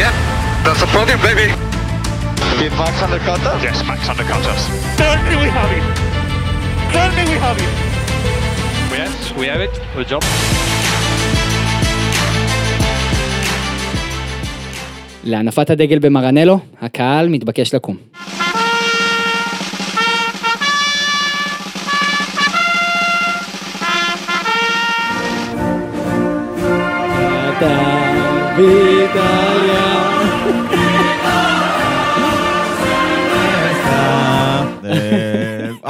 [0.00, 0.12] Yeah,
[0.64, 1.48] that's the podium, baby.
[2.58, 3.62] Did Max undercut us?
[3.62, 4.62] Yes, Max undercut us.
[4.96, 5.84] Certainly we have it.
[6.96, 7.72] Certainly we have it.
[8.98, 9.74] Yes, we have it.
[9.94, 10.22] Good job.
[15.24, 17.96] להנפת הדגל במרנלו, הקהל מתבקש לקום.
[27.58, 29.39] אתה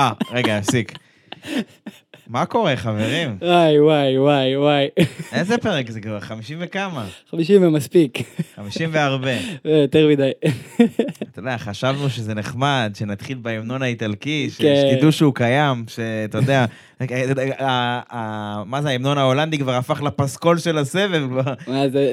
[0.01, 0.91] אה, רגע, הפסיק.
[2.31, 3.35] מה קורה, חברים?
[3.41, 4.87] וואי וואי וואי וואי.
[5.33, 6.19] איזה פרק זה כבר?
[6.19, 7.05] 50 וכמה?
[7.31, 8.17] 50 ומספיק.
[8.55, 9.31] 50 והרבה.
[9.65, 10.31] יותר מדי.
[11.31, 14.75] אתה יודע, חשבנו שזה נחמד, שנתחיל בהמנון האיטלקי, ש- כן.
[14.93, 16.65] שתדעו שהוא קיים, שאתה יודע,
[17.59, 17.65] ה-
[18.15, 21.21] ה- מה זה, ההמנון ההולנדי כבר הפך לפסקול של הסבב.
[21.67, 22.11] מה זה,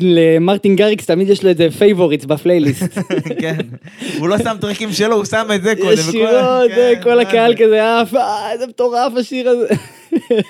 [0.00, 2.98] למרטין גריקס תמיד יש לו איזה favorites בפלייליסט.
[3.40, 3.56] כן.
[4.18, 5.92] הוא לא שם טרקים שלו, הוא שם את זה קודם.
[5.92, 7.64] ישירות, כן, כל מה הקהל זה?
[7.64, 9.66] כזה עף, אה, איזה מטורף השיר הזה.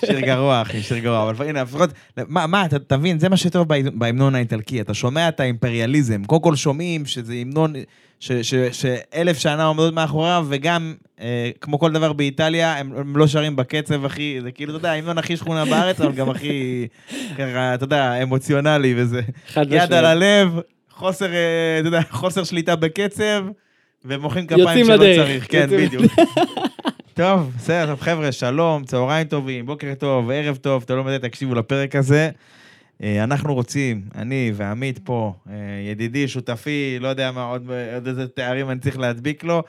[0.07, 1.31] שיר גרוע, אחי, שיר גרוע.
[1.31, 1.91] אבל הנה, לפחות,
[2.29, 4.81] מה, מה, אתה תבין, זה מה שטוב בהמ- בהמנון האיטלקי.
[4.81, 6.25] אתה שומע את האימפריאליזם.
[6.25, 7.73] קודם כל שומעים שזה המנון
[8.73, 14.05] שאלף שנה עומדות מאחוריו, וגם, אה, כמו כל דבר באיטליה, הם, הם לא שרים בקצב
[14.05, 16.87] הכי, זה כאילו, אתה יודע, ההמנון הכי שכונה בארץ, אבל גם הכי,
[17.39, 19.21] ככה, אתה יודע, אמוציונלי וזה.
[19.49, 19.93] חד יד.
[19.93, 20.49] על הלב,
[20.91, 21.41] חוסר, אה,
[21.81, 23.45] אתה יודע, חוסר שליטה בקצב,
[24.05, 25.47] ומוחאים כפיים שלא צריך.
[25.51, 26.13] כן, בדיוק.
[27.15, 31.55] טוב, בסדר, טוב, חבר'ה, שלום, צהריים טובים, בוקר טוב, ערב טוב, אתה לא מדי, תקשיבו
[31.55, 32.31] לפרק הזה.
[33.03, 35.55] אה, אנחנו רוצים, אני ועמית פה, אה,
[35.91, 39.63] ידידי, שותפי, לא יודע מה, עוד, עוד איזה תארים אני צריך להדביק לו,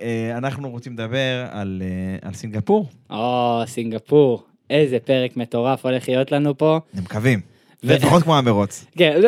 [0.00, 1.82] אה, אנחנו רוצים לדבר על,
[2.22, 6.78] על סינגפור, או, סינגפור, איזה פרק מטורף הולך להיות לנו פה.
[6.94, 7.40] אני מקווים.
[7.84, 8.84] ו- לפחות כמו המרוץ.
[8.98, 9.20] כן,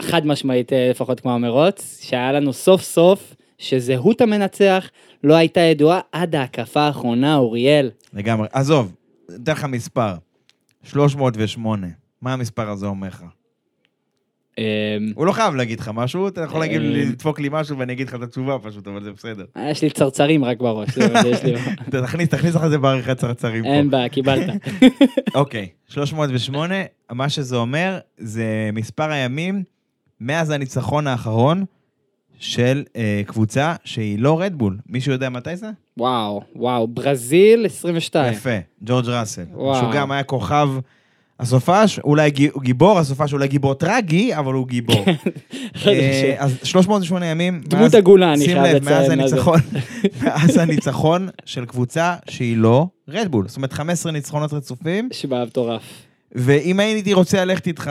[0.00, 4.88] חד משמעית לפחות כמו המרוץ, שהיה לנו סוף סוף שזהות המנצח
[5.24, 7.90] לא הייתה ידועה עד ההקפה האחרונה, אוריאל.
[8.12, 8.48] לגמרי.
[8.52, 8.94] עזוב,
[9.42, 10.14] אתן לך מספר,
[10.82, 11.86] 308.
[12.22, 13.24] מה המספר הזה אומר לך?
[14.58, 14.64] אמ,
[15.14, 17.08] הוא לא חייב להגיד לך משהו, אתה יכול להגיד לי, אה.
[17.08, 19.44] לדפוק לי משהו ואני אגיד לך את התשובה פשוט, אבל זה בסדר.
[19.70, 20.88] יש לי צרצרים רק בראש.
[21.90, 23.68] תכניס, תכניס לך את זה בעריכת צרצרים פה.
[23.68, 24.50] אין בעיה, קיבלת.
[25.34, 26.74] אוקיי, 308,
[27.12, 29.62] מה שזה אומר, זה מספר הימים
[30.20, 31.64] מאז הניצחון האחרון
[32.38, 34.78] של אה, קבוצה שהיא לא רדבול.
[34.88, 35.66] מישהו יודע מתי זה?
[35.98, 38.32] וואו, וואו, ברזיל 22.
[38.32, 38.50] יפה,
[38.82, 39.42] ג'ורג' ראסל.
[39.54, 39.76] וואו.
[39.80, 40.68] שהוא גם היה כוכב
[41.40, 45.04] הסופש, אולי גי- גיבור, הסופש אולי גיבור טרגי, אבל הוא גיבור.
[45.86, 47.60] אה, אז 308 ימים.
[47.66, 49.34] דמות מאז- עגולה, אני שים חייב לב, מאז לציין, מה זה.
[49.36, 49.60] הניצחון,
[50.22, 53.48] מאז הניצחון של קבוצה שהיא לא רדבול.
[53.48, 55.08] זאת אומרת, 15 ניצחונות רצופים.
[55.10, 55.82] נשמע מטורף.
[56.32, 57.90] ואם הייתי רוצה ללכת איתך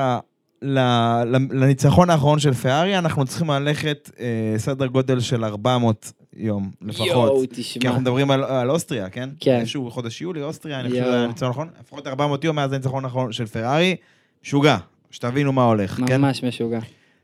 [1.52, 7.08] לניצחון האחרון של פרארי, אנחנו צריכים ללכת אה, סדר גודל של 400 יום לפחות.
[7.08, 7.86] יואו, כי תשמע.
[7.86, 9.30] אנחנו מדברים על, על אוסטריה, כן?
[9.40, 9.60] כן.
[9.60, 11.04] איזשהו חודש יולי, אוסטריה, אני חושב.
[11.04, 11.70] שזה הניצחון האחרון.
[11.82, 13.96] לפחות 400 יום מאז הניצחון האחרון של פרארי.
[14.44, 14.78] משוגע,
[15.12, 16.22] שתבינו מה הולך, כן?
[16.22, 16.80] ממש משוגע.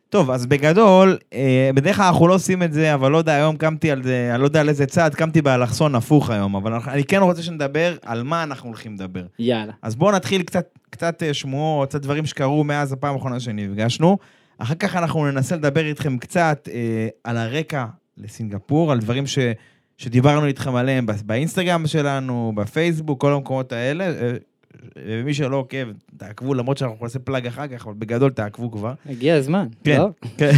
[0.09, 3.58] טוב, אז בגדול, אה, בדרך כלל אנחנו לא עושים את זה, אבל לא יודע, היום
[3.58, 7.03] קמתי על זה, אני לא יודע על איזה צעד, קמתי באלכסון הפוך היום, אבל אני
[7.03, 9.23] כן רוצה שנדבר על מה אנחנו הולכים לדבר.
[9.40, 9.73] יאללה.
[9.81, 14.18] אז בואו נתחיל קצת, קצת אה, שמועות, קצת דברים שקרו מאז הפעם האחרונה שנפגשנו.
[14.57, 17.85] אחר כך אנחנו ננסה לדבר איתכם קצת אה, על הרקע
[18.18, 19.40] לסינגפור, על דברים ש,
[19.97, 24.06] שדיברנו איתכם עליהם בא- באינסטגרם שלנו, בפייסבוק, כל המקומות האלה.
[24.06, 24.31] אה,
[25.06, 25.88] ומי שלא עוקב,
[26.18, 28.94] תעקבו, למרות שאנחנו נעשה פלאג אחר כך, אבל בגדול תעקבו כבר.
[29.09, 29.68] הגיע הזמן.
[29.84, 30.09] כן, לא?
[30.38, 30.52] כן.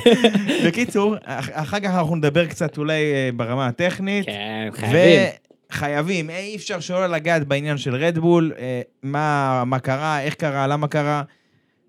[0.66, 4.26] בקיצור, אח- אחר כך אנחנו נדבר קצת אולי אה, ברמה הטכנית.
[4.26, 5.20] כן, חייבים.
[5.70, 10.88] וחייבים, אי אפשר שלא לגעת בעניין של רדבול, אה, מה, מה קרה, איך קרה, למה
[10.88, 11.22] קרה.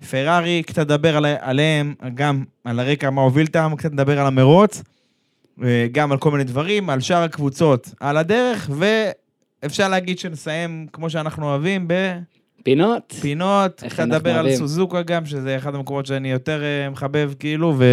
[0.09, 4.83] פרארי, קצת נדבר על, עליהם, גם על הרקע, מה הוביל אותם, קצת נדבר על המרוץ,
[5.63, 8.69] אה, גם על כל מיני דברים, על שאר הקבוצות על הדרך,
[9.63, 11.87] ואפשר להגיד שנסיים, כמו שאנחנו אוהבים,
[12.63, 13.13] פינות.
[13.17, 14.55] בפינות, איך קצת נדבר על.
[14.55, 17.85] סוזוקה גם, שזה אחד המקומות שאני יותר אה, מחבב, כאילו, ו...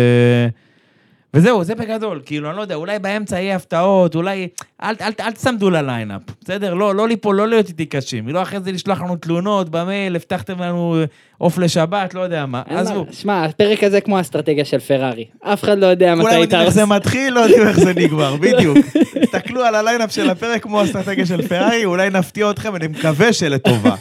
[1.35, 4.49] וזהו, זה בגדול, כאילו, אני לא יודע, אולי באמצע יהיה הפתעות, אולי...
[4.83, 6.75] אל, אל, אל תצמדו לליינאפ, בסדר?
[6.75, 8.29] לא, לא ליפול, לא להיות איתי קשים.
[8.29, 10.97] לא אחרי זה לשלוח לנו תלונות במייל, הבטחתם לנו
[11.39, 12.63] עוף לשבת, לא יודע מה.
[12.67, 13.07] עזבו.
[13.13, 15.25] שמע, הפרק הזה כמו האסטרטגיה של פרארי.
[15.41, 16.71] אף אחד לא יודע מתי כולם יודעים איך.
[16.71, 18.79] זה מתחיל, לא יודעים איך זה נגמר, בדיוק.
[19.23, 23.95] תסתכלו על הליינאפ של הפרק כמו אסטרטגיה של פרארי, אולי נפתיע אתכם, אני מקווה שלטובה.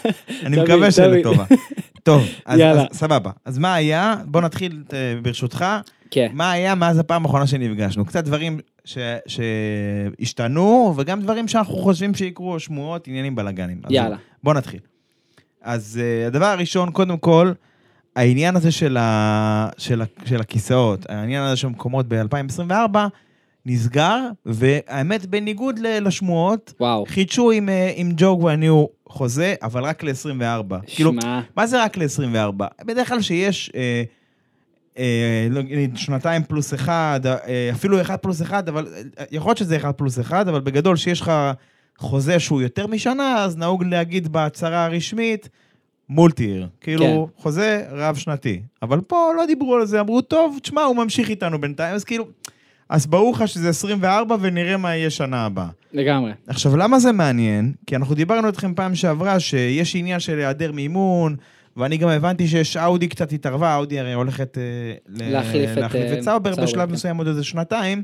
[0.46, 0.92] אני מקווה.
[0.92, 1.46] שלטובה.
[2.04, 2.28] טוב.
[2.46, 2.62] אז
[2.94, 3.32] סבבה.
[3.46, 4.16] אז מה היה?
[4.26, 5.66] בוא נתחיל, אה, ברשותך.
[6.12, 6.27] כן.
[6.33, 8.06] מה היה מאז הפעם האחרונה שנפגשנו?
[8.06, 13.81] קצת דברים ש- שהשתנו, וגם דברים שאנחנו חושבים שיקרו, שמועות, עניינים בלאגנים.
[13.83, 14.18] אז יאללה.
[14.44, 14.80] בוא נתחיל.
[15.62, 17.51] אז uh, הדבר הראשון, קודם כל,
[18.15, 22.98] העניין הזה של, ה, של, ה, של הכיסאות, העניין הזה של מקומות ב-2024,
[23.65, 27.06] נסגר, והאמת, בניגוד לשמועות, וואו.
[27.07, 30.75] חידשו עם, אה, עם ג'ו גואניו חוזה, אבל רק ל-24.
[30.88, 32.63] כאילו, שמע, מה זה רק ל-24?
[32.86, 34.04] בדרך כלל שיש אה, אה,
[35.96, 38.88] שנתיים פלוס אחד, אה, אפילו אחד פלוס אחד, אבל
[39.20, 41.32] אה, יכול להיות שזה אחד פלוס אחד, אבל בגדול שיש לך
[41.98, 45.50] חוזה שהוא יותר משנה, אז נהוג להגיד בהצהרה הרשמית,
[46.10, 46.68] מולטי-עיר.
[46.82, 47.42] כאילו, כן.
[47.42, 48.62] חוזה רב-שנתי.
[48.82, 52.28] אבל פה לא דיברו על זה, אמרו, טוב, תשמע, הוא ממשיך איתנו בינתיים, אז כאילו...
[52.90, 55.68] אז ברור לך שזה 24 ונראה מה יהיה שנה הבאה.
[55.94, 56.32] לגמרי.
[56.48, 57.74] עכשיו, למה זה מעניין?
[57.86, 61.36] כי אנחנו דיברנו איתכם פעם שעברה שיש עניין של היעדר מימון,
[61.78, 64.64] ואני גם הבנתי שיש אאודי קצת התערבה, אאודי הרי הולכת אה,
[65.10, 66.94] להחליף את, להחליף אה, את סאובר סאובר, בשלב כן.
[66.94, 68.04] מסוים עוד איזה שנתיים,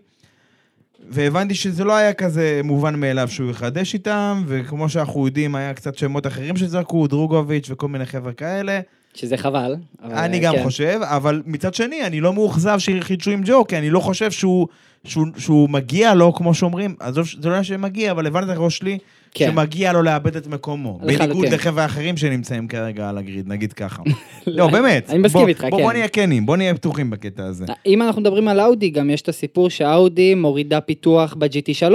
[1.09, 5.97] והבנתי שזה לא היה כזה מובן מאליו שהוא יחדש איתם, וכמו שאנחנו יודעים, היה קצת
[5.97, 8.79] שמות אחרים שזרקו, דרוגוביץ' וכל מיני חבר'ה כאלה.
[9.13, 9.75] שזה חבל.
[10.03, 10.63] אני אה, גם כן.
[10.63, 14.67] חושב, אבל מצד שני, אני לא מאוכזב שחידשו עם ג'ו, כי אני לא חושב שהוא,
[15.03, 18.77] שהוא, שהוא מגיע לו, כמו שאומרים, עזוב, זה לא עניין שמגיע, אבל הבנת את הראש
[18.77, 18.97] שלי,
[19.33, 19.51] כן.
[19.51, 20.99] שמגיע לו לאבד את מקומו.
[21.05, 24.03] בניגוד לחבר'ה אחרים שנמצאים כרגע על הגריד, נגיד ככה.
[24.47, 25.09] לא, באמת.
[25.09, 25.69] אני מסכים איתך, כן.
[25.69, 27.65] בוא נהיה כנים, בוא נהיה פתוחים בקטע הזה.
[27.85, 31.93] אם אנחנו מדברים על אאודי, גם יש את הסיפור שאאודי מורידה פיתוח ב-GT3,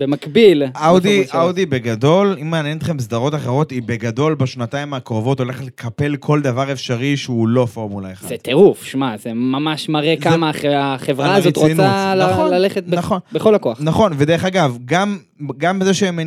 [0.00, 0.62] במקביל.
[0.76, 1.24] אאודי.
[1.34, 6.72] אאודי בגדול, אם מעניין אתכם סדרות אחרות, היא בגדול בשנתיים הקרובות הולכת לקפל כל דבר
[6.72, 8.28] אפשרי שהוא לא פורמולה 1.
[8.28, 11.56] זה טירוף, שמע, זה ממש מראה זה- כמה הח- החברה הזאת.
[11.56, 13.18] רוצה נכון, ללכת ב- נכון.
[13.32, 13.78] בכל הכוח.
[13.80, 15.18] נכון, ודרך אגב, גם,
[15.58, 16.18] גם בזה שהם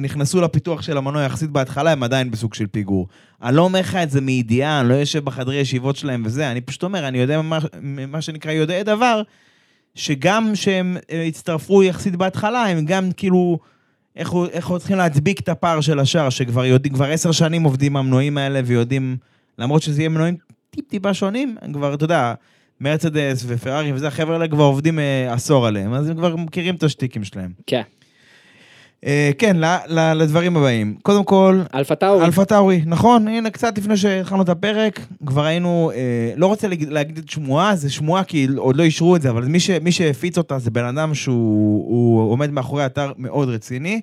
[0.00, 3.06] נכנסו לפיתוח של המנוע יחסית בהתחלה, הם עדיין בסוג של פיגור.
[3.42, 6.60] אני לא אומר לך את זה מידיעה, אני לא יושב בחדרי ישיבות שלהם וזה, אני
[6.60, 7.58] פשוט אומר, אני יודע מה,
[8.08, 9.22] מה שנקרא יודעי דבר,
[9.94, 13.58] שגם שהם אה, הצטרפו יחסית בהתחלה, הם גם כאילו,
[14.16, 18.60] איך, איך צריכים להדביק את הפער של השאר, שכבר יודעים, עשר שנים עובדים המנועים האלה
[18.64, 19.16] ויודעים,
[19.58, 20.36] למרות שזה יהיה מנועים
[20.70, 22.34] טיפ-טיפה שונים, כבר, אתה יודע,
[22.80, 26.82] מרצדס ופרארי וזה, החבר'ה האלה כבר עובדים אה, עשור עליהם, אז הם כבר מכירים את
[26.82, 27.52] השטיקים שלהם.
[27.66, 27.82] כן.
[29.38, 30.96] כן, ל, ל, לדברים הבאים.
[31.02, 32.24] קודם כל, אלפה טאורי.
[32.24, 36.88] אלפה טאורי, נכון, הנה, קצת לפני שהתחלנו את הפרק, כבר היינו, אה, לא רוצה להגיד,
[36.88, 39.92] להגיד את שמועה, זה שמועה כי עוד לא אישרו את זה, אבל מי, ש, מי
[39.92, 44.00] שהפיץ אותה זה בן אדם שהוא הוא עומד מאחורי אתר מאוד רציני,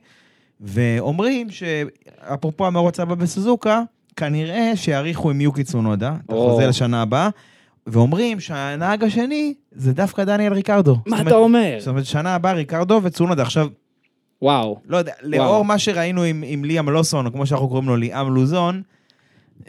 [0.62, 3.81] ואומרים שאפרופו המרוץ הבא בסוזוקה,
[4.16, 6.34] כנראה שיאריכו עם יוקי צונודה, את.
[6.34, 7.30] החוזה לשנה הבאה,
[7.88, 10.98] ואומרים שהנהג השני זה דווקא דניאל ריקרדו.
[11.06, 11.75] מה אתה אומר?
[11.80, 13.42] זאת אומרת, שנה הבאה ריקרדו וצונודה.
[13.44, 13.68] עכשיו,
[14.41, 14.80] וואו.
[14.88, 18.33] לא יודע, לאור מה שראינו עם, עם ליאם לוסון, או כמו שאנחנו קוראים לו, ליאם
[18.33, 18.81] לוזון,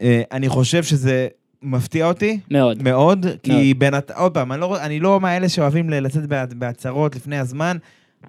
[0.00, 1.28] אה, אני חושב שזה
[1.62, 2.82] מפתיע אותי מאוד.
[2.82, 7.38] מאוד, כי בינתיים, עוד פעם, אני לא, אני לא מאלה שאוהבים לצאת בה- בהצהרות לפני
[7.38, 7.76] הזמן,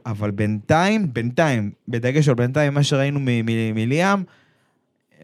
[0.05, 3.19] אבל בינתיים, בינתיים, בדגש על בינתיים, מה שראינו
[3.73, 4.23] מליאם,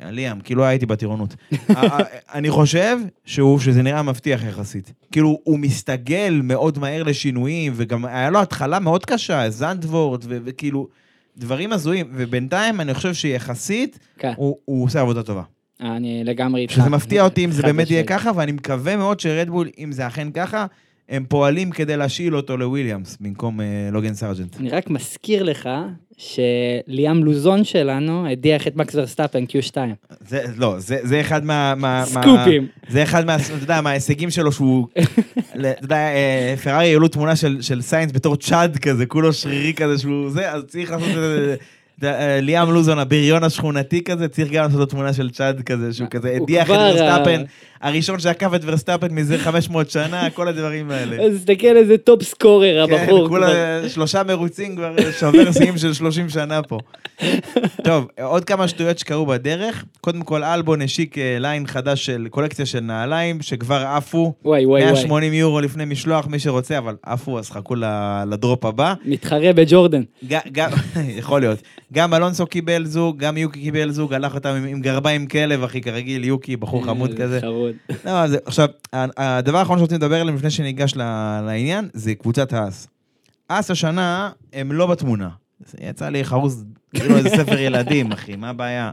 [0.03, 1.35] ליאם, כאילו הייתי בטירונות.
[2.33, 4.93] אני חושב שהוא, שזה נראה מבטיח יחסית.
[5.11, 10.87] כאילו, הוא מסתגל מאוד מהר לשינויים, וגם היה לו התחלה מאוד קשה, זנדוורט, ו- וכאילו,
[11.37, 14.33] דברים הזויים, ובינתיים אני חושב שיחסית, כן.
[14.35, 15.43] הוא, הוא עושה עבודה טובה.
[15.81, 16.73] אני לגמרי איתך.
[16.73, 18.03] שזה מפתיע אותי אם זה באמת יהיה.
[18.03, 20.65] ככה, ואני מקווה מאוד שרדבול, אם זה אכן ככה,
[21.09, 24.57] הם פועלים כדי להשאיל אותו לוויליאמס, במקום אה, לוגן סארג'נט.
[24.59, 25.69] אני רק מזכיר לך
[26.17, 29.77] שליאם לוזון שלנו הדיח את מקס ורסטאפן Q2.
[30.27, 31.73] זה, לא, זה, זה אחד מה...
[31.75, 32.61] מה סקופים.
[32.61, 33.35] מה, זה אחד מה...
[33.35, 34.87] אתה יודע, מההישגים שלו שהוא...
[35.51, 39.97] אתה יודע, אה, פרארי העלו תמונה של, של סיינס בתור Chad כזה, כולו שרירי כזה
[39.97, 41.55] שהוא זה, אז צריך לעשות את זה...
[42.03, 46.07] אה, ליאם לוזון, הבריון השכונתי כזה, צריך גם לעשות לו תמונה של Chad כזה, שהוא
[46.09, 47.45] כזה הדיח את ורסטאפן, אה,
[47.81, 51.23] הראשון שעקף את ורסטאפן מזה 500 שנה, כל הדברים האלה.
[51.23, 53.27] אז תסתכל איזה top scorer כן, הבחור.
[53.29, 56.77] כולה שלושה מרוצים כבר שובר שיאים של 30 שנה פה.
[57.83, 59.85] טוב, עוד כמה שטויות שקרו בדרך.
[60.01, 64.33] קודם כל, אלבון השיק אה, ליין חדש של קולקציה של נעליים, שכבר עפו.
[64.45, 64.93] וואי וואי וואי.
[64.93, 67.75] 180 יורו לפני משלוח, מי שרוצה, אבל עפו, אז חכו
[68.27, 68.93] ל drop הבא.
[69.05, 70.03] מתחרה בג'ורדן.
[71.19, 71.59] יכול להיות.
[71.93, 76.23] גם אלונסו קיבל זוג, גם יוקי קיבל זוג, הלך אותם עם, גרביים כלב, אחי, כרגיל,
[76.23, 77.41] יוקי, בחור חמוד איזה כזה.
[77.41, 77.66] חמוד.
[78.05, 80.95] לא, זה, עכשיו, הדבר האחרון שרוצים לדבר עליהם לפני שניגש
[81.45, 82.87] לעניין, זה קבוצת האס.
[83.47, 85.29] אס השנה, הם לא בתמונה.
[85.79, 88.91] יצא לי חרוז, כאילו איזה ספר ילדים, אחי, מה הבעיה?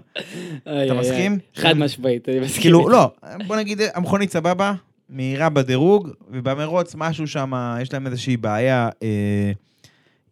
[0.66, 1.38] איי, מסכים?
[1.54, 2.62] חד משמעית, אני מסכים.
[2.62, 2.88] כאילו.
[2.88, 3.10] לא,
[3.46, 4.74] בוא נגיד, המכונית סבבה,
[5.08, 7.52] מהירה בדירוג, ובמרוץ משהו שם,
[7.82, 9.52] יש להם איזושהי בעיה אה,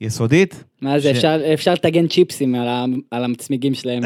[0.02, 0.64] יסודית.
[0.80, 4.02] מה זה, ש- אפשר- לטגן צ'יפסים על ה- על הצמיגים שלהם.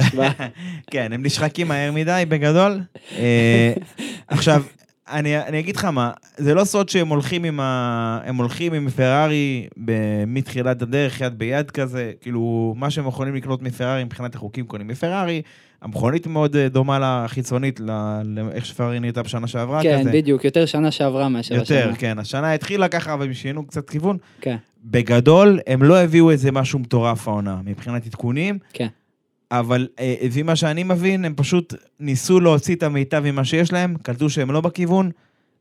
[0.90, 2.80] כן, הם נשחקים מהר מדי בגדול.
[3.18, 3.72] אה,
[4.28, 4.62] עכשיו,
[5.10, 8.20] אני, אני אגיד לך מה, זה לא סוד שהם הולכים עם, ה...
[8.24, 9.66] הם הולכים עם פרארי.
[10.26, 15.42] מתחילת הדרך, יד ביד כזה, כאילו, מה שהם יכולים לקנות מפרארי מבחינת החוקים קונים מפרארי,
[15.82, 17.80] המכונית מאוד אה, דומה לחיצונית,
[18.24, 20.12] לאיך שפרארי נהייתה בשנה שעברה כן, כזה.
[20.12, 21.96] בדיוק, יותר שנה שעברה מאשר יותר, השנה.
[21.96, 22.18] כן.
[22.18, 24.16] השנה התחילה ככה, אבל הם שינו קצת כיוון.
[24.40, 28.86] כן, בגדול, הם לא הביאו איזה משהו מטורף העונה, מבחינת עדכונים, כן.
[29.50, 33.94] אבל אה, לפי מה שאני מבין, הם פשוט ניסו להוציא את המיטב ממה שיש להם,
[34.02, 35.10] קלטו שהם לא בכיוון,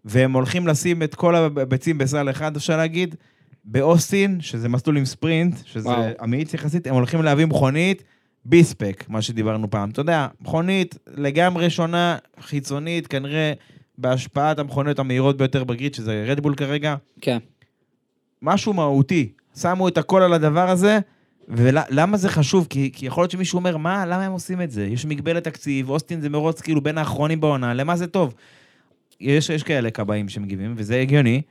[0.05, 3.15] והם הולכים לשים את כל הביצים בסל אחד, אפשר להגיד,
[3.65, 6.03] באוסטין, שזה מסלול עם ספרינט, שזה וואו.
[6.23, 8.03] אמיץ יחסית, הם הולכים להביא מכונית
[8.45, 9.89] ביספק, מה שדיברנו פעם.
[9.89, 13.53] אתה יודע, מכונית לגמרי שונה, חיצונית, כנראה
[13.97, 16.95] בהשפעת המכוניות המהירות ביותר בגריד, שזה רדבול כרגע.
[17.21, 17.37] כן.
[18.41, 19.29] משהו מהותי.
[19.59, 20.99] שמו את הכל על הדבר הזה,
[21.47, 22.67] ולמה זה חשוב?
[22.69, 24.85] כי, כי יכול להיות שמישהו אומר, מה, למה הם עושים את זה?
[24.85, 28.33] יש מגבלת תקציב, אוסטין זה מרוץ כאילו בין האחרונים בעונה, למה זה טוב?
[29.19, 31.41] יש, יש כאלה כבאים שמגיבים, וזה הגיוני.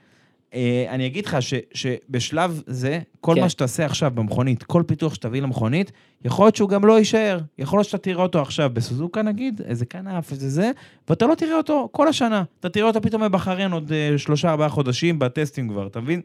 [0.54, 3.40] אה, אני אגיד לך ש, שבשלב זה, כל כן.
[3.40, 5.92] מה שתעשה עכשיו במכונית, כל פיתוח שתביא למכונית,
[6.24, 7.38] יכול להיות שהוא גם לא יישאר.
[7.58, 10.70] יכול להיות שאתה תראה אותו עכשיו בסוזוקה נגיד, איזה כנף, איזה זה,
[11.08, 12.42] ואתה לא תראה אותו כל השנה.
[12.60, 16.20] אתה תראה אותו פתאום בבחריין עוד אה, שלושה, ארבעה חודשים בטסטים כבר, אתה מבין?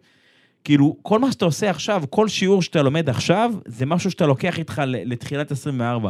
[0.64, 4.60] כאילו, כל מה שאתה עושה עכשיו, כל שיעור שאתה לומד עכשיו, זה משהו שאתה לוקח
[4.60, 6.10] איתך לתחילת 24.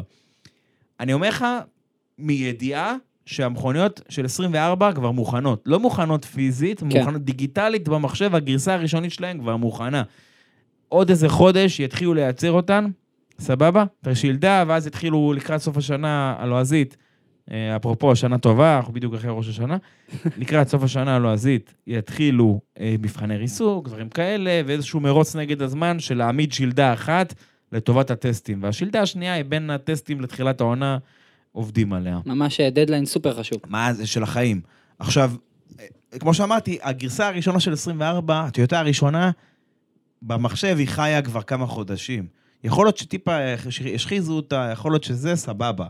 [1.00, 1.46] אני אומר לך,
[2.18, 2.96] מידיעה
[3.29, 5.63] שהמכוניות של 24 כבר מוכנות.
[5.65, 6.86] לא מוכנות פיזית, כן.
[6.86, 10.03] מוכנות דיגיטלית במחשב, הגרסה הראשונית שלהן כבר מוכנה.
[10.88, 12.86] עוד איזה חודש יתחילו לייצר אותן,
[13.39, 13.83] סבבה?
[14.01, 16.98] את השילדה, ואז יתחילו לקראת סוף השנה הלועזית.
[17.51, 19.77] אה, אפרופו, שנה טובה, אנחנו בדיוק אחרי ראש השנה.
[20.41, 26.17] לקראת סוף השנה הלועזית יתחילו אה, מבחני ריסוק, דברים כאלה, ואיזשהו מרוץ נגד הזמן של
[26.17, 27.33] להעמיד שילדה אחת
[27.71, 28.63] לטובת הטסטים.
[28.63, 30.98] והשילדה השנייה היא בין הטסטים לתחילת העונה,
[31.60, 32.20] עובדים עליה.
[32.25, 33.60] ממש אה, דדליין סופר חשוב.
[33.68, 34.62] מה זה של החיים.
[35.00, 35.32] עכשיו,
[35.80, 35.86] אה,
[36.20, 39.32] כמו שאמרתי, הגרסה הראשונה של 24, הטיוטה הראשונה,
[40.22, 42.28] במחשב היא חיה כבר כמה חודשים.
[42.63, 43.38] יכול להיות שטיפה
[43.96, 45.86] השחיזו אותה, יכול להיות שזה סבבה,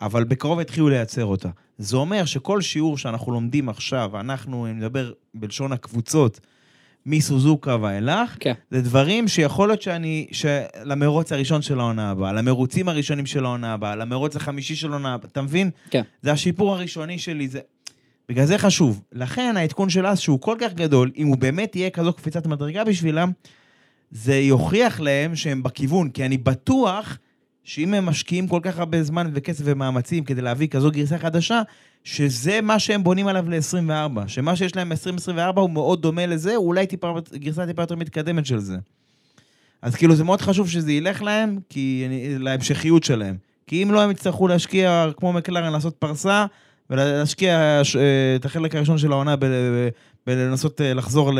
[0.00, 1.48] אבל בקרוב התחילו לייצר אותה.
[1.78, 6.40] זה אומר שכל שיעור שאנחנו לומדים עכשיו, אנחנו, אני מדבר בלשון הקבוצות,
[7.06, 8.52] מסוזוקה ואילך, כן.
[8.70, 10.26] זה דברים שיכול להיות שאני,
[10.84, 15.28] למרוץ הראשון של העונה הבאה, למרוצים הראשונים של העונה הבאה, למרוץ החמישי של העונה הבאה,
[15.32, 15.70] אתה מבין?
[15.90, 16.02] כן.
[16.22, 17.60] זה השיפור הראשוני שלי, זה...
[18.28, 19.02] בגלל זה חשוב.
[19.12, 22.84] לכן העדכון של אז, שהוא כל כך גדול, אם הוא באמת יהיה כזו קפיצת מדרגה
[22.84, 23.30] בשבילם,
[24.10, 27.18] זה יוכיח להם שהם בכיוון, כי אני בטוח
[27.64, 31.62] שאם הם משקיעים כל כך הרבה זמן וכסף ומאמצים כדי להביא כזו גרסה חדשה,
[32.04, 34.28] שזה מה שהם בונים עליו ל-24.
[34.28, 38.46] שמה שיש להם ב-2024 הוא מאוד דומה לזה, הוא אולי טיפה, גרסה טיפה יותר מתקדמת
[38.46, 38.76] של זה.
[39.82, 42.06] אז כאילו זה מאוד חשוב שזה ילך להם, כי
[42.38, 43.36] להמשכיות שלהם.
[43.66, 46.46] כי אם לא, הם יצטרכו להשקיע, כמו מקלרן, לעשות פרסה,
[46.90, 49.34] ולהשקיע אה, את החלק הראשון של העונה
[50.26, 51.30] בלנסות אה, לחזור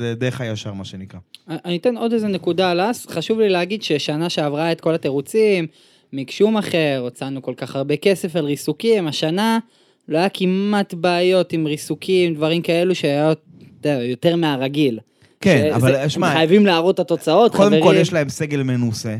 [0.00, 1.20] לדרך הישר, מה שנקרא.
[1.48, 3.06] אני אתן עוד איזה נקודה על אס.
[3.06, 5.66] חשוב לי להגיד ששנה שעברה את כל התירוצים,
[6.12, 9.58] מיק שומאחר, הוצאנו כל כך הרבה כסף על ריסוקים, השנה
[10.08, 13.32] לא היה כמעט בעיות עם ריסוקים, דברים כאלו שהיה
[13.84, 14.98] יותר מהרגיל.
[15.40, 17.82] כן, שזה- אבל שמע, הם חייבים להראות את התוצאות, קודם חברים.
[17.82, 19.16] כל יש להם סגל מנוסה,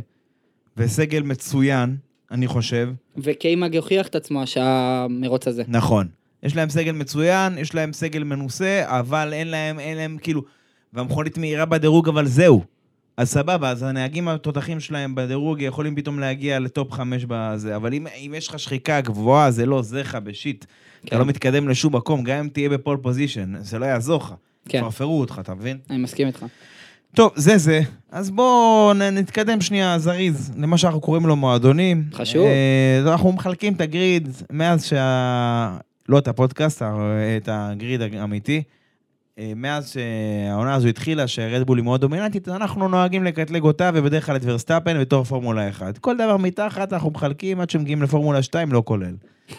[0.77, 1.97] וסגל מצוין,
[2.31, 2.89] אני חושב.
[3.17, 5.63] וקיימאג יוכיח את עצמו שהמרוץ הזה.
[5.69, 6.07] נכון.
[6.43, 10.43] יש להם סגל מצוין, יש להם סגל מנוסה, אבל אין להם, אין להם, כאילו...
[10.93, 12.63] והמכונית מהירה בדירוג, אבל זהו.
[13.17, 18.07] אז סבבה, אז הנהגים התותחים שלהם בדירוג יכולים פתאום להגיע לטופ חמש בזה, אבל אם,
[18.07, 20.65] אם יש לך שחיקה גבוהה, זה לא עוזר לך בשיט.
[21.01, 21.19] אתה כן.
[21.19, 24.35] לא מתקדם לשום מקום, גם אם תהיה בפול פוזיישן, זה לא יעזור לך.
[24.69, 25.79] כן, יפרפרו אותך, אתה מבין?
[25.91, 26.45] אני מסכים איתך.
[27.15, 27.81] טוב, זה זה.
[28.11, 32.05] אז בואו נתקדם שנייה זריז למה שאנחנו קוראים לו מועדונים.
[32.15, 32.43] חשוב.
[32.47, 35.77] אה, אנחנו מחלקים את הגריד מאז שה...
[36.09, 36.97] לא את הפודקאסט, ה-
[37.37, 38.63] את הגריד האמיתי.
[39.39, 44.37] אה, מאז שהעונה הזו התחילה, שרדבול היא מאוד דומיננטית, אנחנו נוהגים לקטלג אותה, ובדרך כלל
[44.37, 45.99] את ורסטאפן בתור פורמולה 1.
[45.99, 49.15] כל דבר מתחת אנחנו מחלקים עד שמגיעים לפורמולה 2, לא כולל.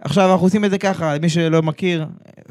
[0.00, 2.06] עכשיו, אנחנו עושים את זה ככה, למי שלא מכיר,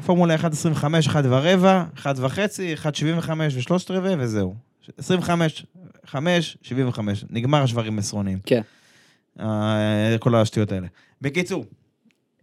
[0.06, 4.54] פורמולה 1, 25, 1 ורבע, 1 וחצי, 1, 75 ושלושת רבעי, וזהו.
[4.98, 5.66] 25,
[6.06, 7.24] 5, 75.
[7.30, 8.38] נגמר השברים מסרונים.
[8.46, 8.60] כן.
[9.40, 10.86] אה, כל השטויות האלה.
[11.20, 11.64] בקיצור,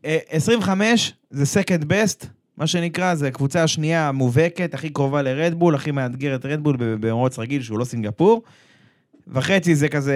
[0.05, 2.25] אה, 25 זה second best,
[2.57, 7.79] מה שנקרא, זה הקבוצה השנייה המובהקת, הכי קרובה לרדבול, הכי מאתגרת רדבול במרוץ רגיל שהוא
[7.79, 8.43] לא סינגפור.
[9.27, 10.15] וחצי זה כזה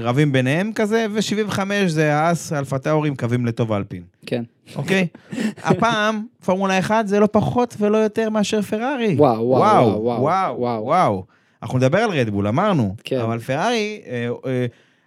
[0.00, 4.42] רבים ביניהם כזה, ו-75 זה האס אלפה טאורים קווים לטוב אלפין, כן.
[4.76, 5.06] אוקיי?
[5.64, 9.14] הפעם, פורמולה 1 זה לא פחות ולא יותר מאשר פרארי.
[9.18, 10.84] וואו, וואו, וואו, וואו, וואו, וואו.
[10.84, 11.24] וואו.
[11.62, 12.94] אנחנו נדבר על רדבול, אמרנו.
[13.04, 13.20] כן.
[13.20, 14.66] אבל פרארי, אה, אה,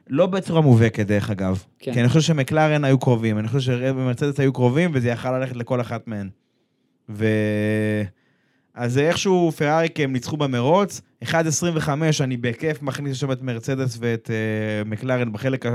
[0.10, 1.64] לא בצורה מובהקת דרך אגב.
[1.80, 1.94] כן.
[1.94, 5.82] כי אני חושב שמקלרן היו קרובים, אני חושב שמרצדס היו קרובים, וזה יכל ללכת לכל
[5.82, 6.30] אחת מהן.
[7.10, 7.28] ו...
[8.74, 11.30] אז איכשהו פרארי כי הם ניצחו במרוץ, 1.25
[12.22, 15.66] אני בכיף מכניס שם את מרצדס ואת uh, מקלרן בחלק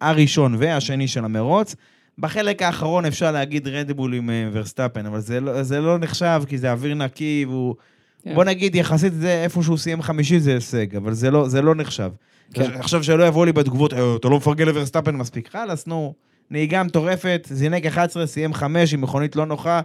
[0.00, 1.74] הראשון והשני של המרוץ.
[2.18, 6.58] בחלק האחרון אפשר להגיד רדבול עם uh, ורסטאפן, אבל זה לא, זה לא נחשב כי
[6.58, 7.74] זה אוויר נקי והוא...
[8.22, 8.34] כן.
[8.34, 11.74] בוא נגיד יחסית זה איפה שהוא סיים חמישי זה הישג, אבל זה לא, זה לא
[11.74, 12.10] נחשב.
[12.54, 12.70] כן.
[12.74, 15.48] עכשיו שלא יבואו לי בתגובות, "אה, אתה לא מפרגן לוורסטאפן מספיק.
[15.52, 16.14] חלאס, נו.
[16.50, 19.80] נהיגה מטורפת, זינק 11, סיים 5 עם מכונית לא נוחה.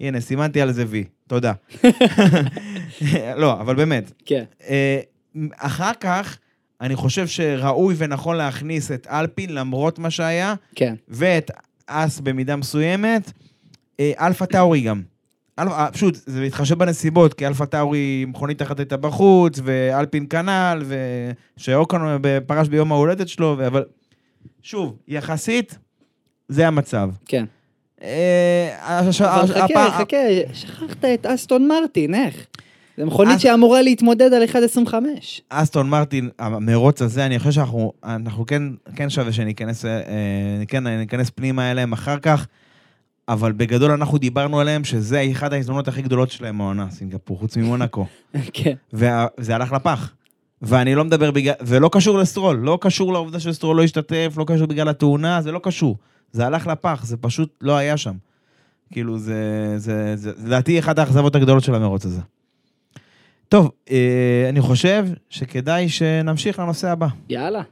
[0.00, 1.04] הנה, סימנתי על זה וי.
[1.28, 1.52] תודה.
[3.36, 4.12] לא, אבל באמת.
[4.24, 4.44] כן.
[4.68, 5.00] אה,
[5.56, 6.38] אחר כך,
[6.80, 10.94] אני חושב שראוי ונכון להכניס את אלפין, למרות מה שהיה, כן.
[11.08, 11.50] ואת
[11.86, 13.32] האס במידה מסוימת,
[14.00, 15.02] אה, אלפה טאורי גם.
[15.58, 20.82] אל- אה, פשוט, זה מתחשב בנסיבות, כי אלפה טאורי, מכונית אחת הייתה בחוץ, ואלפין כנ"ל,
[21.58, 22.00] ושאוקון
[22.46, 23.84] פרש ביום ההולדת שלו, אבל
[24.62, 25.78] שוב, יחסית,
[26.48, 27.10] זה המצב.
[27.26, 27.44] כן.
[28.04, 30.16] אה, חכה, חכה,
[30.52, 32.46] שכחת את אסטון מרטין, איך?
[32.98, 34.42] זו מכונית שאמורה להתמודד על
[34.86, 34.94] 1.25.
[35.48, 38.62] אסטון מרטין, המרוץ הזה, אני חושב שאנחנו אנחנו כן,
[38.96, 39.90] כן שווה שניכנס אה,
[40.68, 42.46] כן, ניכנס פנימה אליהם אחר כך,
[43.28, 48.06] אבל בגדול אנחנו דיברנו עליהם שזה אחת ההזדמנות הכי גדולות שלהם העונה, סינגפור, חוץ ממונקו.
[48.52, 48.74] כן.
[48.92, 50.12] וזה הלך לפח.
[50.62, 54.66] ואני לא מדבר בגלל, ולא קשור לסטרול, לא קשור לעובדה שסטרול לא השתתף, לא קשור
[54.66, 55.96] בגלל התאונה, זה לא קשור.
[56.34, 58.14] זה הלך לפח, זה פשוט לא היה שם.
[58.92, 62.20] כאילו, זה, זה, זה, זה לדעתי אחת האכזבות הגדולות של המרוץ הזה.
[63.48, 67.06] טוב, אה, אני חושב שכדאי שנמשיך לנושא הבא.
[67.28, 67.62] יאללה.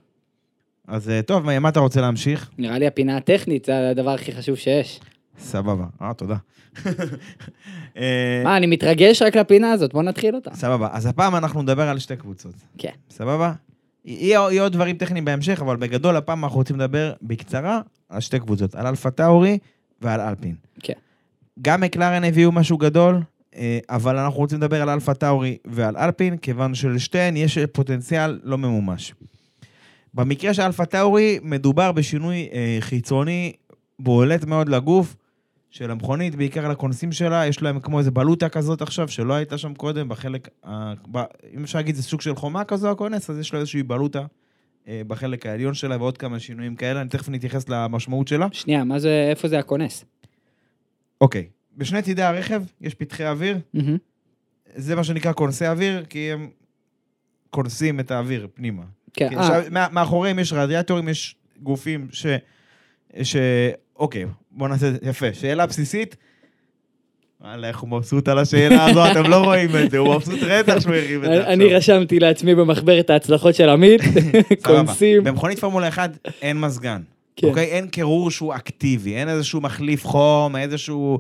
[0.89, 2.51] אז אה, טוב, מה מה אתה רוצה להמשיך?
[2.59, 5.01] נראה לי הפינה הטכנית זה הדבר הכי חשוב שיש.
[5.39, 5.85] סבבה.
[6.03, 6.37] אה, תודה.
[7.97, 10.51] אה, מה, אני מתרגש רק לפינה הזאת, בוא נתחיל אותה.
[10.55, 10.89] סבבה.
[10.93, 12.55] אז הפעם אנחנו נדבר על שתי קבוצות.
[12.79, 12.93] כן.
[13.11, 13.53] סבבה?
[14.05, 17.81] יהיה, יהיה עוד דברים טכניים בהמשך, אבל בגדול הפעם אנחנו רוצים לדבר בקצרה
[18.21, 19.59] שתי קבוצות, על אלפה טאורי
[20.01, 20.55] ועל אלפין.
[20.83, 20.93] כן.
[21.63, 23.23] גם מקלרן הביאו משהו גדול,
[23.57, 28.59] אה, אבל אנחנו רוצים לדבר על אלפה טאורי ועל אלפין, כיוון שלשתיהן יש פוטנציאל לא
[28.59, 29.15] ממומש.
[30.15, 33.53] במקרה של אלפה טאורי מדובר בשינוי אה, חיצוני
[33.99, 35.17] בולט מאוד לגוף
[35.71, 39.75] של המכונית, בעיקר לקונסים שלה, יש להם כמו איזה בלוטה כזאת עכשיו, שלא הייתה שם
[39.75, 41.25] קודם, בחלק, ה- ב-
[41.57, 44.25] אם אפשר להגיד זה סוג של חומה כזו הכונס, אז יש לו איזושהי בלוטה
[44.89, 48.47] בחלק העליון שלה ועוד כמה שינויים כאלה, אני תכף נתייחס למשמעות שלה.
[48.53, 50.05] שנייה, מה זה, איפה זה הכונס?
[51.21, 53.97] אוקיי, בשני צידי הרכב יש פתחי אוויר, מהמם.
[54.75, 56.51] זה מה שנקרא כונסי אוויר, כי הם
[57.51, 58.83] כונסים את האוויר פנימה.
[59.13, 62.27] כן, כי אה, עכשיו, מה- מאחוריהם יש רדיאטורים, יש גופים ש...
[63.23, 63.37] ש...
[63.97, 65.35] אוקיי, בוא נעשה את זה, יפה.
[65.35, 66.17] שאלה בסיסית.
[67.45, 70.81] וואלה, איך הוא מבסוט על השאלה הזו, אתם לא רואים את זה, הוא מבסוט רצח
[70.81, 71.53] שהוא הרים את זה עכשיו.
[71.53, 74.01] אני רשמתי לעצמי במחברת ההצלחות של עמית,
[74.63, 74.85] סבבה.
[74.85, 75.25] כונסים.
[75.25, 76.11] במכונית פורמולה 1
[76.43, 77.01] אין מזגן.
[77.37, 77.47] כן.
[77.47, 77.65] אוקיי?
[77.65, 81.19] אין קירור שהוא אקטיבי, אין איזשהו מחליף חום, איזשהו,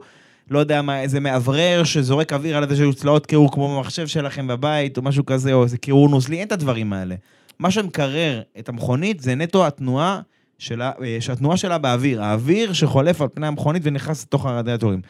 [0.50, 4.96] לא יודע מה, איזה מאוורר שזורק אוויר על איזשהו צלעות קירור כמו במחשב שלכם בבית,
[4.96, 7.14] או משהו כזה, או איזה קירור נוזלי, אין את הדברים האלה.
[7.58, 10.20] מה שמקרר את המכונית זה נטו התנועה
[10.58, 15.00] שלה, אה, שהתנועה שלה באוויר, האוויר שחולף על פני המכונית ונכנס לתוך הרדיאטורים.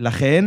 [0.00, 0.44] לכן,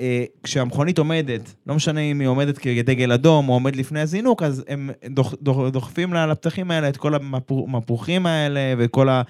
[0.00, 4.64] אה, כשהמכונית עומדת, לא משנה אם היא עומדת כדגל אדום או עומד לפני הזינוק, אז
[4.68, 9.22] הם דוח, דוח, דוחפים לה לפתחים האלה את כל המפוחים האלה וכל ה...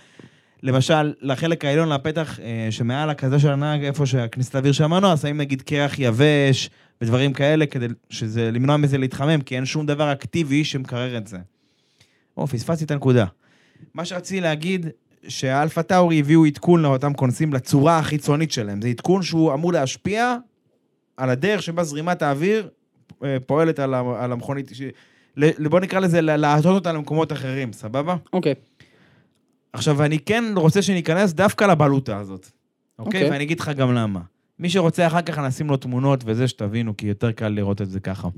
[0.62, 5.36] למשל, לחלק העליון, לפתח אה, שמעל הכזה של הנהג, איפה שהכניסת האוויר של המנוע, שמים
[5.36, 6.70] נגיד קרח יבש
[7.00, 11.38] ודברים כאלה, כדי שזה, למנוע מזה להתחמם, כי אין שום דבר אקטיבי שמקרר את זה.
[12.36, 13.26] או, פספסתי את הנקודה.
[13.94, 14.86] מה שרציתי להגיד,
[15.28, 18.82] שהאלפה טאורי הביאו עדכון לאותם כונסים לצורה החיצונית שלהם.
[18.82, 20.36] זה עדכון שהוא אמור להשפיע
[21.16, 22.68] על הדרך שבה זרימת האוויר
[23.24, 24.70] אה, פועלת על, על המכונית.
[24.74, 24.82] ש...
[25.70, 28.16] בוא נקרא לזה, להטות אותה למקומות אחרים, סבבה?
[28.32, 28.54] אוקיי.
[29.72, 32.50] עכשיו, אני כן רוצה שניכנס דווקא לבלוטה הזאת.
[32.98, 33.20] אוקיי?
[33.20, 33.30] אוקיי.
[33.30, 34.20] ואני אגיד לך גם למה.
[34.58, 38.00] מי שרוצה אחר כך נשים לו תמונות וזה, שתבינו, כי יותר קל לראות את זה
[38.00, 38.28] ככה.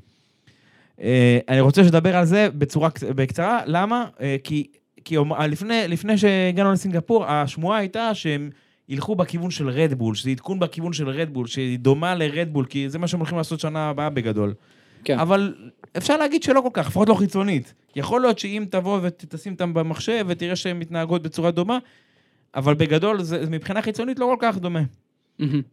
[1.00, 4.04] אה, אני רוצה שתדבר על זה בצורה, קצ- בקצרה, למה?
[4.20, 4.66] אה, כי,
[5.04, 8.50] כי אה, לפני, לפני שהגענו לסינגפור, השמועה הייתה שהם
[8.88, 13.08] ילכו בכיוון של רדבול, שזה עדכון בכיוון של רדבול, שהיא דומה לרדבול, כי זה מה
[13.08, 14.54] שהם הולכים לעשות שנה הבאה בגדול.
[15.04, 15.18] כן.
[15.18, 15.54] אבל
[15.96, 17.74] אפשר להגיד שלא כל כך, לפחות לא חיצונית.
[17.96, 21.78] יכול להיות שאם תבוא ותשים אותם במחשב ותראה שהן מתנהגות בצורה דומה,
[22.54, 24.82] אבל בגדול, זה, מבחינה חיצונית לא כל כך דומה.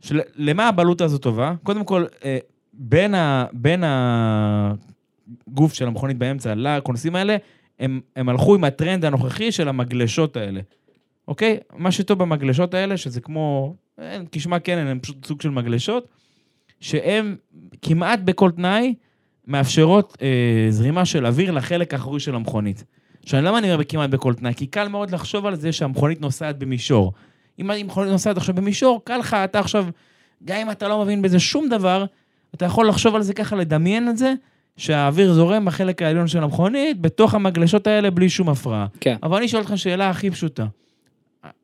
[0.01, 1.53] של, למה הבלוטה הזו טובה?
[1.63, 2.37] קודם כל, אה,
[2.73, 3.83] בין, ה, בין
[5.47, 7.37] הגוף של המכונית באמצע לכונסים האלה,
[7.79, 10.61] הם, הם הלכו עם הטרנד הנוכחי של המגלשות האלה.
[11.27, 11.57] אוקיי?
[11.77, 16.07] מה שטוב במגלשות האלה, שזה כמו, אה, כשמה כן, הן פשוט סוג של מגלשות,
[16.79, 17.35] שהן
[17.81, 18.93] כמעט בכל תנאי
[19.47, 22.83] מאפשרות אה, זרימה של אוויר לחלק האחורי של המכונית.
[23.23, 24.53] עכשיו, למה אני אומר כמעט בכל תנאי?
[24.53, 27.13] כי קל מאוד לחשוב על זה שהמכונית נוסעת במישור.
[27.59, 29.85] אם המכונית נוסעת עכשיו במישור, קל לך, אתה עכשיו
[30.45, 32.05] גם אם אתה לא מבין בזה שום דבר,
[32.55, 34.33] אתה יכול לחשוב על זה ככה, לדמיין את זה,
[34.77, 38.87] שהאוויר זורם בחלק העליון של המכונית, בתוך המגלשות האלה, בלי שום הפרעה.
[38.99, 39.15] כן.
[39.23, 40.65] אבל אני שואל אותך שאלה הכי פשוטה.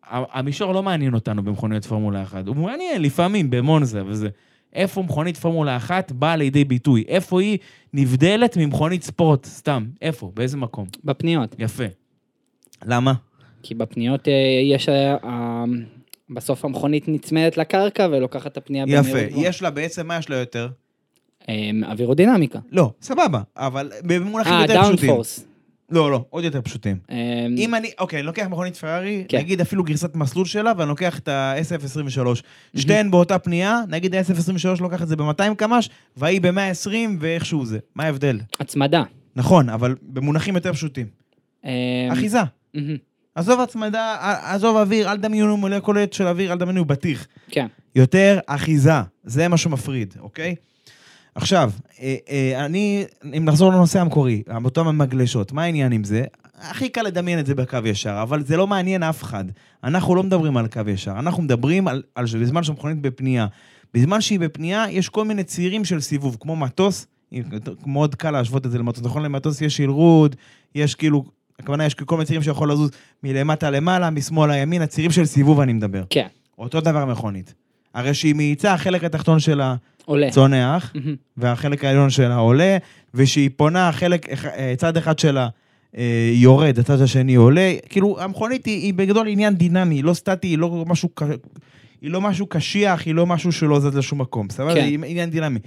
[0.10, 4.30] המישור לא מעניין אותנו במכוניות פורמולה 1, הוא מעניין לפעמים במונזה וזה.
[4.74, 7.04] איפה מכונית פורמולה 1 באה לידי ביטוי?
[7.08, 7.58] איפה היא
[7.94, 9.46] נבדלת ממכונית ספורט?
[9.46, 10.32] סתם, איפה?
[10.34, 10.88] באיזה מקום?
[11.04, 11.56] בפניות.
[11.60, 11.84] יפה.
[12.86, 13.14] למה?
[13.64, 14.90] כי בפניות אה, יש...
[14.90, 15.64] אה, אה,
[16.30, 19.10] בסוף המכונית נצמדת לקרקע ולוקחת את הפנייה יפה.
[19.10, 19.50] במהירות גבוהה.
[19.50, 20.70] יש לה בעצם, מה יש לה יותר?
[21.50, 22.60] אה, אווירודינמיקה.
[22.72, 25.08] לא, סבבה, אבל במונחים אה, יותר פשוטים.
[25.08, 25.46] דאונפורס.
[25.90, 26.98] לא, לא, עוד יותר פשוטים.
[27.12, 29.38] אה, אם אני, אוקיי, אני לוקח מכונית פרארי, כן.
[29.38, 32.28] נגיד אפילו גרסת מסלול שלה, ואני לוקח את ה-SF23.
[32.76, 37.80] שתיהן באותה פנייה, נגיד ה-SF23 לוקח את זה ב-200 קמ"ש, והיא ב-120 ואיכשהו זה.
[37.96, 38.40] מה ההבדל?
[38.60, 39.04] הצמדה.
[39.36, 41.08] נכון, אבל במונחים יותר פשוטים.
[41.66, 41.72] אה,
[42.12, 42.42] אחיזה.
[43.36, 47.28] עזוב הצמדה, עזוב אוויר, אל תדמיינו מולקולות של אוויר, אל תדמיינו בטיח.
[47.52, 47.68] כן.
[47.96, 48.92] יותר אחיזה,
[49.24, 50.56] זה מה שמפריד, אוקיי?
[51.36, 51.72] עכשיו,
[52.02, 53.06] אה, אה, אני,
[53.38, 56.24] אם נחזור לנושא המקורי, אותם המגלשות, מה העניין עם זה?
[56.62, 59.46] הכי קל לדמיין את זה בקו ישר, אבל זה לא מעניין אף אחד.
[59.84, 63.48] אנחנו לא מדברים על קו ישר, אנחנו מדברים על, על בזמן שהמכונית בפנייה.
[63.94, 67.08] בזמן שהיא בפנייה, יש כל מיני צירים של סיבוב, כמו מטוס,
[67.86, 69.04] מאוד קל להשוות את זה למטוס.
[69.04, 70.36] נכון, למטוס יש שילרוד,
[70.76, 71.26] יש כאילו,
[71.60, 72.92] הכוונה יש כל מיני צירים שיכול לזוז
[73.24, 76.04] מלמטה למעלה, משמאל לימין, הצירים של סיבוב אני מדבר.
[76.10, 76.28] כן.
[76.58, 77.54] אותו דבר מכונית.
[77.94, 80.32] הרי שהיא מאיצה, החלק התחתון שלה עולה.
[80.32, 81.16] צונח, מהמם.
[81.38, 82.78] והחלק העליון שלה עולה,
[83.14, 85.48] וכשהיא פונה, חלק, אה, צד אחד שלה
[85.98, 87.74] אה, יורד, הצד השני עולה.
[87.90, 91.10] כאילו, המכונית היא, היא בגדול עניין דינמי, היא לא סטטי, היא לא משהו,
[92.02, 94.74] היא לא משהו קשיח, היא לא משהו שלא זז לשום מקום, סבבה?
[94.74, 95.00] כן.
[95.00, 95.60] זה עניין דינמי.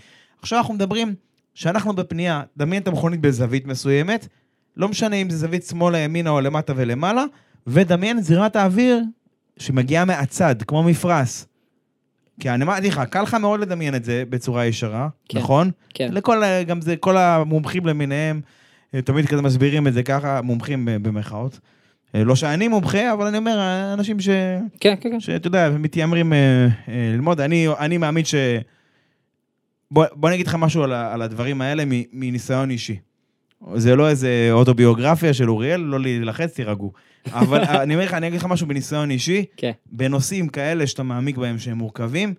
[0.42, 1.14] עכשיו אנחנו מדברים,
[1.54, 4.28] שאנחנו בפנייה, דמיין את המכונית בזווית מסוימת,
[4.76, 7.24] לא משנה אם זה זווית שמאלה, ימינה או למטה ולמעלה,
[7.66, 9.02] ודמיין זרימת האוויר
[9.58, 11.44] שמגיעה מהצד, כמו מפרש.
[12.40, 15.38] כי אני אמרתי לך, קל לך מאוד לדמיין את זה בצורה ישרה, כן.
[15.38, 15.70] נכון?
[15.94, 16.08] כן.
[16.12, 18.40] לכל, גם זה, כל המומחים למיניהם,
[18.94, 21.60] אה, תמיד כזה מסבירים את זה ככה, מומחים במרכאות.
[22.14, 23.58] אה, לא שאני מומחה, אבל אני אומר,
[23.92, 24.28] אנשים ש...
[24.80, 25.20] כן, כן, כן.
[25.20, 27.40] שאתה יודע, מתיימרים אה, ללמוד.
[27.40, 28.34] אני, אני מאמין ש...
[29.90, 32.96] בוא, בוא אני אגיד לך משהו על, על הדברים האלה מניסיון אישי.
[33.74, 36.92] זה לא איזה אוטוביוגרפיה של אוריאל, לא להילחץ, תירגעו.
[37.32, 39.72] אבל אני אומר לך, אני אגיד לך משהו בניסיון אישי, כן.
[39.86, 42.34] בנושאים כאלה שאתה מעמיק בהם שהם מורכבים,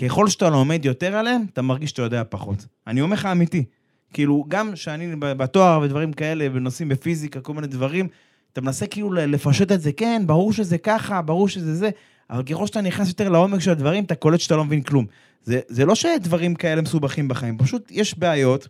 [0.00, 2.66] ככל שאתה לומד יותר עליהם, אתה מרגיש שאתה יודע פחות.
[2.86, 3.64] אני אומר לך אמיתי.
[4.12, 8.08] כאילו, גם שאני בתואר ודברים כאלה, בנושאים בפיזיקה, כל מיני דברים,
[8.52, 11.90] אתה מנסה כאילו לפשט את זה, כן, ברור שזה ככה, ברור שזה זה,
[12.30, 15.06] אבל ככל שאתה נכנס יותר לעומק של הדברים, אתה קולט שאתה לא מבין כלום.
[15.42, 18.68] זה, זה לא שדברים כאלה מסובכים בחיים, פשוט יש בעיות,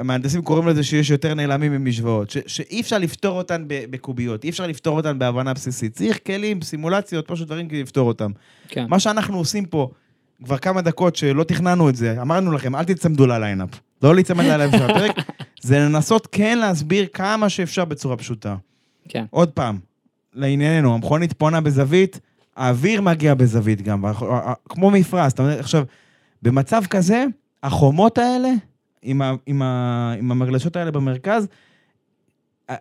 [0.00, 4.66] המהנדסים קוראים לזה שיש יותר נעלמים ממשוואות, ש- שאי אפשר לפתור אותן בקוביות, אי אפשר
[4.66, 5.92] לפתור אותן בהבנה בסיסית.
[5.92, 8.30] צריך כלים, סימולציות, פשוט דברים כדי לפתור אותם.
[8.68, 8.86] כן.
[8.88, 9.88] מה שאנחנו עושים פה
[10.44, 13.68] כבר כמה דקות שלא תכננו את זה, אמרנו לכם, אל תצמדו לליינאפ.
[14.02, 15.16] לא להיצמד לליינאפ של הפרק,
[15.62, 18.56] זה לנסות כן להסביר כמה שאפשר בצורה פשוטה.
[19.08, 19.24] כן.
[19.30, 19.78] עוד פעם,
[20.34, 22.20] לענייננו, המכונית פונה בזווית,
[22.56, 24.04] האוויר מגיע בזווית גם,
[24.68, 25.32] כמו מפרש.
[25.32, 25.84] אתה אומר, עכשיו,
[26.42, 27.24] במצב כזה,
[27.62, 28.48] החומות האלה,
[29.02, 31.48] עם, ה, עם, ה, עם המגלשות האלה במרכז,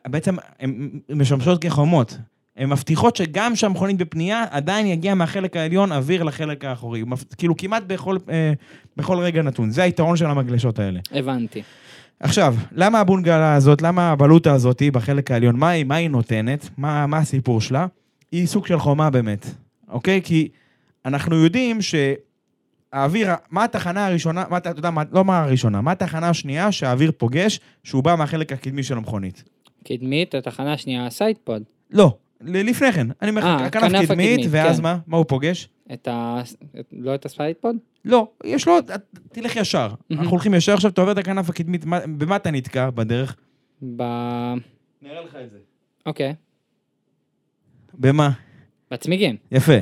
[0.07, 2.17] בעצם הן משמשות כחומות.
[2.57, 7.03] הן מבטיחות שגם כשהמכונית בפנייה, עדיין יגיע מהחלק העליון אוויר לחלק האחורי.
[7.37, 8.53] כאילו כמעט בכל, אה,
[8.97, 9.69] בכל רגע נתון.
[9.69, 10.99] זה היתרון של המגלשות האלה.
[11.11, 11.61] הבנתי.
[12.19, 17.07] עכשיו, למה הבונגלה הזאת, למה הבלוטה הזאת בחלק העליון, מה היא, מה היא נותנת, מה,
[17.07, 17.87] מה הסיפור שלה?
[18.31, 19.45] היא סוג של חומה באמת,
[19.89, 20.21] אוקיי?
[20.23, 20.47] כי
[21.05, 21.81] אנחנו יודעים
[22.95, 27.11] שהאוויר, מה התחנה הראשונה, מה, אתה יודע, מה, לא מה הראשונה, מה התחנה השנייה שהאוויר
[27.17, 29.43] פוגש, שהוא בא מהחלק הקדמי של המכונית?
[29.83, 31.63] קדמית, התחנה השנייה, ה sidepod.
[31.91, 33.07] לא, לפני כן.
[33.21, 34.83] אני אומר אה, לך, כנף כנף קדמית, הקדמית, ואז כן.
[34.83, 34.97] מה?
[35.07, 35.69] מה הוא פוגש?
[35.93, 36.41] את ה...
[36.79, 37.75] את- לא את ה sidepod?
[38.05, 38.77] לא, יש לו,
[39.31, 39.87] תלך ישר.
[39.87, 40.19] מהמם.
[40.21, 43.35] אנחנו הולכים ישר, עכשיו אתה עובר את הכנף הקדמית, מה- במה אתה נתקע בדרך?
[43.95, 44.01] ב...
[45.01, 45.57] נראה לך את זה.
[46.05, 46.35] אוקיי.
[47.93, 48.29] במה?
[48.91, 49.35] בצמיגים.
[49.51, 49.73] יפה.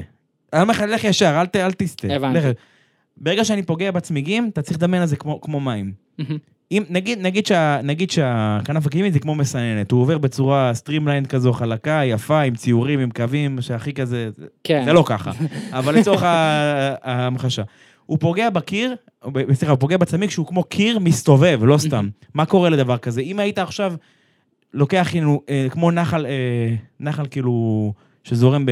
[0.53, 2.15] אני אומר לך, לך ישר, אל, ת, אל תסטה.
[2.15, 2.39] הבנתי.
[3.17, 5.93] ברגע שאני פוגע בצמיגים, אתה צריך לדמיין על זה כמו, כמו מים.
[6.71, 11.53] אם, נגיד, נגיד, שה, נגיד שהכנף הקדמית זה כמו מסננת, הוא עובר בצורה streamlined כזו
[11.53, 14.81] חלקה, יפה, עם ציורים, עם קווים, שהכי כזה, זה- כן.
[14.85, 15.31] זה לא ככה,
[15.79, 17.63] אבל לצורך ההמחשה.
[18.05, 18.95] הוא פוגע בקיר,
[19.53, 22.09] סליחה, הוא פוגע בצמיג שהוא כמו קיר מסתובב, לא סתם.
[22.33, 23.21] מה קורה לדבר כזה?
[23.21, 23.93] אם היית עכשיו
[24.73, 28.65] לוקח כאילו, אה, כמו נחל, אה, נחל כאילו, שזורם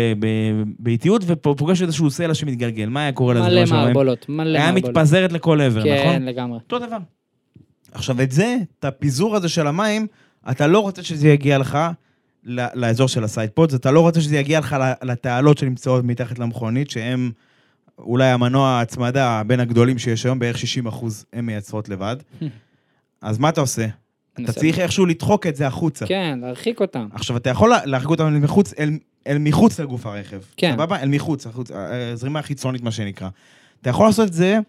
[0.80, 3.48] באיטיות, ופוגש איזשהו סלע שמתגלגל, מה היה קורה לזה?
[3.48, 3.66] מלא?
[3.66, 4.98] מערבולות, מלא היה מערבולות.
[4.98, 6.24] מתפזרת לכל עבר, כן, נכון?
[6.24, 6.58] לגמרי.
[6.58, 6.98] אותו דבר.
[7.92, 10.08] עכשיו, את זה, את הפיזור הזה של המים,
[10.52, 11.78] אתה לא רוצה שזה יגיע לך
[12.44, 17.32] לאזור של ה sidepods, אתה לא רוצה שזה יגיע לך לתעלות שנמצאות מתחת למכונית, שהן
[18.00, 22.16] אולי המנוע ההצמדה בין הגדולים שיש היום, בערך 60 אחוז, הן מייצרות לבד.
[23.22, 23.88] אז מה אתה עושה?
[24.34, 26.06] אתה צריך איכשהו לדחוק את זה החוצה.
[26.08, 27.08] כן, להרחיק אותם.
[27.14, 28.90] עכשיו, אתה יכול להרחיק אותם מחוץ, אל,
[29.28, 30.42] אל מחוץ לגוף הרכב.
[30.58, 30.72] כן.
[30.74, 31.00] סבבה?
[31.00, 33.30] אל מחוץ, החוץ, אה, זרימה חיצונית, מה שנקרא.
[33.82, 34.60] אתה יכול לעשות את זה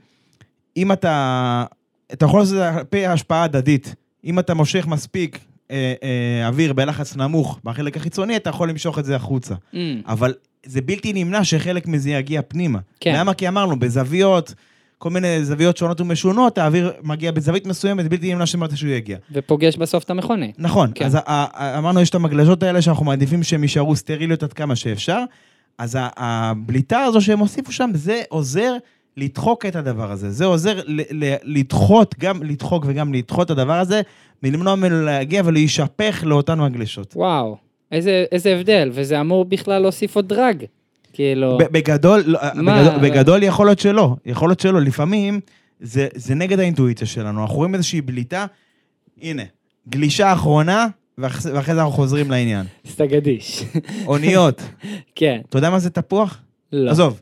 [0.77, 1.65] אם אתה...
[2.13, 3.95] אתה יכול לעשות את זה על פי השפעה הדדית.
[4.25, 5.39] אם אתה מושך מספיק
[5.71, 9.55] אה, אה, אוויר בלחץ נמוך בחלק החיצוני, אתה יכול למשוך את זה החוצה.
[9.55, 10.35] Mm, אבל
[10.67, 12.79] זה בלתי נמנע שחלק מזה יגיע פנימה.
[13.01, 13.15] כן.
[13.17, 13.35] למה?
[13.35, 14.55] כי אמרנו, בזוויות,
[15.03, 19.19] כל מיני זוויות שונות ומשונות, האוויר מגיע בזווית מסוימת, בלתי נמנע שמתישהו יגיע.
[19.33, 20.47] ופוגש בסוף את המכונה.
[20.59, 21.05] נכון, כן.
[21.05, 21.19] אז
[21.79, 25.19] אמרנו, יש את המגלשות האלה שאנחנו מעדיפים שהן יישארו סטריליות עד כמה שאפשר,
[25.79, 28.77] אז הבליטה הזו שהם הוסיפו שם, זה עוזר
[29.17, 30.31] לדחוק את הדבר הזה.
[30.31, 34.01] זה עוזר ל- ל- לדחות, גם לדחוק וגם לדחות את הדבר הזה,
[34.43, 37.13] מלמנוע ממנו להגיע ולהישפך לאותן מגלשות.
[37.17, 37.57] וואו,
[37.93, 40.65] איזה, איזה הבדל, וזה אמור בכלל להוסיף עוד דרג.
[41.13, 42.41] כאילו, בגדול, לא?
[42.55, 45.41] בגדול, בגדול יכול להיות שלא, יכול להיות שלא, לפעמים
[45.81, 48.47] זה, זה נגד האינטואיציה שלנו, אנחנו רואים איזושהי בליטה,
[49.23, 49.43] הנה,
[49.89, 50.87] גלישה אחרונה,
[51.19, 52.67] ואח- ואחרי זה אנחנו חוזרים לעניין.
[52.91, 53.65] סטגדיש.
[54.07, 54.63] אוניות,
[55.17, 56.39] כן, אתה יודע מה זה תפוח?
[56.73, 56.91] לא.
[56.91, 57.21] עזוב,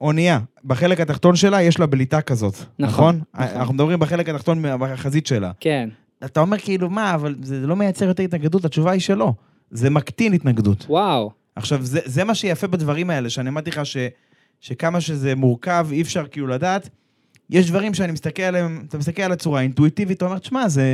[0.00, 3.20] אונייה, בחלק התחתון שלה יש לה בליטה כזאת, נכון, נכון?
[3.46, 3.56] נכון.
[3.60, 5.50] אנחנו מדברים בחלק התחתון, בחזית שלה.
[5.60, 5.88] כן,
[6.24, 9.32] אתה אומר כאילו, מה, אבל זה לא מייצר יותר התנגדות, התשובה היא שלא.
[9.70, 10.86] זה מקטין התנגדות.
[10.88, 13.96] וואו, עכשיו, זה, זה מה שיפה בדברים האלה, שאני אמרתי לך ש,
[14.60, 16.88] שכמה שזה מורכב, אי אפשר כאילו לדעת.
[17.50, 20.84] יש דברים שאני מסתכל עליהם, אתה מסתכל על הצורה האינטואיטיבית, אתה אומר, תשמע, זה,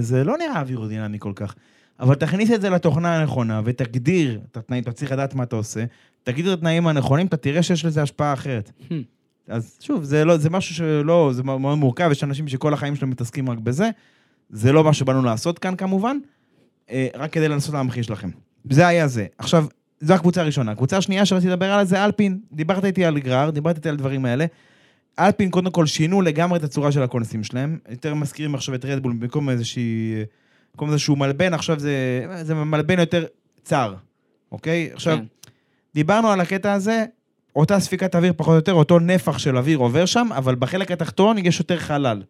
[0.00, 1.54] זה לא נראה אווירודינמי כל כך.
[2.00, 5.84] אבל תכניס את זה לתוכנה הנכונה ותגדיר את התנאים, אתה צריך לדעת מה אתה עושה,
[6.22, 8.70] תגדיר את התנאים הנכונים, אתה תראה שיש לזה השפעה אחרת.
[8.80, 8.92] Hmm.
[9.48, 13.10] אז שוב, זה, לא, זה משהו שלא, זה מאוד מורכב, יש אנשים שכל החיים שלהם
[13.10, 13.90] מתעסקים רק בזה.
[14.50, 16.16] זה לא מה שבאנו לעשות כאן כמובן,
[16.90, 18.30] אה, רק כדי לנסות להמחיש לכם.
[18.70, 19.26] זה היה זה.
[19.38, 19.66] עכשיו,
[20.02, 20.72] זו הקבוצה הראשונה.
[20.72, 22.38] הקבוצה השנייה שרציתי לדבר עליה זה אלפין.
[22.52, 24.46] דיברת איתי על גרר, דיברת איתי על הדברים האלה.
[25.18, 27.78] אלפין קודם כל שינו לגמרי את הצורה של הקונסים שלהם.
[27.88, 30.14] יותר מזכירים עכשיו את רדבול במקום איזושהי...
[30.72, 33.24] במקום איזשהו מלבן, עכשיו זה, זה מלבן יותר
[33.64, 33.94] צר,
[34.52, 34.90] אוקיי?
[34.94, 35.24] עכשיו, כן.
[35.94, 37.04] דיברנו על הקטע הזה,
[37.56, 41.38] אותה ספיקת אוויר פחות או יותר, אותו נפח של אוויר עובר שם, אבל בחלק התחתון
[41.38, 42.22] יש יותר חלל,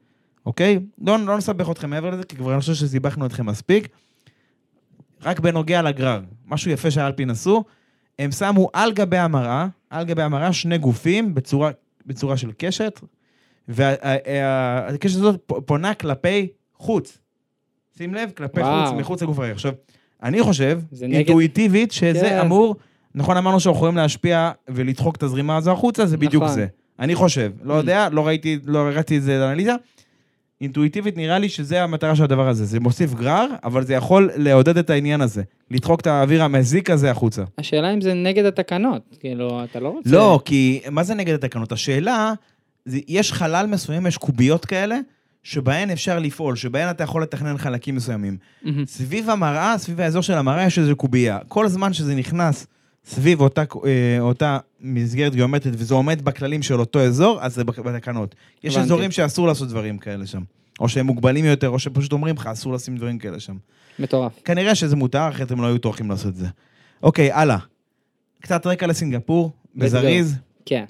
[0.47, 0.79] אוקיי?
[1.07, 3.89] לא, לא נסבך אתכם מעבר לזה, כי כבר אני חושב שסיבכנו אתכם מספיק.
[5.25, 7.65] רק בנוגע לגרר, משהו יפה שהאלפין עשו,
[8.19, 11.71] הם שמו על גבי המראה, על גבי המראה שני גופים בצורה,
[12.07, 13.01] בצורה של קשת,
[13.69, 17.19] והקשת הזאת פונה כלפי חוץ.
[17.99, 18.87] שים לב, כלפי וואו.
[18.87, 19.53] חוץ, מחוץ לגוף הרכב.
[19.53, 19.73] עכשיו,
[20.23, 22.39] אני חושב, זה נגד- אינטואיטיבית, שזה כן.
[22.39, 22.77] אמור,
[23.15, 26.55] נכון אמרנו שאנחנו יכולים להשפיע ולדחוק את הזרימה הזו החוצה, זה בדיוק נכון.
[26.55, 26.67] זה.
[26.99, 27.77] אני חושב, לא Mm.
[27.77, 29.75] יודע, לא ראיתי, לא ראיתי את זה לאנליזה.
[30.63, 32.65] אינטואיטיבית נראה לי שזה המטרה של הדבר הזה.
[32.65, 35.43] זה מוסיף גרר, אבל זה יכול לעודד את העניין הזה.
[35.71, 37.43] לדחוק את האוויר המזיק הזה החוצה.
[37.59, 40.11] השאלה אם זה נגד התקנות, כאילו, אתה לא רוצה...
[40.11, 41.73] לא, כי מה זה נגד התקנות?
[41.73, 42.33] השאלה,
[42.85, 44.99] זה, יש חלל מסוים, יש קוביות כאלה,
[45.43, 48.37] שבהן אפשר לפעול, שבהן אתה יכול לתכנן חלקים מסוימים.
[48.63, 48.87] מהמם.
[48.87, 51.39] סביב המראה, סביב האזור של המראה, יש איזו קובייה.
[51.49, 52.67] כל זמן שזה נכנס
[53.05, 58.35] סביב אותה, אה, אותה מסגרת גיאומטרית, וזה עומד בכללים של אותו אזור, אז זה בתקנות.
[58.65, 58.87] יש הבנתי.
[58.87, 60.43] אזורים שאסור לעשות דברים כאלה שם.
[60.81, 63.57] או שהם מוגבלים יותר, או שפשוט אומרים לך, אסור לשים דברים כאלה שם.
[63.99, 64.33] מטורף.
[64.45, 66.47] כנראה שזה מותר, אחרת הם לא היו טורחים לעשות את זה.
[67.03, 67.59] אוקיי, הלאה.
[68.41, 70.37] קצת רקע לסינגפור, בזריז.
[70.67, 70.85] כן.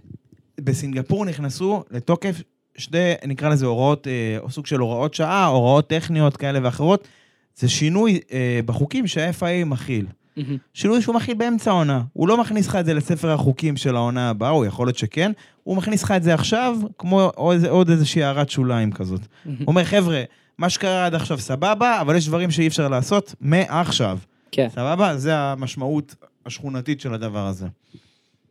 [0.60, 2.42] בסינגפור נכנסו לתוקף
[2.76, 7.08] שתי, נקרא לזה הוראות, אה, או סוג של הוראות שעה, הוראות טכניות כאלה ואחרות.
[7.56, 10.06] זה שינוי אה, בחוקים שה-FIA מכיל.
[10.36, 10.56] מהמם.
[10.74, 12.02] שינוי שהוא מכיל באמצע העונה.
[12.12, 15.32] הוא לא מכניס לך את זה לספר החוקים של העונה הבאה, או יכול להיות שכן,
[15.62, 19.20] הוא מכניס לך את זה עכשיו, כמו עוד, עוד איזושהי הערת שוליים כזאת.
[19.44, 20.22] הוא אומר, חבר'ה,
[20.58, 24.18] מה שקרה עד עכשיו סבבה, אבל יש דברים שאי אפשר לעשות מעכשיו.
[24.52, 24.68] כן.
[24.70, 25.16] סבבה?
[25.16, 26.14] זה המשמעות
[26.46, 27.66] השכונתית של הדבר הזה.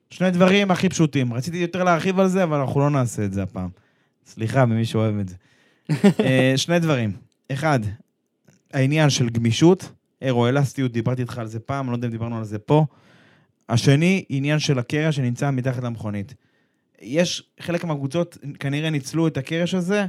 [0.10, 1.34] שני דברים הכי פשוטים.
[1.34, 3.70] רציתי יותר להרחיב על זה, אבל אנחנו לא נעשה את זה הפעם.
[4.26, 5.36] סליחה ממי שאוהב את זה.
[6.26, 7.12] אה, שני דברים.
[7.52, 7.80] אחד,
[8.74, 9.92] העניין של גמישות,
[10.22, 12.86] אירו-אלסטיות, דיברתי איתך על זה פעם, לא יודע אם דיברנו על זה פה.
[13.70, 16.34] השני, עניין של הקרע שנמצא מתחת למכונית.
[17.02, 20.06] יש, חלק מהקבוצות כנראה ניצלו את הקרש הזה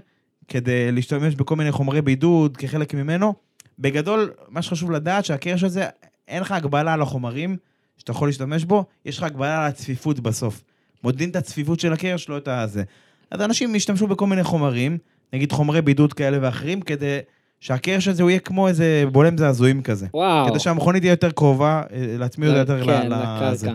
[0.49, 3.35] כדי להשתמש בכל מיני חומרי בידוד כחלק ממנו.
[3.79, 5.87] בגדול, מה שחשוב לדעת שהקרש הזה,
[6.29, 7.57] אין לך הגבלה על החומרים
[7.99, 10.63] שאתה יכול להשתמש בו, יש לך הגבלה על הצפיפות בסוף.
[11.05, 12.83] מודדים את הצפיפות של הקרש, לא את הזה.
[13.31, 14.99] אז אנשים ישתמשו בכל מיני חומרים,
[15.33, 17.19] נגיד חומרי בידוד כאלה ואחרים, כדי
[17.63, 20.07] שהקרש הזה הוא יהיה כמו איזה בולם זעזועים כזה.
[20.15, 20.49] וואו.
[20.51, 23.71] כדי שהמכונית תהיה יותר קרובה, אה, להצמיד אותה יותר כן, ל- לזה.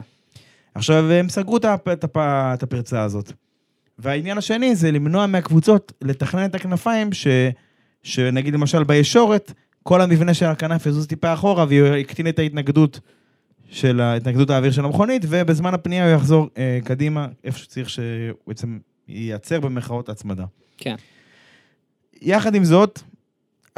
[0.75, 2.17] עכשיו, הם סגרו את הפ- את הפ-
[2.53, 3.31] את הפרצה הזאת.
[3.99, 7.27] והעניין השני זה למנוע מהקבוצות לתכנן את הכנפיים, ש,
[8.03, 12.99] שנגיד למשל בישורת, כל המבנה של הכנף יזוז טיפה אחורה ויקטין את ההתנגדות
[13.69, 18.03] של התנגדות האוויר של המכונית, ובזמן הפנייה הוא יחזור אה, קדימה, איפה שצריך שהוא
[18.47, 20.45] בעצם ייצר במרכאות הצמדה.
[20.77, 20.95] כן.
[22.21, 22.99] יחד עם זאת,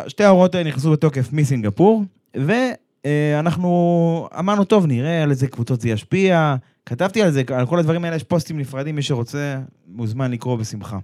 [0.08, 2.04] שתי ההוראות האלה נכנסו לתוקף מסינגפור,
[2.36, 6.56] ואנחנו אמרנו, טוב, נראה על איזה קבוצות זה ישפיע.
[6.86, 11.00] כתבתי על זה, על כל הדברים האלה יש פוסטים נפרדים, מי שרוצה מוזמן לקרוא בשמחה.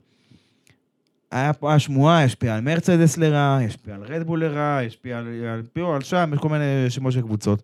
[1.31, 5.93] היה פה השמועה, ישפיע על מרצדס לרעה, ישפיע על רדבול לרעה, ישפיע על, על פיו,
[5.93, 7.63] על שם, יש כל מיני שמות של קבוצות.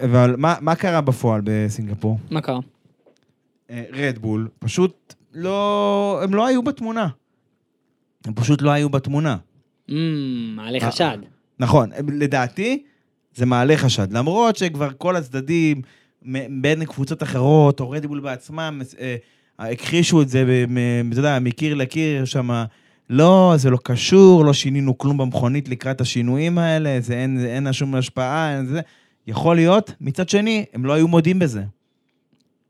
[0.00, 2.18] אבל מה, מה קרה בפועל בסינגפור?
[2.30, 2.60] מה קרה?
[3.70, 7.08] רדבול פשוט לא, הם לא היו בתמונה.
[8.24, 9.36] הם פשוט לא היו בתמונה.
[9.88, 11.18] אמ, מעלה חשד.
[11.58, 12.82] נכון, לדעתי
[13.34, 14.12] זה מעלה חשד.
[14.12, 15.82] למרות שכבר כל הצדדים,
[16.60, 19.16] בין קבוצות אחרות, או רדבול בעצמם, אה,
[19.58, 20.64] הכחישו את זה,
[21.12, 22.64] אתה יודע, מקיר לקיר שם,
[23.10, 27.72] לא, זה לא קשור, לא שינינו כלום במכונית לקראת השינויים האלה, זה אין, זה אין
[27.72, 28.80] שום השפעה, אין זה.
[29.26, 31.62] יכול להיות, מצד שני, הם לא היו מודים בזה.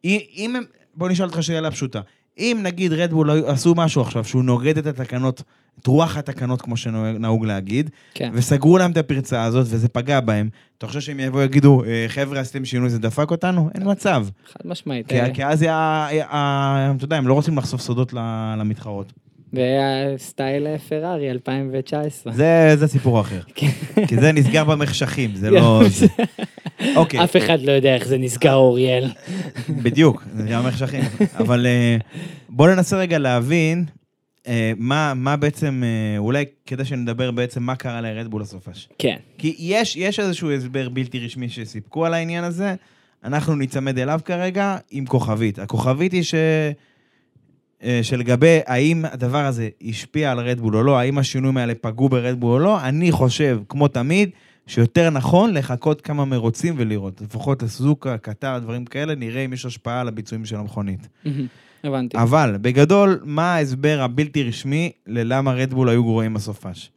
[0.04, 2.00] אם הם, בוא נשאל אותך שאלה פשוטה.
[2.38, 5.42] אם נגיד רדבול עשו משהו עכשיו שהוא נוגד את התקנות,
[5.80, 8.30] את רוח התקנות, כמו שנהוג להגיד, כן.
[8.34, 12.40] וסגרו להם את הפרצה הזאת וזה פגע בהם, אתה חושב שהם יבואו ויגידו, "אה, חבר'ה,
[12.40, 13.70] עשיתם שינוי, זה דפק אותנו?
[13.74, 14.26] אין מצב.
[14.52, 15.08] חד משמעית.
[15.08, 18.12] כי, אה, כי אז, אתה יודע, הם לא רוצים לחשוף סודות
[18.58, 19.12] למתחרות.
[19.52, 22.32] וסטייל פרארי 2019.
[22.32, 23.40] זה, זה סיפור אחר.
[23.54, 23.68] כן.
[24.06, 25.82] כי זה נסגר במחשכים, זה לא...
[26.96, 29.10] אוקיי, אף אחד לא יודע איך זה נסגר, אוריאל.
[29.68, 31.04] בדיוק, זה גם המחשכים.
[31.40, 31.96] אבל אה,
[32.48, 33.84] בואו ננסה רגע להבין
[34.46, 38.88] אה, מה, מה בעצם, אה, אולי כדי שנדבר בעצם מה קרה לרדבול הסופש.
[38.98, 39.16] כן.
[39.38, 42.74] כי יש, יש איזשהו הסבר בלתי רשמי שסיפקו על העניין הזה,
[43.24, 45.58] אנחנו ניצמד אליו כרגע עם כוכבית.
[45.58, 46.34] הכוכבית היא ש...
[47.84, 52.52] אה, שלגבי האם הדבר הזה השפיע על רדבול או לא, האם השינויים האלה פגעו ברדבול
[52.52, 54.30] או לא, אני חושב, כמו תמיד,
[54.66, 57.20] שיותר נכון לחכות כמה מרוצים ולראות.
[57.20, 61.08] לפחות לסוזוקה, קטר, דברים כאלה, נראה אם יש השפעה על הביצועים של המכונית.
[61.84, 62.16] הבנתי.
[62.16, 66.90] אבל בגדול, מה ההסבר הבלתי רשמי ללמה רדבול היו גרועים בסופש?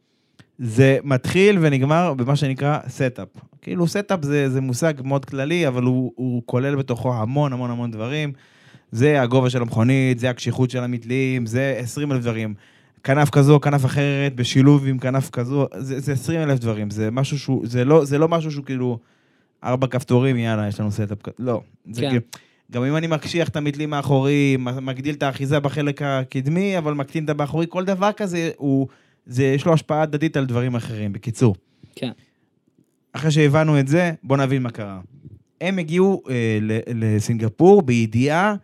[0.58, 3.28] זה מתחיל ונגמר במה שנקרא setup.
[3.62, 7.90] כאילו setup זה, זה מושג מאוד כללי, אבל הוא, הוא כולל בתוכו המון המון המון
[7.90, 8.32] דברים.
[8.92, 12.54] זה הגובה של המכונית, זה הקשיחות של המתלים, זה 20 אלף דברים.
[13.04, 16.90] כנף כזו, כנף אחרת, בשילוב עם כנף כזו, זה, זה 20 אלף דברים.
[16.90, 18.98] זה משהו שהוא, זה לא, זה לא משהו שהוא כאילו
[19.64, 21.36] ארבע כפתורים, יאללה, יש לנו setup כזה.
[21.38, 21.60] לא.
[21.90, 22.08] זה כן.
[22.08, 22.22] כאילו,
[22.72, 27.30] גם אם אני מקשיח את המתלים האחורי, מגדיל את האחיזה בחלק הקדמי, אבל מקטין את
[27.30, 28.86] הבאחורי, כל דבר כזה, הוא,
[29.26, 31.12] זה, יש לו השפעה הדדית על דברים אחרים.
[31.12, 31.54] בקיצור,
[31.96, 32.10] כן.
[33.12, 35.00] אחרי שהבנו את זה, בואו נבין מה קרה.
[35.60, 36.58] הם הגיעו אה,
[36.94, 38.54] לסינגפור בידיעה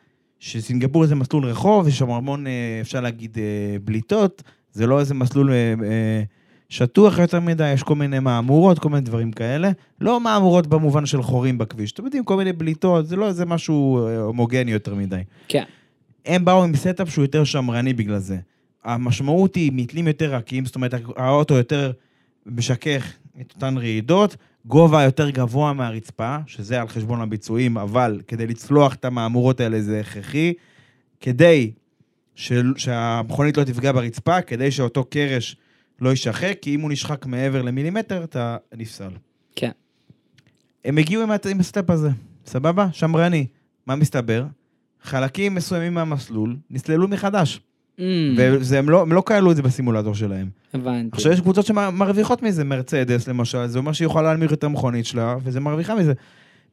[0.42, 5.14] שסינגפור זה מסלול רחוב, יש שם המון, אה, אפשר להגיד, אה, בליטות, זה לא איזה
[5.14, 6.22] מסלול אה,
[6.68, 9.70] שטוח יותר מדי, יש כל מיני מהמורות, כל מיני דברים כאלה.
[10.00, 14.08] לא מהמורות במובן של חורים בכביש, אתם יודעים, כל מיני בליטות, זה לא איזה משהו
[14.18, 15.22] הומוגני יותר מדי.
[15.48, 15.64] כן.
[16.26, 18.36] הם באו עם setup שהוא יותר שמרני בגלל זה.
[18.84, 21.92] המשמעות היא מתלים יותר רכים, זאת אומרת, האוטו יותר
[22.46, 28.94] משכך את אותן רעידות, גובה יותר גבוה מהרצפה, שזה על חשבון הביצועים, אבל כדי לצלוח
[28.94, 30.52] את המהמורות האלה זה הכרחי,
[31.20, 31.72] כדי
[32.34, 35.56] של, שהמכונית לא תפגע ברצפה, כדי שאותו קרש
[36.00, 39.10] לא יישחק, כי אם הוא נשחק מעבר למילימטר, אתה נפסל.
[39.56, 39.70] כן.
[40.84, 42.10] הם הגיעו עם, עם ה setup הזה,
[42.46, 42.88] סבבה?
[42.92, 43.46] שמרני.
[43.86, 44.44] מה מסתבר?
[45.02, 47.60] חלקים מסוימים מהמסלול נסללו מחדש.
[47.98, 50.48] אמ, והם לא, לא כללו את זה בסימולטור שלהם.
[50.74, 51.08] הבנתי.
[51.12, 55.36] עכשיו יש קבוצות שמרוויחות מזה, מרצדס למשל, זה אומר שהיא יכולה להנמיך את המכונית שלה,
[55.42, 56.12] וזה מרוויחה מזה.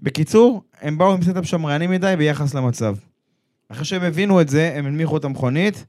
[0.01, 2.95] בקיצור, הם באו עם setup שמרני מדי ביחס למצב.
[3.69, 5.85] אחרי שהם הבינו את זה, הם הנמיכו את המכונית,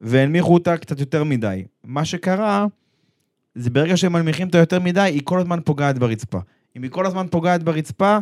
[0.00, 1.64] והנמיכו אותה קצת יותר מדי.
[1.84, 2.66] מה שקרה,
[3.54, 6.38] זה ברגע שהם מנמיכים אותה יותר מדי, היא כל הזמן פוגעת ברצפה.
[6.76, 8.18] אם היא כל הזמן פוגעת ברצפה,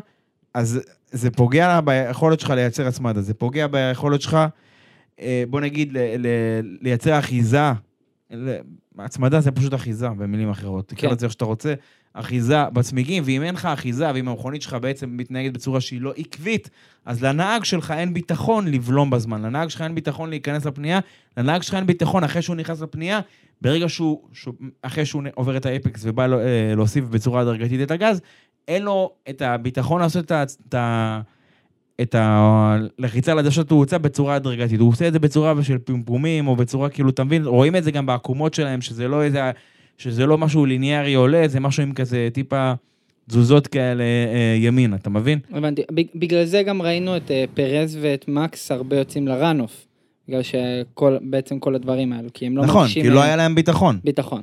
[0.54, 0.80] אז
[1.12, 4.38] זה פוגע לה ביכולת שלך לייצר הצמדה, זה פוגע ביכולת שלך,
[5.50, 7.72] בוא נגיד, ל- ל- לייצר אחיזה.
[8.98, 10.88] הצמדה זה פשוט אחיזה, במילים אחרות.
[10.88, 11.16] תקרא כן.
[11.16, 11.74] לזה איך שאתה רוצה.
[12.14, 16.70] אחיזה בצמיגים, ואם אין לך אחיזה, ואם המכונית שלך בעצם מתנהגת בצורה שהיא לא עקבית,
[17.04, 19.42] אז לנהג שלך אין ביטחון לבלום בזמן.
[19.42, 21.00] לנהג שלך אין ביטחון להיכנס לפנייה,
[21.36, 23.20] לנהג שלך אין ביטחון אחרי שהוא נכנס לפנייה,
[23.60, 28.20] ברגע שהוא, שהוא אחרי שהוא עובר את האפקס ובא אה, להוסיף בצורה הדרגתית את הגז,
[28.68, 31.20] אין לו את הביטחון לעשות את ה...
[32.02, 34.80] את הלחיצה לדשת תאוצה בצורה הדרגתית.
[34.80, 37.44] הוא עושה את זה בצורה של פמפומים, או בצורה כאילו, אתה מבין?
[37.44, 39.50] רואים את זה גם בעקומות שלהם, שזה לא איזה,
[39.98, 42.72] שזה לא משהו ליניארי עולה, זה משהו עם כזה טיפה
[43.28, 45.38] תזוזות כאלה אה, ימינה, אתה מבין?
[45.52, 45.82] הבנתי.
[45.92, 49.86] בג- בגלל זה גם ראינו את אה, פרז ואת מקס הרבה יוצאים לראנוף.
[50.28, 53.02] בגלל שכל, בעצם כל הדברים האלו, כי הם לא נכון, מרגישים...
[53.02, 53.98] כי לא היה להם ביטחון.
[54.04, 54.42] ביטחון.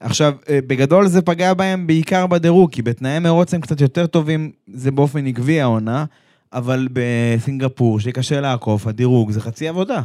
[0.00, 4.50] עכשיו, אה, בגדול זה פגע בהם בעיקר בדירוג, כי בתנאי מרוץ הם קצת יותר טובים,
[4.72, 6.04] זה באופן עקבי העונה,
[6.52, 10.02] אבל בסינגפור, שקשה לעקוף, הדירוג זה חצי עבודה.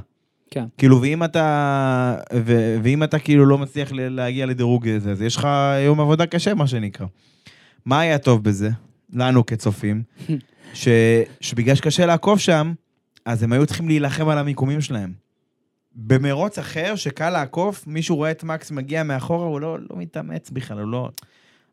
[0.51, 0.65] כן.
[0.77, 5.47] כאילו, ואם אתה, ו, ואם אתה כאילו לא מצליח להגיע לדירוג הזה, אז יש לך
[5.85, 7.07] יום עבודה קשה, מה שנקרא.
[7.85, 8.69] מה היה טוב בזה?
[9.13, 10.03] לנו כצופים,
[10.73, 10.87] ש,
[11.41, 12.73] שבגלל שקשה לעקוף שם,
[13.25, 15.13] אז הם היו צריכים להילחם על המיקומים שלהם.
[15.95, 20.79] במרוץ אחר, שקל לעקוף, מישהו רואה את מקס מגיע מאחורה, הוא לא, לא מתאמץ בכלל,
[20.79, 21.09] הוא לא...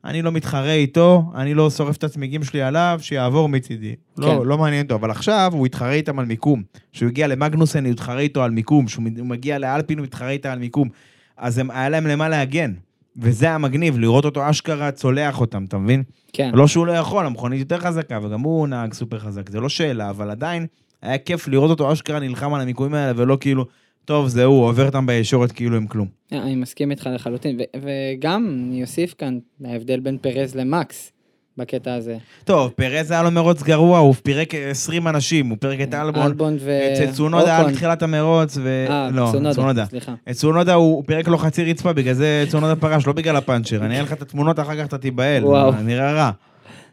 [0.04, 3.94] אני לא מתחרה איתו, אני לא שורף את הצמיגים שלי עליו, שיעבור מצידי.
[4.16, 4.22] כן.
[4.22, 4.28] כן.
[4.28, 6.62] לא, לא מעניין אותו, אבל עכשיו הוא יתחרה איתם על מיקום.
[6.92, 8.86] כשהוא הגיע למגנוסן, הוא יתחרה איתו על מיקום.
[8.86, 10.88] כשהוא מגיע לאלפין, הוא יתחרה איתה על מיקום.
[11.36, 12.72] אז הם, היה להם למה להגן.
[13.16, 16.02] וזה המגניב, לראות אותו אשכרה צולח אותם, אתה מבין?
[16.32, 16.50] כן.
[16.54, 20.10] לא שהוא לא יכול, המכונית יותר חזקה, וגם הוא נהג סופר חזק, זה לא שאלה,
[20.10, 20.66] אבל עדיין
[21.02, 23.66] היה כיף לראות אותו אשכרה נלחם על המיקומים האלה, ולא כאילו,
[24.04, 26.08] טוב, זהו, הוא עובר אותם בישורת כאילו הם כלום.
[26.32, 31.12] אני מסכים איתך לחלוטין, וגם אני אוסיף כאן ההבדל בין פרז למקס
[31.56, 32.16] בקטע הזה.
[32.44, 36.56] טוב, פרז היה לו מרוץ גרוע, הוא פירק 20 אנשים, הוא פירק את אלבון, אלבון
[36.60, 36.80] ו...
[37.04, 37.74] את צונודה אוקון.
[37.74, 38.86] תחילת המרוץ, ו...
[38.88, 39.86] אה, לא, צונודה.
[39.86, 40.14] סליחה.
[40.30, 43.84] את צונודה הוא פירק לו חצי רצפה, בגלל זה צונודה פרש, לא בגלל הפאנצ'ר.
[43.84, 45.72] אני אראה לך את התמונות, אחר כך אתה תיבהל, וואו.
[45.72, 46.30] זה נראה רע.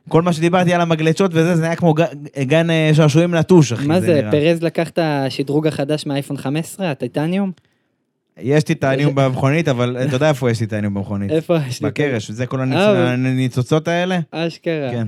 [0.09, 1.93] כל מה שדיברתי על המגלצ'ות וזה, זה היה כמו
[2.43, 3.87] גן אה, שעשועים נטוש, אחי.
[3.87, 4.21] מה זה.
[4.31, 7.51] פרז לקח את השדרוג החדש מהאייפון 15, הטיטניום?
[8.37, 11.31] יש טיטניום במכונית, אבל אתה יודע איפה יש טיטניום במכונית?
[11.31, 11.89] איפה יש לי?
[11.89, 14.19] בקרש, זה כל אה, הניצוצות האלה?
[14.31, 14.91] אשכרה.
[14.91, 15.07] כן.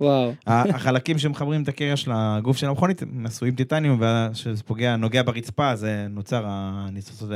[0.00, 0.32] וואו.
[0.46, 6.06] החלקים שמחברים את הקרש לגוף של המכונית הם עשויים טיטניום, וכשזה פוגע, נוגע ברצפה, זה
[6.10, 7.30] נוצר הניצוצות,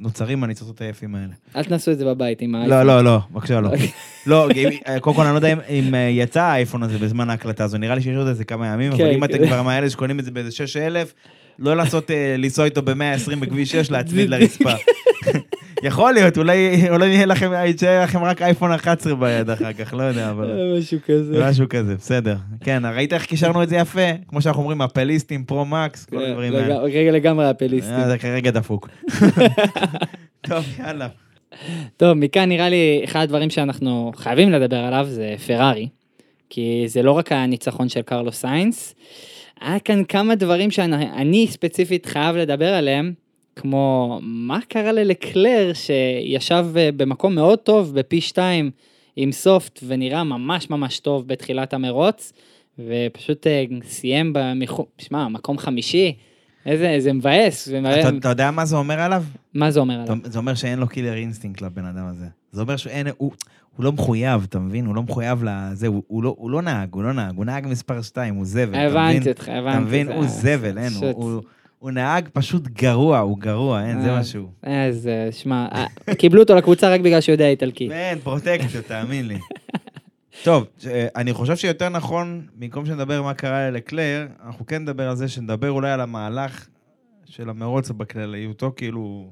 [0.00, 1.32] נוצרים הניצוצות היפים האלה.
[1.56, 2.86] אל תנסו את זה בבית עם לא, האייפון.
[2.86, 3.68] לא, לא, בבקשה לא.
[3.68, 3.90] אוקיי.
[4.26, 4.70] לא, אם-
[5.00, 8.00] קודם כל אני לא יודע אם- אה, יצא האייפון הזה בזמן ההקלטה הזו, נראה לי
[8.02, 9.46] שיש עוד איזה כמה ימים, אבל כן, אם אתם כן.
[9.46, 11.12] כבר מהאלה שקונים את זה באיזה 6,000,
[11.58, 14.70] לא לעשות, אה, לנסוע איתו ב-120 בכביש 6, להצמיד לרצפה.
[15.82, 20.02] יכול להיות, אולי אולי יהיה לכם, יישאר לכם רק אייפון 11 ביד אחר כך, לא
[20.02, 20.50] יודע, אבל...
[20.50, 21.44] אה, משהו כזה.
[21.50, 22.36] משהו כזה, בסדר.
[22.60, 24.00] כן, ראית איך קישרנו את זה יפה?
[24.28, 26.78] כמו שאנחנו אומרים, הפליסטים, פרו מקס, כל כן, הדברים האלה.
[26.78, 27.94] רגע לגמרי הפליסטים.
[27.94, 28.88] אה, זה כרגע דפוק.
[30.48, 31.08] טוב, יאללה.
[31.96, 35.88] טוב, מכאן נראה לי אחד הדברים שאנחנו חייבים לדבר עליו זה פרארי.
[36.50, 38.94] כי זה לא רק הניצחון של קרלוס סיינס,
[39.60, 43.12] היה כאן כמה דברים שאני אני ספציפית חייב לדבר עליהם,
[43.56, 48.70] כמו מה קרה ללקלר שישב אה, במקום מאוד טוב בפי 2
[49.16, 52.32] עם סופט ונראה ממש ממש טוב בתחילת המרוץ,
[52.78, 54.86] ופשוט אה, סיים במחו...
[54.98, 56.12] שמע, מקום חמישי,
[56.66, 58.06] איזה, מבאס, זה מבאס.
[58.06, 59.24] אתה- אתה יודע מה זה אומר עליו?
[59.54, 60.16] מה זה אומר עליו?
[60.24, 62.26] זה אומר שאין לו killer instinct לבן אדם הזה.
[62.52, 63.32] זה אומר שאין, הוא,
[63.76, 64.86] הוא לא מחויב, אתה מבין?
[64.86, 67.66] הוא לא מחויב לזה, הוא, הוא, לא, הוא לא נהג, הוא לא נהג, הוא נהג
[67.66, 68.86] מספר 2, הוא זבל, אתה מבין?
[68.96, 69.70] הבנתי אותך, הבנתי.
[69.76, 70.12] אתה מבין?
[70.12, 71.42] הוא זבל, אין, הוא,
[71.84, 74.48] הוא, נהג פשוט גרוע, הוא גרוע, אין, זה אה, משהו.
[74.64, 77.92] איזה, שמע, אה, קיבלו אותו לקבוצה רק בגלל שהוא יודע איטלקי.
[77.92, 79.38] אין, פרוטקציות, תאמין לי.
[80.44, 80.64] טוב,
[81.16, 85.70] אני חושב שיותר נכון, במקום שנדבר מה קרה ללקלר, אנחנו כן נדבר על זה, שנדבר
[85.70, 86.66] אולי על המהלך
[87.24, 89.30] של המרוץ בכלליותו, כאילו,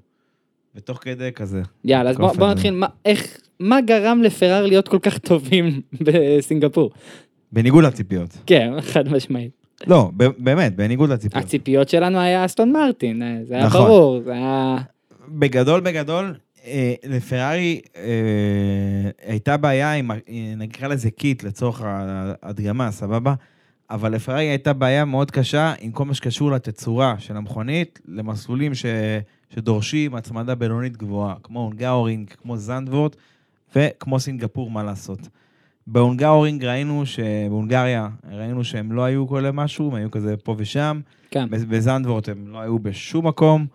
[0.74, 1.62] ותוך כדי כזה.
[1.84, 2.50] יאללה, אז בוא לתקוף בוא.
[2.50, 6.90] נתחיל, מה- איך, מה גרם לפרארי להיות כל כך טובים בסינגפור?
[7.53, 8.30] בניגוד לציפיות.
[8.46, 9.61] כן, חד משמעית.
[9.87, 11.45] לא, באמת, בניגוד לציפיות.
[11.45, 13.80] הציפיות שלנו היה אסטון מרטין, אה, זה היה נכון.
[13.87, 14.76] ברור, זה היה...
[15.28, 16.35] בגדול, בגדול,
[16.66, 18.03] אה, לפרארי אה,
[19.26, 20.16] הייתה בעיה עם, אה,
[20.57, 23.35] נקרא לזה קיט לצורך ה- הדגמה, סבבה?
[23.91, 28.87] אבל לפרארי הייתה בעיה מאוד קשה עם כל מה שקשור לתצורה של המכונית, למסלולים ש,
[29.55, 33.16] שדורשים הצמדה בינונית גבוהה, כמו הונגרורינג, כמו זנדוורט
[33.76, 35.28] וכמו סינגפור, מה לעשות.
[35.86, 41.01] בהונגרורינג ראינו שבהונגריה ראינו שהם לא היו כל משהו, הם היו כזה פה ושם.
[41.30, 43.66] כן, בזנדוורט הם לא היו בשום מקום,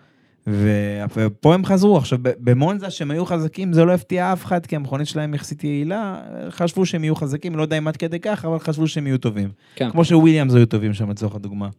[0.47, 1.97] ופה הם חזרו.
[1.97, 6.22] עכשיו, במונזה שהם היו חזקים, זה לא הפתיע אף אחד, כי המכונית שלהם יחסית יעילה,
[6.49, 9.49] חשבו שהם יהיו חזקים, לא יודע אם עד כדי כך, אבל חשבו שהם יהיו טובים.
[9.76, 9.91] כן.
[9.91, 11.70] כמו שוויליאמס היו טובים שם, לצורך הדוגמה.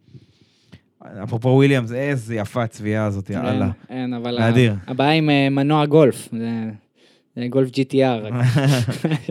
[1.23, 3.69] אפרופו וויליאמס, איזה יפה הצביעה הזאת, יאללה.
[3.89, 4.75] אין, אין, אבל נדיר.
[4.87, 6.69] הבעיה עם אה, מנוע גולף, זה
[7.47, 8.33] גולף GTR.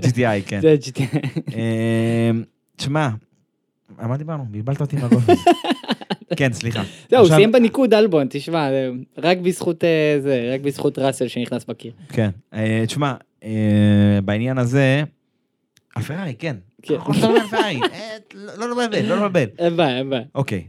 [0.01, 0.61] GTI, כן.
[0.61, 0.77] זה.
[1.55, 2.43] אמ,
[2.77, 3.09] תשמע,
[3.99, 4.45] על מה דיברנו?
[4.51, 5.29] בלבלת אותי מהגולף.
[5.29, 5.43] הזה.
[6.37, 6.83] כן, סליחה.
[7.11, 8.69] זהו, הוא סיים בניקוד אלבון, תשמע,
[9.19, 11.93] רק בזכות אה, זה, רק בזכות ראסל שנכנס בקיר.
[12.09, 12.31] כן.
[12.55, 15.03] אה, תשמע, אה, בעניין הזה,
[15.97, 16.57] הפרארי, כן.
[16.83, 16.95] כן.
[16.95, 17.81] אנחנו על.
[17.93, 19.47] אה, לא לא לבלבל, לא לבלבל.
[19.59, 20.23] אין בעיה, אין בעיה.
[20.35, 20.65] אוקיי.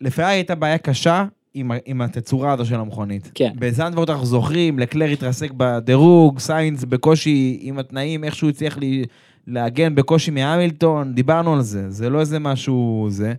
[0.00, 3.30] לפרארי הייתה בעיה קשה עם עם התצורה הזו של המכונית.
[3.34, 3.52] כן.
[3.58, 9.04] בזנדוורט אנחנו זוכרים, לקלר התרסק בדירוג, סיינס בקושי עם התנאים, איכשהו הצליח לי-
[9.46, 13.34] להגן בקושי מהמילטון, דיברנו על זה, זה לא איזה משהו זה.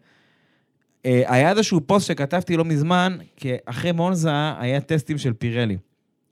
[1.06, 5.78] אה, היה איזשהו פוסט שכתבתי לא מזמן, כי אחרי מונזה היה טסטים של פירלי.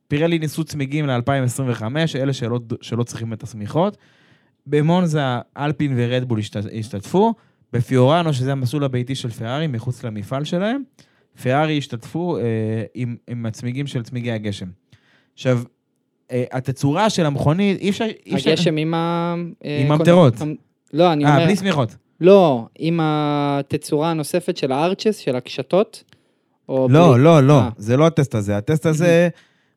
[0.07, 1.84] פירלי ניסו צמיגים ל-2025,
[2.15, 3.97] אלה שלא, שלא צריכים את השמיכות.
[4.67, 5.21] במונזה,
[5.57, 7.34] אלפין ורדבול השת, השתתפו.
[7.73, 10.84] בפיורנו, שזה המסלול הביתי של פרארי, מחוץ למפעל שלהם,
[11.43, 12.41] פרארי השתתפו אה,
[12.95, 14.65] עם, עם הצמיגים של צמיגי הגשם.
[15.34, 15.61] עכשיו,
[16.32, 18.05] אה, התצורה של המכונית, אי אפשר...
[18.25, 19.36] אי אפשר- הגשם עם ה...
[19.65, 20.34] אה, עם כל- ממטרות.
[20.93, 21.45] לא, אני אה, אומר...
[21.45, 21.95] בלי שמיכות.
[22.21, 26.03] לא, עם התצורה הנוספת של הארצ'ס, של הקשתות?
[26.69, 27.23] או לא, בלי?
[27.23, 27.69] לא, לא, אה.
[27.77, 28.57] זה לא הטסט הזה.
[28.57, 29.29] הטסט הזה,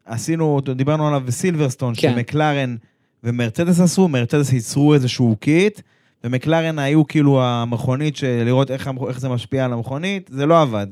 [0.05, 2.12] עשינו, דיברנו עליו בסילברסטון, כן.
[2.14, 2.76] שמקלרן
[3.24, 5.80] ומרצדס עשו, מרצדס ייצרו איזשהו קיט,
[6.24, 10.86] ומקלרן היו כאילו המכונית של לראות איך, איך זה משפיע על המכונית, זה לא עבד.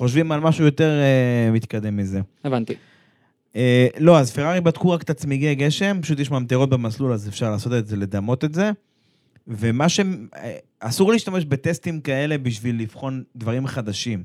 [0.00, 2.20] חושבים על משהו יותר אה, מתקדם מזה.
[2.44, 2.74] הבנתי.
[3.56, 7.50] אה, לא, אז פרארי בדקו רק את הצמיגי גשם, פשוט יש ממטרות במסלול, אז אפשר
[7.50, 8.70] לעשות את זה, לדמות את זה.
[9.48, 10.00] ומה ש...
[10.00, 14.22] אה, אסור להשתמש בטסטים כאלה בשביל לבחון דברים חדשים.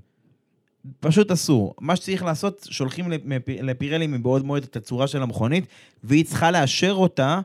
[0.99, 1.73] פשוט אסור.
[1.81, 3.21] מה שצריך לעשות, שולחים לפ-
[3.61, 5.65] לפירלי מבעוד מועד את הצורה של המכונית,
[6.03, 7.39] והיא צריכה לאשר אותה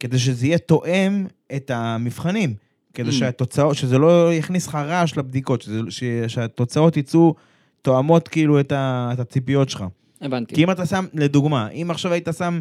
[0.00, 1.26] כדי שזה יהיה תואם
[1.56, 2.54] את המבחנים.
[2.94, 3.12] כדי Mm.
[3.12, 5.80] שהתוצאות, שזה לא יכניס לך רעש לבדיקות, שזה,
[6.28, 7.34] שהתוצאות יצאו
[7.84, 9.84] תואמות כאילו את, ה, את הציפיות שלך.
[10.20, 10.54] הבנתי.
[10.54, 12.60] כי אם אתה שם, לדוגמה, אם עכשיו היית שם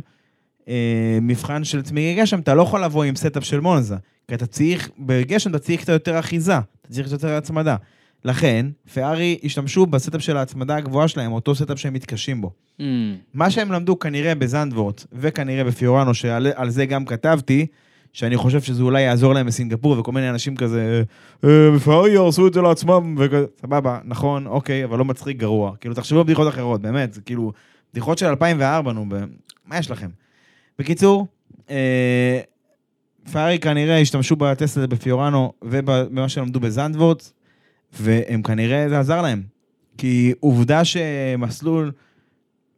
[0.67, 3.95] אה, מבחן של צמיגי גשם, אתה לא יכול לבוא עם setup של מונזה.
[4.27, 7.75] כי אתה צריך, בגשם אתה צריך קצת יותר אחיזה, אתה צריך קצת יותר הצמדה.
[8.25, 12.51] לכן, פרארי השתמשו ב setup של ההצמדה הגבוהה שלהם, אותו setup שהם מתקשים בו.
[12.79, 12.83] Mm,
[13.33, 17.65] מה שהם למדו כנראה בזנדוורט, וכנראה בפיוראנו, שעל על זה גם כתבתי,
[18.13, 21.03] שאני חושב שזה אולי יעזור להם בסינגפור, וכל מיני אנשים כזה,
[21.43, 25.75] "אה, פרארי הרסו את זה לעצמם, וכזה, סבבה, נכון, אוקיי, אבל לא מצחיק גרוע.
[25.79, 27.51] כאילו, תחשבו על בדיחות אחרות, באמת, זה כאילו,
[27.93, 29.15] בדיחות של 2004, נו, ב...
[29.65, 30.09] מה יש לכם?
[30.79, 31.27] בקיצור,
[31.69, 32.39] אה,
[33.31, 37.31] פארי כנראה השתמשו בטסט הזה בפיורנו ובמה שהם למדו בזנדוורט,
[37.99, 39.43] והם כנראה, זה עזר להם.
[39.97, 41.91] כי עובדה שמסלול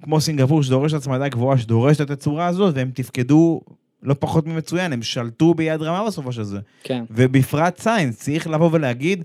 [0.04, 3.62] כמו סינגפור שדורש הצמדה גבוהה, שדורש את התצורה הזאת, והם תפקדו
[4.06, 6.60] לא פחות ממצוין, הם שלטו ביד רמה בסופו של זה.
[6.84, 7.04] כן.
[7.12, 9.24] ובפרט סיינס, צריך לבוא ולהגיד,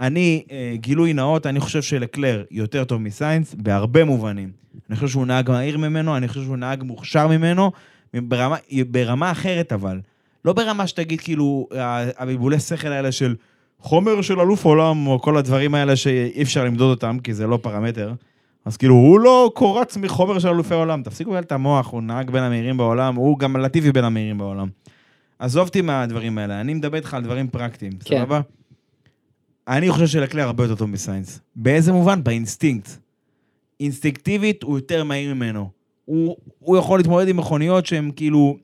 [0.00, 4.50] אני, אה, גילוי נאות, אני חושב שלקלר יותר טוב מסיינס בהרבה מובנים.
[4.90, 7.72] אני חושב שהוא נהג מהיר ממנו, אני חושב שהוא נהג מוכשר ממנו,
[8.14, 8.56] ברמה,
[8.90, 10.00] ברמה אחרת אבל.
[10.44, 11.68] לא ברמה שתגיד כאילו,
[12.18, 13.34] הבלבולי שכל האלה של
[13.80, 17.58] חומר של אלוף עולם, או כל הדברים האלה שאי אפשר למדוד אותם, כי זה לא
[17.62, 18.12] פרמטר.
[18.64, 21.02] אז כאילו, הוא לא קורץ מחומר של אלופי עולם.
[21.02, 24.68] תפסיקו לבלבל את המוח, הוא נהג בין המהירים בעולם, הוא גם לטיבי בין המהירים בעולם.
[25.38, 28.18] עזוב אותי מהדברים האלה, אני מדבר איתך על דברים פרקטיים, כן.
[28.18, 28.40] סבבה?
[29.68, 31.40] אני חושב שלקלר הרבה יותר טוב מסיינס.
[31.56, 32.24] באיזה מובן?
[32.24, 32.90] באינסטינקט.
[33.80, 35.70] אינסטינקטיבית הוא יותר מהיר ממנו.
[36.04, 38.56] הוא, הוא יכול להתמודד עם מכוניות שהן כאילו...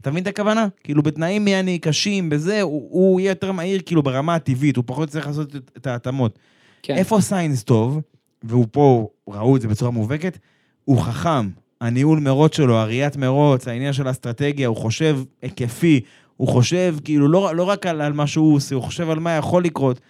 [0.00, 0.68] אתה מבין את הכוונה?
[0.84, 5.08] כאילו בתנאים יעני קשים, בזה, הוא, הוא יהיה יותר מהיר כאילו ברמה הטבעית, הוא פחות
[5.08, 6.38] צריך לעשות את, את ההתאמות.
[6.82, 6.94] כן.
[6.94, 8.00] איפה סיינס טוב,
[8.44, 10.38] והוא פה, ראו את זה בצורה מובהקת,
[10.84, 11.48] הוא חכם.
[11.80, 16.00] הניהול מרוץ שלו, הראיית מרוץ, העניין של האסטרטגיה, הוא חושב היקפי,
[16.36, 19.30] הוא חושב כאילו לא, לא רק על, על מה שהוא עושה, הוא חושב על מה
[19.30, 20.00] יכול לקרות.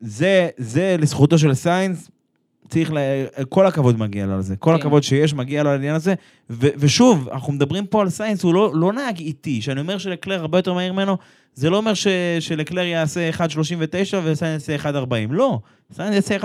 [0.00, 2.10] זה, זה לזכותו של סיינס,
[2.68, 2.96] צריך, ל...
[3.48, 4.56] כל הכבוד מגיע לו על זה.
[4.56, 4.76] כל כן.
[4.76, 6.14] הכבוד שיש מגיע לו על העניין הזה.
[6.50, 9.60] ו, ושוב, אנחנו מדברים פה על סיינס, הוא לא, לא נהג איטי.
[9.60, 11.16] כשאני אומר שלקלר הרבה יותר מהיר ממנו,
[11.54, 12.06] זה לא אומר ש,
[12.40, 13.36] שלקלר יעשה 1.39
[14.24, 14.90] וסיינס יעשה 1.40.
[15.30, 15.58] לא,
[15.92, 16.36] סיינס יעשה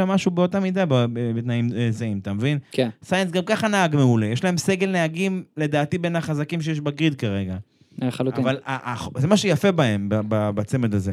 [0.00, 2.58] 1.39 משהו באותה מידה בתנאים אה, זהים, אתה מבין?
[2.72, 2.88] כן.
[3.04, 4.26] סיינס גם ככה נהג מעולה.
[4.26, 7.56] יש להם סגל נהגים, לדעתי, בין החזקים שיש בגריד כרגע.
[7.98, 8.44] לחלוטין.
[8.44, 11.12] אבל ה- ה- זה מה שיפה בהם, ב- ב- בצמד הזה.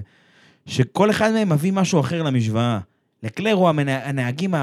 [0.66, 2.80] שכל אחד מהם מביא משהו אחר למשוואה.
[3.24, 4.54] לקלר הוא המנה- הנהגים,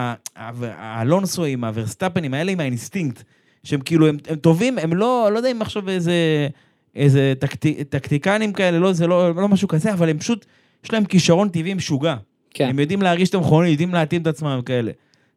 [0.63, 3.23] האלונסואים, הוורסטאפנים, האלה עם האינסטינקט,
[3.65, 6.49] שהם כאילו, הם, הם טובים, הם לא, לא יודע אם עכשיו איזה,
[6.97, 10.47] איזה טקטי, טקטיקנים כאלה, לא, זה לא, לא משהו כזה, אבל הם פשוט,
[10.85, 12.15] יש להם כישרון טבעי משוגע.
[12.55, 12.69] כן.
[12.69, 14.91] הם יודעים להרגיש את המכונית, יודעים להתאים את עצמם וכאלה.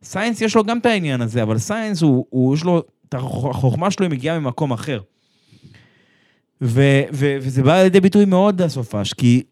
[0.03, 3.91] סיינס יש לו גם את העניין הזה, אבל סיינס הוא, הוא יש לו, את החוכמה
[3.91, 4.99] שלו היא מגיעה ממקום אחר.
[6.61, 9.43] ו, ו, וזה בא לידי ביטוי מאוד הסופש, כי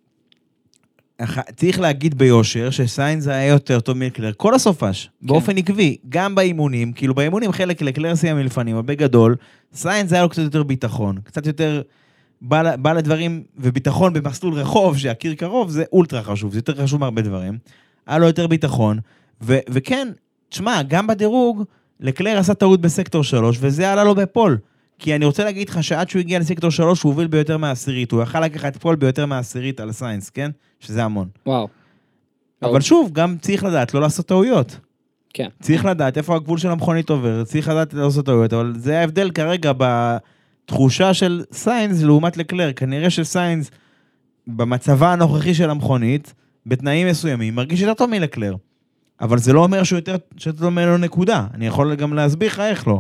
[1.56, 7.16] צריך להגיד ביושר שסיינס היה יותר טוב מקלר, כל הסופש, באופן עקבי, גם באימונים, כאילו
[7.16, 9.36] באימונים חלק לקלר סיים מלפנים, אבל בגדול,
[9.74, 11.82] סיינס היה לו קצת יותר ביטחון, קצת יותר
[12.42, 17.22] בא, בא לדברים, וביטחון במסלול רחוב, שהקיר קרוב, זה אולטרה חשוב, זה יותר חשוב מהרבה
[17.22, 17.58] דברים.
[18.08, 19.00] היה לו יותר ביטחון,
[19.42, 20.08] ו, וכן,
[20.50, 21.64] תשמע, גם בדירוג,
[22.00, 24.58] לקלר עשה טעות בסקטור 3, וזה עלה לו בפול.
[25.00, 28.12] כי אני רוצה להגיד לך שעד שהוא הגיע לסקטור 3, הוא הוביל ביותר מעשירית.
[28.12, 30.52] הוא יכל לקחת פול ביותר מעשירית על סיינס, כן?
[30.80, 31.28] שזה המון.
[31.46, 31.68] וואו.
[32.64, 34.80] אבל שוב, גם צריך לדעת לא לעשות טעויות.
[35.34, 35.48] כן.
[35.62, 39.32] צריך לדעת איפה הגבול של המכונית עובר, צריך לדעת לא לעשות טעויות, אבל זה ההבדל
[39.32, 42.74] כרגע בתחושה של סיינס לעומת לקלר.
[42.74, 43.72] כנראה שסיינס,
[44.48, 46.34] במצבה הנוכחי של המכונית,
[46.66, 48.56] בתנאים מסוימים, מרגיש יותר טוב מלקלר.
[49.22, 51.48] אבל זה לא אומר שהוא יותר, שיותר טוב ממנו נקודה.
[51.54, 53.00] אני יכול גם להסביר לך איך לא.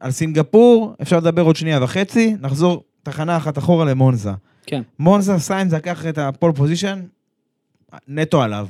[0.00, 4.30] על סינגפור, אפשר לדבר עוד שנייה וחצי, נחזור תחנה אחת אחורה למונזה.
[4.66, 4.82] כן.
[4.98, 7.00] מונזה סיינס לקח את ה pole position,
[8.08, 8.68] נטו עליו.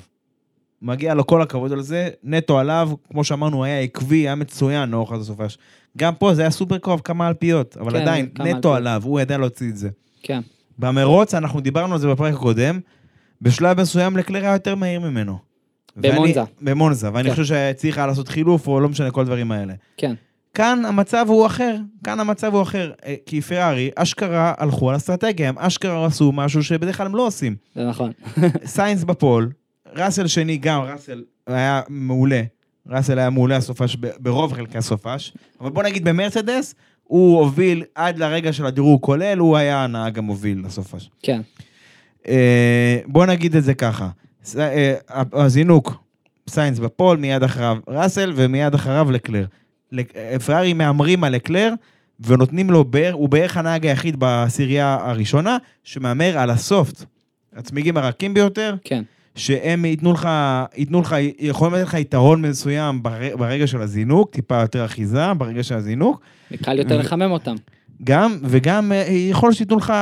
[0.83, 5.12] מגיע לו כל הכבוד על זה, נטו עליו, כמו שאמרנו, היה עקבי, היה מצוין לאורך
[5.12, 5.59] הסופש.
[5.97, 8.77] גם פה זה היה סופר קרוב, כמה אלפיות, אבל כן, עדיין, נטו אלפיות.
[8.77, 9.89] עליו, הוא ידע להוציא את זה.
[10.22, 10.41] כן.
[10.79, 12.81] במרוץ, אנחנו דיברנו על זה בפרק הקודם,
[13.43, 15.39] בשלב מסוים לקלר היה יותר מהיר ממנו.
[15.97, 16.41] במונזה.
[16.41, 17.35] ואני, במונזה, ואני כן.
[17.35, 19.74] חושב שצריך היה לעשות חילוף, או לא משנה, כל הדברים האלה.
[19.97, 20.14] כן.
[20.57, 25.49] כאן המצב הוא אחר, כאן המצב הוא אחר, אה, כי פרארי אשכרה הלכו על אסטרטגיה,
[25.49, 27.57] הם אשכרה עשו משהו שבדרך כלל הם לא עושים.
[27.75, 28.13] זה נכון.
[28.65, 29.51] סיינס בפול,
[29.97, 32.43] ראסל שני גם, ראסל היה מעולה,
[32.87, 38.53] ראסל היה מעולה הסופש ברוב חלקי הסופש, אבל בוא נגיד במרצדס, הוא הוביל עד לרגע
[38.53, 41.11] של הדירוג כולל, הוא היה הנהג המוביל לסופש.
[41.23, 41.41] כן.
[42.29, 44.09] אה, בוא נגיד את זה ככה,
[44.59, 44.95] אה,
[45.33, 45.95] הזינוק,
[46.49, 49.45] סיינס ב pole, מיד אחריו ראסל ומיד אחריו לקלר.
[50.47, 51.72] פרארי מהמרים על לקלר
[52.20, 57.05] ונותנים לו, בער- הוא בערך הנהג היחיד בעשירייה הראשונה שמהמר על ה soft,
[57.57, 59.03] הצמיגים הרכים ביותר, כן.
[59.34, 60.28] שהם ייתנו לך,
[60.76, 65.62] ייתנו לך, יכולים לתת לך יתרון מסוים בר- ברגע של הזינוק, טיפה יותר אחיזה ברגע
[65.62, 66.20] של הזינוק,
[66.53, 67.55] וקל יותר לחמם אותם.
[68.05, 69.93] גם, וגם אה, יכול שייתנו לך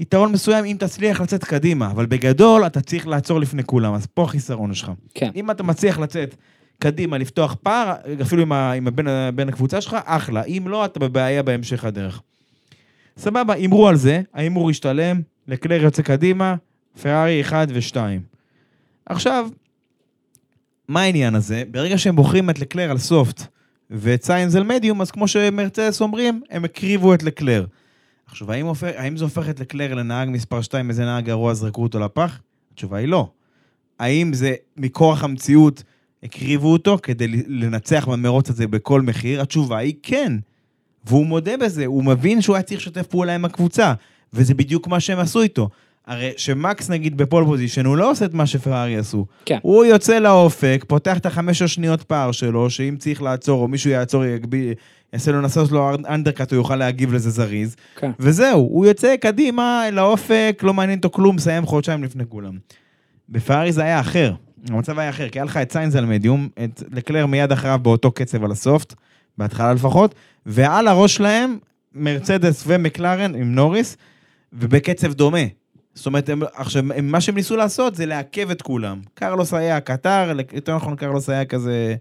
[0.00, 4.22] יתרון מסוים אם תצליח לצאת קדימה, אבל בגדול אתה צריך לעצור לפני כולם, אז פה
[4.24, 4.90] החיסרון שלך.
[5.14, 5.30] כן.
[5.36, 6.34] אם אתה מצליח לצאת
[6.82, 10.44] קדימה, לפתוח פער, אפילו עם, ה, עם הבן, הבן הקבוצה שלך, אחלה.
[10.44, 12.22] אם לא, אתה בבעיה בהמשך הדרך.
[13.16, 16.54] סבבה, הימרו על זה, ההימור השתלם, לקלר יוצא קדימה,
[17.02, 17.96] פרארי 1 ו-2.
[19.06, 19.48] עכשיו,
[20.88, 21.62] מה העניין הזה?
[21.70, 23.46] ברגע שהם בוחרים את לקלר על סופט
[23.90, 27.66] ואת סיינס על מדיום, אז כמו שמרצדס אומרים, הם הקריבו את לקלר.
[28.26, 31.82] עכשיו, האם, הופך, האם זה הופך את לקלר לנהג מספר 2, איזה נהג גרוע זרקו
[31.82, 32.40] אותו לפח?
[32.72, 33.30] התשובה היא לא.
[33.98, 35.82] האם זה מכורח המציאות
[36.22, 39.40] הקריבו אותו כדי לנצח במרוץ הזה בכל מחיר?
[39.40, 40.32] התשובה היא כן.
[41.04, 43.92] והוא מודה בזה, הוא מבין שהוא היה צריך לשתף פעולה עם הקבוצה,
[44.32, 45.68] וזה בדיוק מה שהם עשו איתו.
[46.06, 49.26] הרי שמקס נגיד ב pole position, הוא לא עושה את מה שפרארי עשו.
[49.44, 49.58] כן.
[49.62, 54.24] הוא יוצא לאופק, פותח את החמש שניות פער שלו, שאם צריך לעצור, או מישהו יעצור,
[54.24, 54.74] יגביל,
[55.12, 57.76] יעשה לו לעשות לו undercut, הוא יוכל להגיב לזה זריז.
[57.96, 58.10] כן.
[58.18, 62.58] וזהו, הוא יוצא קדימה לאופק, לא מעניין אותו כלום, מסיים חודשיים לפני כולם.
[63.28, 64.34] בפרארי זה היה אחר,
[64.68, 68.12] המצב היה אחר, כי היה לך את סיינס על מדיום, את לקלר מיד אחריו באותו
[68.12, 68.94] קצב על ה soft,
[69.38, 70.14] בהתחלה לפחות,
[70.46, 71.58] ועל הראש שלהם,
[71.94, 73.96] מרצדס ומקלרן עם נוריס,
[74.52, 75.38] ובקצב דומה.
[75.94, 79.00] זאת אומרת, הם, עכשיו, הם, מה שהם ניסו לעשות זה לעכב את כולם.
[79.14, 81.94] קרלוס היה הקטר, יותר נכון קרלוס היה כזה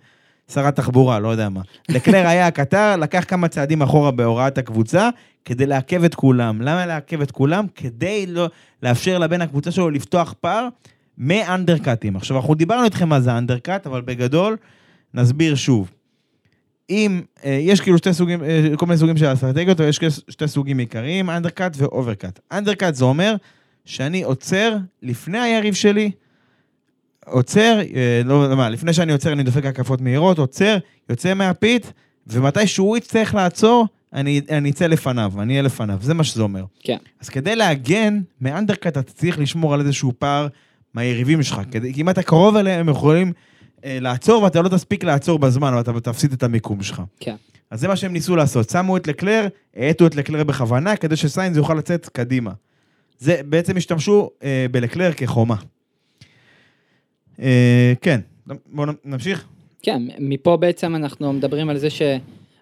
[0.54, 1.62] שרת תחבורה, לא יודע מה.
[1.90, 5.10] לקלר היה הקטר, לקח כמה צעדים אחורה בהוראת הקבוצה,
[5.46, 6.62] כדי לעכב את כולם.
[6.62, 7.66] למה לעכב את כולם?
[7.76, 8.50] כדי לא,
[8.84, 10.68] לאפשר לבן הקבוצה שלו לפתוח פער
[11.22, 12.16] מאנדרקאטים.
[12.16, 14.58] עכשיו, אנחנו דיברנו איתכם מה זה אנדרקאט, אבל בגדול,
[15.14, 15.92] נסביר שוב.
[16.90, 20.12] אם, אה, יש כאילו שתי סוגים, אה, כל מיני סוגים של אסטרטגיות, אבל יש כאילו
[20.12, 22.40] שתי סוגים עיקריים, undercut ו overcut.
[22.52, 23.36] undercut זה אומר
[23.86, 26.12] שאני עוצר לפני היריב שלי,
[27.26, 30.78] עוצר, אה, לא יודע מה, לפני שאני עוצר אני דופק הקפות מהירות, עוצר,
[31.10, 31.88] יוצא מה pit,
[32.28, 36.64] ומתי שהוא יצטרך לעצור, אני, אני אצא לפניו, אני אהיה לפניו, זה מה שזה אומר.
[36.84, 36.98] כן.
[37.22, 40.48] אז כדי להגן מ undercut, אתה צריך לשמור על איזשהו פער
[40.94, 41.62] מהיריבים שלך.
[41.72, 43.34] כדי, כי אם אתה קרוב אליהם, הם יכולים
[43.86, 47.02] אה, לעצור, ואתה לא תספיק לעצור בזמן, ואתה תפסיד את המיקום שלך.
[47.20, 47.36] כן.
[47.72, 48.70] אז זה מה שהם ניסו לעשות.
[48.70, 52.52] שמו את לקלר, האטו את לקלר בכוונה, כדי שסיינס יוכל לצאת קדימה.
[53.20, 55.56] זה, בעצם השתמשו אה, בלקלר כחומה.
[57.42, 58.20] אה, כן,
[58.66, 59.46] בואו נמשיך.
[59.84, 62.02] כן, מפה בעצם אנחנו מדברים על זה ש...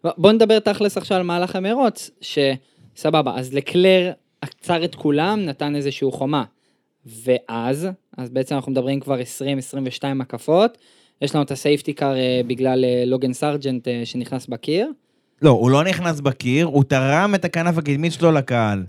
[0.03, 4.11] בוא נדבר תכלס עכשיו על מהלך המרוץ, שסבבה, אז לקלר
[4.41, 6.43] עצר את כולם, נתן איזשהו חומה.
[7.05, 7.87] ואז,
[8.19, 10.77] אז בעצם אנחנו מדברים כבר 20-22 הקפות,
[11.21, 14.87] יש לנו את ה safety car אה, בגלל אה, לוגן סרג'נט אה, שנכנס בקיר.
[15.41, 18.83] לא, הוא לא נכנס בקיר, הוא תרם את הכנף הקדמית שלו לקהל.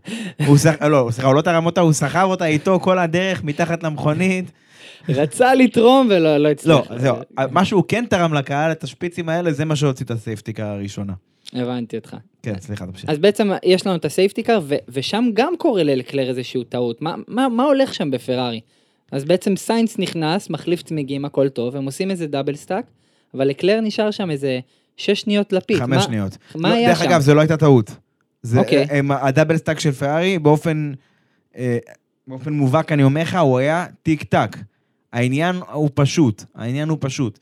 [0.46, 0.82] הוא סח...
[0.82, 4.44] לא, סליחה, הוא לא תרם אותה, הוא סחב אותה איתו כל הדרך מתחת למכונית.
[5.08, 6.90] רצה לתרום ולא לא הצליח.
[6.90, 7.16] לא, זהו,
[7.50, 10.70] מה שהוא כן תרם לקהל, את השפיצים האלה, זה מה שהוציא את ה safety car
[10.70, 11.12] הראשונה.
[11.52, 12.16] הבנתי אותך.
[12.42, 13.10] כן, סליחה, תמשיך.
[13.10, 17.02] אז בעצם יש לנו את ה safety car, ו- ושם גם קורה ללקלר איזושהי טעות.
[17.02, 18.60] מה, מה, מה הולך שם בפרארי?
[19.10, 22.84] אז בעצם סיינס נכנס, מחליף צמיגים, הכל טוב, הם עושים איזה double stack,
[23.34, 24.60] אבל לקלר נשאר שם איזה
[24.96, 25.78] שש שניות לפיק.
[25.78, 26.36] חמש מה, שניות.
[26.54, 27.08] מה לא, היה דרך שם?
[27.08, 27.90] אגב, זה לא הייתה טעות.
[28.42, 28.86] זה, אוקיי.
[28.90, 30.92] הם, ה double stack של פרארי, באופן,
[31.56, 31.78] אה,
[32.26, 34.56] באופן מובהק, אני אומר לך, הוא היה טיק טק.
[35.12, 37.38] העניין הוא פשוט, העניין הוא פשוט.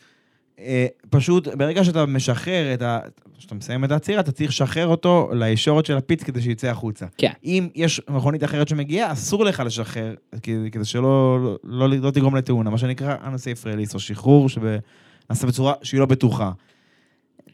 [0.59, 3.01] אה, פשוט, ברגע שאתה משחרר את ה...
[3.39, 7.07] כשאתה מסיים את העצירה, אתה צריך לשחרר אותו לישורת של הפיץ כדי שיצא החוצה.
[7.19, 7.33] כן.
[7.45, 12.37] אם יש מכונית אחרת שמגיעה, אסור לך לשחרר, כדי, כדי שלא לא, לא, לא תגרום
[12.37, 16.53] לתאונה, מה שנקרא unsafe release, או שחרור שנעשה בצורה שהיא לא בטוחה.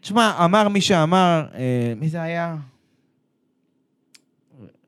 [0.01, 2.57] תשמע, אמר מי שאמר, אה, מי זה היה?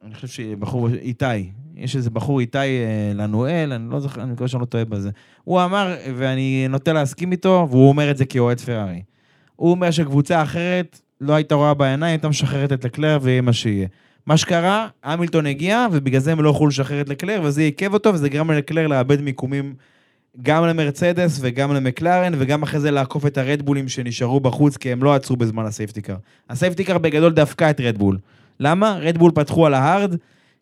[0.04, 1.50] אני חושב שבחור, איתי.
[1.76, 5.10] יש איזה בחור, איתי אה, לנואל, אני לא זוכר, אני מקווה שאני לא טועה בזה.
[5.46, 9.02] הוא אמר, ואני נוטה להסכים איתו, והוא אומר את זה כאוהד פרארי.
[9.56, 13.88] הוא אומר שקבוצה אחרת לא הייתה רואה בעיניים, הייתה משחררת את לקלר ויהיה מה שיהיה.
[14.26, 18.14] מה שקרה, המילטון הגיע, ובגלל זה הם לא יכלו לשחרר את לקלר, וזה עיכב אותו,
[18.14, 19.74] וזה גרם לקלר לאבד מיקומים
[20.42, 25.14] גם למרצדס וגם למקלרן, וגם אחרי זה לעקוף את הרדבולים שנשארו בחוץ, כי הם לא
[25.14, 26.16] עצרו בזמן הסייפטיקר.
[26.50, 28.18] הסייפטיקר בגדול דפקה את רדבול.
[28.60, 28.98] למה?
[29.00, 30.14] רדבול פתחו על ה hard,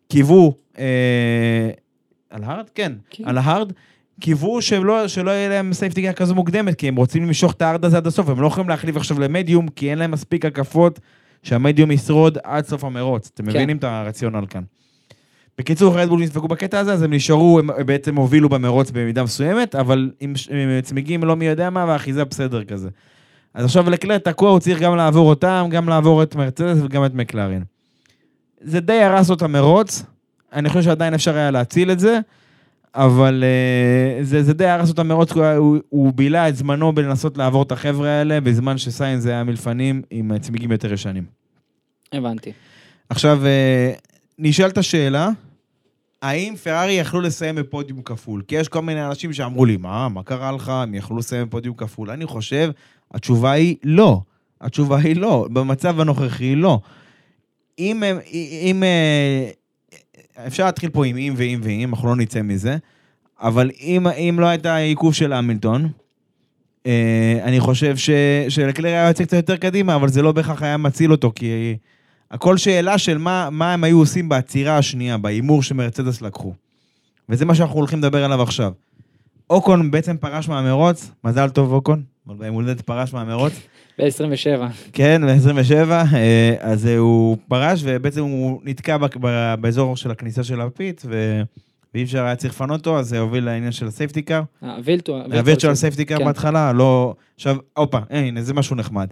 [0.09, 0.53] קיוו...
[0.77, 1.69] אה,
[2.29, 2.69] על ה hard?
[2.75, 3.23] כן, כן.
[3.27, 3.71] על ה hard.
[4.19, 7.66] קיוו שלא, שלא יהיה להם safety car כזו מוקדמת, כי הם רוצים למשוך את ה
[7.66, 10.99] hard הזה עד הסוף, הם לא יכולים להחליף עכשיו למדיום, כי אין להם מספיק הקפות
[11.43, 13.31] שהמדיום ישרוד עד סוף המרוץ.
[13.33, 13.49] אתם כן.
[13.49, 14.61] מבינים את הרציונל כאן.
[15.57, 20.11] בקיצור, רדבול נדפקו בקטע הזה, אז הם נשארו, הם בעצם הובילו במרוץ במידה מסוימת, אבל
[20.19, 22.89] עם, עם צמיגים לא מי יודע מה, והאחיזה בסדר כזה.
[23.53, 27.13] אז עכשיו לקלר תקוע, הוא צריך גם לעבור אותם, גם לעבור את מרצדס וגם את
[27.13, 27.63] מקלארן.
[28.61, 30.03] זה די הרס לו את המרוץ,
[30.53, 32.19] אני חושב שעדיין אפשר היה להציל את זה,
[32.95, 37.37] אבל uh, זה, זה די הרס לו את המרוץ, הוא, הוא, בילה את זמנו בלנסות
[37.37, 41.23] לעבור את החבר'ה האלה, בזמן שסיינס היה מלפנים עם אה, צמיגים יותר ישנים.
[42.13, 42.51] הבנתי.
[43.09, 43.91] עכשיו, אה,
[44.39, 45.29] נשאלת השאלה,
[46.21, 48.41] האם פרארי יכלו לסיים בפודיום כפול?
[48.47, 51.75] כי יש כל מיני אנשים שאמרו לי, מה, מה קרה לך, הם יכלו לסיים בפודיום
[51.75, 52.09] כפול?
[52.09, 52.71] אני חושב,
[53.13, 54.21] התשובה היא לא.
[54.61, 55.47] התשובה היא לא.
[55.53, 56.79] במצב הנוכחי, לא.
[57.79, 58.19] אם, הם-
[58.61, 59.49] אם, אה,
[60.47, 62.77] אפשר להתחיל פה עם אם ואם ואם, אנחנו לא נצא מזה,
[63.41, 65.89] אבל אם, אם לא הייתה עיכוב של המילטון,
[66.85, 68.09] אה, אני חושב ש,
[68.49, 71.77] שלקלר היה יוצא קצת יותר קדימה, אבל זה לא בהכרח היה מציל אותו, כי
[72.31, 76.53] הכל שאלה של מה, מה הם היו עושים בעצירה השנייה, בהימור שמרצדס לקחו.
[77.29, 78.71] וזה מה שאנחנו הולכים לדבר עליו עכשיו.
[79.49, 83.53] אוקון בעצם פרש מהמרוץ, מזל טוב אוקון, ביום הולדת פרש מהמרוץ.
[83.99, 84.61] ב-27.
[84.93, 88.97] כן, ב-27, אה, אז אה, הוא פרש ובעצם הוא נתקע
[89.61, 91.41] באזור של הכניסה של ה pit, ו...
[91.93, 94.41] ואי אפשר היה צריך לפנות אותו, אז זה הוביל לעניין של ה safety car.
[95.31, 96.25] ה virtual safety car.
[96.25, 97.15] בהתחלה, לא...
[97.35, 99.07] עכשיו, הופה, הנה, זה משהו נחמד.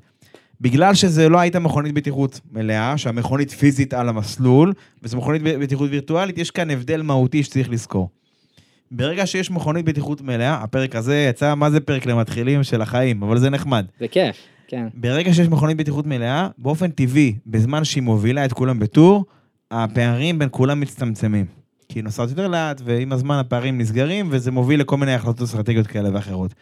[0.62, 4.74] בגלל שזה לא הייתה מכונית בטיחות מלאה, שהמכונית פיזית על המסלול,
[5.04, 8.10] וזו מכונית בטיחות וירטואלית, יש כאן הבדל מהותי שצריך לזכור.
[8.92, 13.38] ברגע שיש מכונית בטיחות מלאה, הפרק הזה יצא, מה זה פרק למתחילים של החיים, אבל
[13.38, 13.86] זה נחמד.
[14.00, 14.36] זה כיף,
[14.68, 14.88] כן.
[14.94, 19.26] ברגע שיש מכונית בטיחות מלאה, באופן טבעי, בזמן שהיא מובילה את כולם בטור,
[19.72, 21.46] הפערים בין כולם מצטמצמים.
[21.90, 25.88] כי היא נוסעת יותר לאט, ועם הזמן הפערים נסגרים, וזה מוביל לכל מיני החלטות אסטרטגיות
[25.88, 26.54] כאלה ואחרות.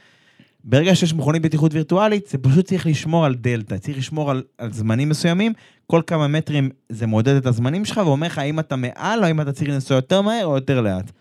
[0.64, 4.74] ברגע שיש מכונית בטיחות וירטואלית, זה פשוט צריך לשמור על דלתא, צריך לשמור על, על
[4.74, 5.54] זמנים מסוימים,
[5.88, 9.42] כל כמה מטרים זה מודד את הזמנים שלך, ואומר לך האם אתה מעל, או האם
[9.42, 11.12] אתה צריך לנסוע יותר מהר או יותר לאט.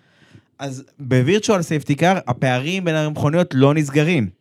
[0.59, 4.39] אז בווירטואל סייפטי קאר, הפערים בין המכוניות לא נסגרים.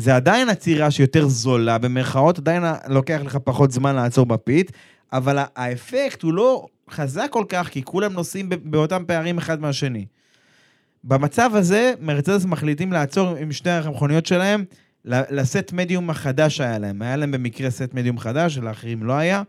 [0.00, 4.72] זה עדיין עצירה שיותר זולה במרכאות, עדיין לוקח לך פחות זמן לעצור בפיט,
[5.12, 10.06] אבל האפקט הוא לא חזק כל כך, כי כולם נוסעים באותם פערים אחד מהשני.
[11.04, 14.64] במצב הזה, מרצדס מחליטים לעצור עם שתי המכוניות שלהם,
[15.04, 17.02] לסט מדיום החדש היה להם.
[17.02, 19.42] היה להם במקרה סט מדיום חדש, שלאחרים לא היה,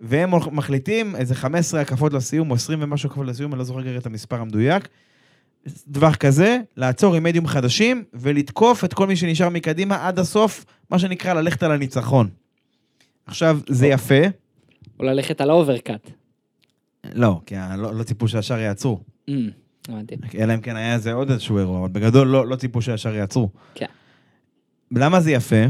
[0.00, 3.98] והם מחליטים איזה 15 הקפות לסיום, או 20 ומשהו הקפות לסיום, אני לא זוכר כרגע
[3.98, 4.88] את המספר המדויק.
[5.92, 10.98] טווח כזה, לעצור עם מדיום חדשים, ולתקוף את כל מי שנשאר מקדימה עד הסוף, מה
[10.98, 12.28] שנקרא ללכת על הניצחון.
[13.26, 14.20] עכשיו, זה יפה.
[15.00, 16.10] או ללכת על ה overcut.
[17.14, 19.00] לא, כי לא, לא ציפו שישר יעצרו.
[19.30, 19.32] אממ,
[19.88, 20.14] הבנתי.
[20.38, 23.48] אלא אם כן היה איזה עוד איזשהו אירוע, אבל בגדול לא, לא ציפו שישר יעצרו.
[23.74, 23.86] כן.
[24.92, 25.64] למה זה יפה?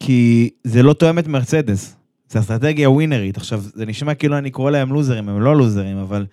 [0.00, 1.96] כי זה לא תואם את מרצדס.
[2.28, 3.36] זה אסטרטגיה ווינרית.
[3.36, 6.26] עכשיו, זה נשמע כאילו אני קורא להם לוזרים, הם לא לוזרים, אבל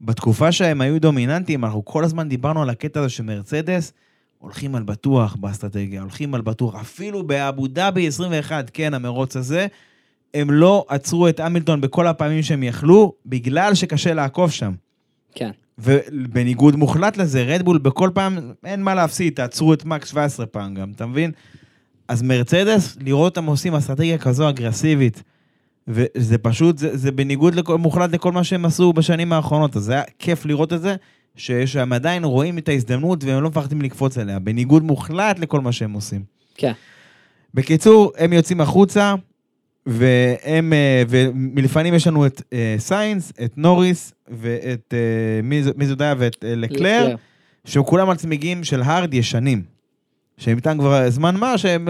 [0.00, 3.92] בתקופה שהם היו דומיננטיים, אנחנו כל הזמן דיברנו על הקטע הזה שמרצדס
[4.38, 6.74] הולכים על בטוח באסטרטגיה, הולכים על בטוח.
[6.74, 9.66] אפילו באבו דאבי 21, כן, המרוץ הזה,
[10.34, 14.72] הם לא עצרו את המילטון בכל הפעמים שהם יכלו, בגלל שקשה לעקוב שם.
[15.34, 15.50] כן.
[15.78, 20.92] ובניגוד מוחלט לזה, רדבול בכל פעם, אין מה להפסיד, תעצרו את מקס 17 פעם גם,
[20.96, 21.30] אתה מבין?
[22.08, 25.22] אז מרצדס, לראות אותם עושים אסטרטגיה כזו אגרסיבית,
[25.88, 29.92] וזה פשוט, זה, זה בניגוד לכל, מוחלט לכל מה שהם עשו בשנים האחרונות, אז זה
[29.92, 30.96] היה כיף לראות את זה,
[31.36, 35.72] ש, שהם עדיין רואים את ההזדמנות והם לא מפחדים לקפוץ עליה, בניגוד מוחלט לכל מה
[35.72, 36.22] שהם עושים.
[36.54, 36.72] כן.
[37.54, 39.14] בקיצור, הם יוצאים החוצה,
[39.86, 44.98] והם, אה, ומלפנים יש לנו את אה, סיינס, את נוריס, ואת אה,
[45.42, 47.14] מיז- מיזודיה ואת אה, לקלר,
[47.64, 49.62] שהם כולם על צמיגים של הארד ישנים.
[50.38, 51.88] שהם איתם כבר זמן מה, שהם...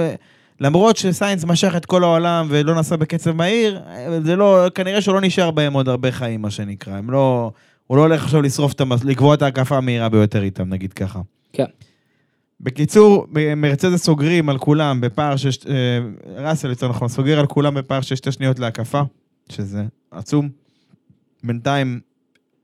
[0.61, 3.81] למרות שסיינס משך את כל העולם ולא נסע בקצב מהיר,
[4.25, 6.97] זה לא, כנראה שלא נשאר בהם עוד הרבה חיים, מה שנקרא.
[6.97, 7.53] הם לא...
[7.87, 9.05] הוא לא הולך עכשיו לשרוף את המס...
[9.05, 11.21] לקבוע את ההקפה המהירה ביותר איתם, נגיד ככה.
[11.53, 11.65] כן.
[12.61, 13.27] בקיצור,
[13.57, 15.51] מרצדס סוגרים על כולם בפער של...
[15.69, 15.99] אה,
[16.45, 19.03] ראסל יותר נכון, סוגר על כולם בפער של שתי שניות להקפה,
[19.49, 20.49] שזה עצום.
[21.45, 22.01] בינתיים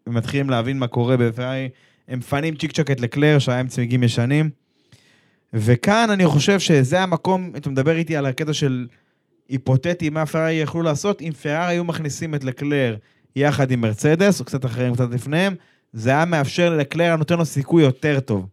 [0.06, 1.68] הם מתחילים להבין מה קורה בפרארי,
[2.08, 4.50] הם מפנים צ'יק צ'ק את לקלר, שהיה עם צמיגים ישנים.
[5.54, 8.86] וכאן אני חושב שזה המקום, אתה מדבר איתי על הקטע של
[9.48, 12.96] היפותטי, מה פרארי יכלו לעשות, אם פרארי היו מכניסים את לקלר
[13.36, 15.54] יחד עם מרצדס, או קצת אחריהם, קצת לפניהם,
[15.92, 18.46] זה היה מאפשר ללקלר, נותן לו סיכוי יותר טוב.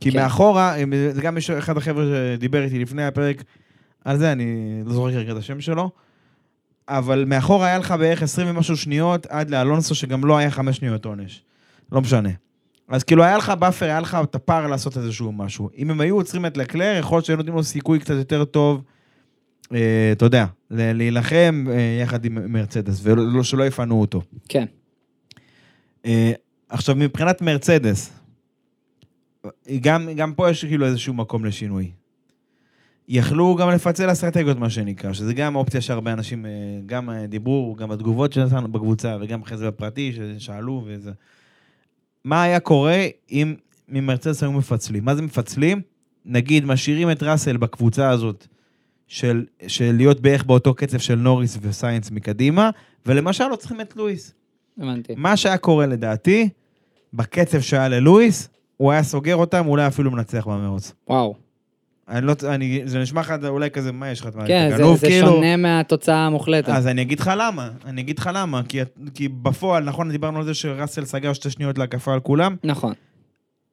[0.00, 0.18] כי כן.
[0.18, 0.74] מאחורה,
[1.12, 3.44] זה גם יש אחד החבר'ה שדיבר איתי לפני הפרק
[4.04, 5.90] על זה, אני לא זוכר כרגע את השם שלו,
[6.88, 11.04] אבל מאחורה היה לך בערך 20 ומשהו שניות עד לאלונסו, שגם לא היה 5 שניות
[11.04, 11.42] עונש.
[11.92, 12.30] לא משנה.
[12.88, 15.70] אז כאילו היה לך buffer, היה לך את הפער לעשות איזשהו משהו.
[15.76, 18.82] אם הם היו עוצרים את לקלר, יכול להיות שהיו נותנים לו סיכוי קצת יותר טוב,
[19.74, 23.02] אה, אתה יודע, להילחם אה, יחד עם מרצדס,
[23.40, 24.22] ושלא יפנו אותו.
[24.48, 24.64] כן.
[26.06, 26.32] אה,
[26.68, 28.12] עכשיו, מבחינת מרצדס,
[29.80, 31.90] גם, גם פה יש כאילו איזשהו מקום לשינוי.
[33.08, 36.50] יכלו גם לפצל אסטרטגיות, מה שנקרא, שזה גם אופציה שהרבה אנשים אה,
[36.86, 41.12] גם אה, דיברו, גם בתגובות שנתנו בקבוצה, וגם אחרי זה בפרטי, ששאלו וזה.
[42.26, 43.54] מה היה קורה אם
[43.88, 45.04] ממרצדס היו מפצלים?
[45.04, 45.80] מה זה מפצלים?
[46.24, 48.46] נגיד, משאירים את ראסל בקבוצה הזאת
[49.06, 52.70] של, של להיות בערך באותו קצב של נוריס וסיינס מקדימה,
[53.06, 54.34] ולמשל לא צריכים את לואיס.
[54.78, 55.14] הבנתי.
[55.16, 56.48] מה שהיה קורה לדעתי,
[57.14, 60.92] בקצב שהיה ללואיס, הוא היה סוגר אותם, אולי אפילו מנצח במרוץ.
[61.08, 61.34] וואו.
[62.08, 64.28] אני לא, אני, זה נשמע לך אולי כזה, מה יש לך?
[64.46, 65.26] כן, זה- גנוב, זה כאילו?
[65.26, 66.68] שונה מהתוצאה המוחלטת.
[66.68, 68.78] אז אני אגיד לך למה, אני אגיד לך למה, כי,
[69.14, 72.92] כי בפועל, נכון, דיברנו על זה שראסל סגר שתי שניות להקפה על כולם, נכון.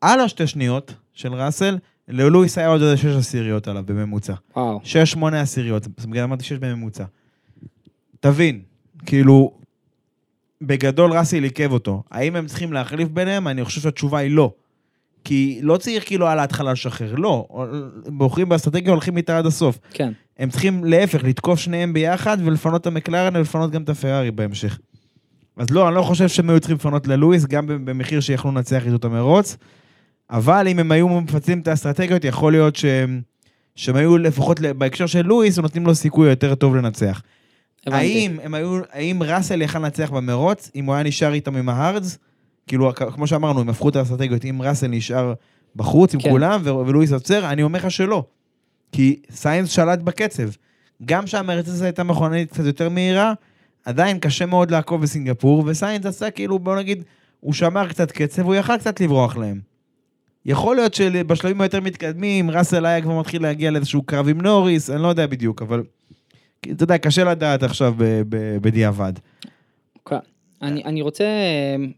[0.01, 1.77] על השתי שניות של ראסל,
[2.07, 4.33] ללואיס היה עוד איזה שש עשיריות עליו בממוצע.
[4.55, 4.79] וואו.
[4.83, 7.03] שש, שמונה עשיריות, אז בגלל אמרתי שש בממוצע.
[8.19, 8.59] תבין,
[9.05, 9.51] כאילו,
[10.61, 12.03] בגדול ראסל עיכב אותו.
[12.11, 13.47] האם הם צריכים להחליף ביניהם?
[13.47, 14.51] אני חושב שהתשובה היא לא.
[15.23, 17.47] כי לא צריך כאילו על ההתחלה לשחרר, לא.
[18.07, 19.79] בוחרים באסטרטגיה, הולכים איתה עד הסוף.
[19.93, 20.11] כן.
[20.39, 24.79] הם צריכים להפך, לתקוף שניהם ביחד ולפנות את המקלרן ולפנות גם את הפרארי בהמשך.
[25.57, 28.95] אז לא, אני לא חושב שהם היו צריכים לפנות ללואיס, גם במחיר שיכלו לנצח איתו
[28.95, 29.57] את המרוץ,
[30.29, 33.21] אבל אם הם היו מפצלים את האסטרטגיות, יכול להיות שהם,
[33.75, 37.21] שהם היו לפחות בהקשר של לואיס, נותנים לו סיכוי יותר טוב לנצח.
[37.87, 38.03] הבנתי.
[38.03, 42.17] האם, הם היו, האם ראסל יכל לנצח במרוץ, אם הוא היה נשאר איתם עם ההארדס?
[42.67, 45.33] כאילו, כמו שאמרנו, הם הפכו את האסטרטגיות, אם ראסל נשאר
[45.75, 46.29] בחוץ עם כן.
[46.29, 48.23] כולם ו- ולואיס עוצר, אני אומר לך שלא.
[48.91, 50.49] כי סיינס שלט בקצב.
[51.05, 53.33] גם שהמרצדס הייתה מכונית קצת יותר מהירה,
[53.85, 57.03] עדיין קשה מאוד לעקוב בסינגפור, וסיינס עשה כאילו, בוא נגיד,
[57.39, 59.59] הוא שמר קצת קצב, הוא יכל קצת לברוח להם.
[60.45, 65.01] יכול להיות שבשלבים היותר מתקדמים, ראסל היה כבר מתחיל להגיע לאיזשהו קרב עם נוריס, אני
[65.01, 65.83] לא יודע בדיוק, אבל...
[66.71, 69.13] אתה יודע, קשה לדעת עכשיו ב- ב- בדיעבד.
[70.63, 71.25] אני, אני רוצה,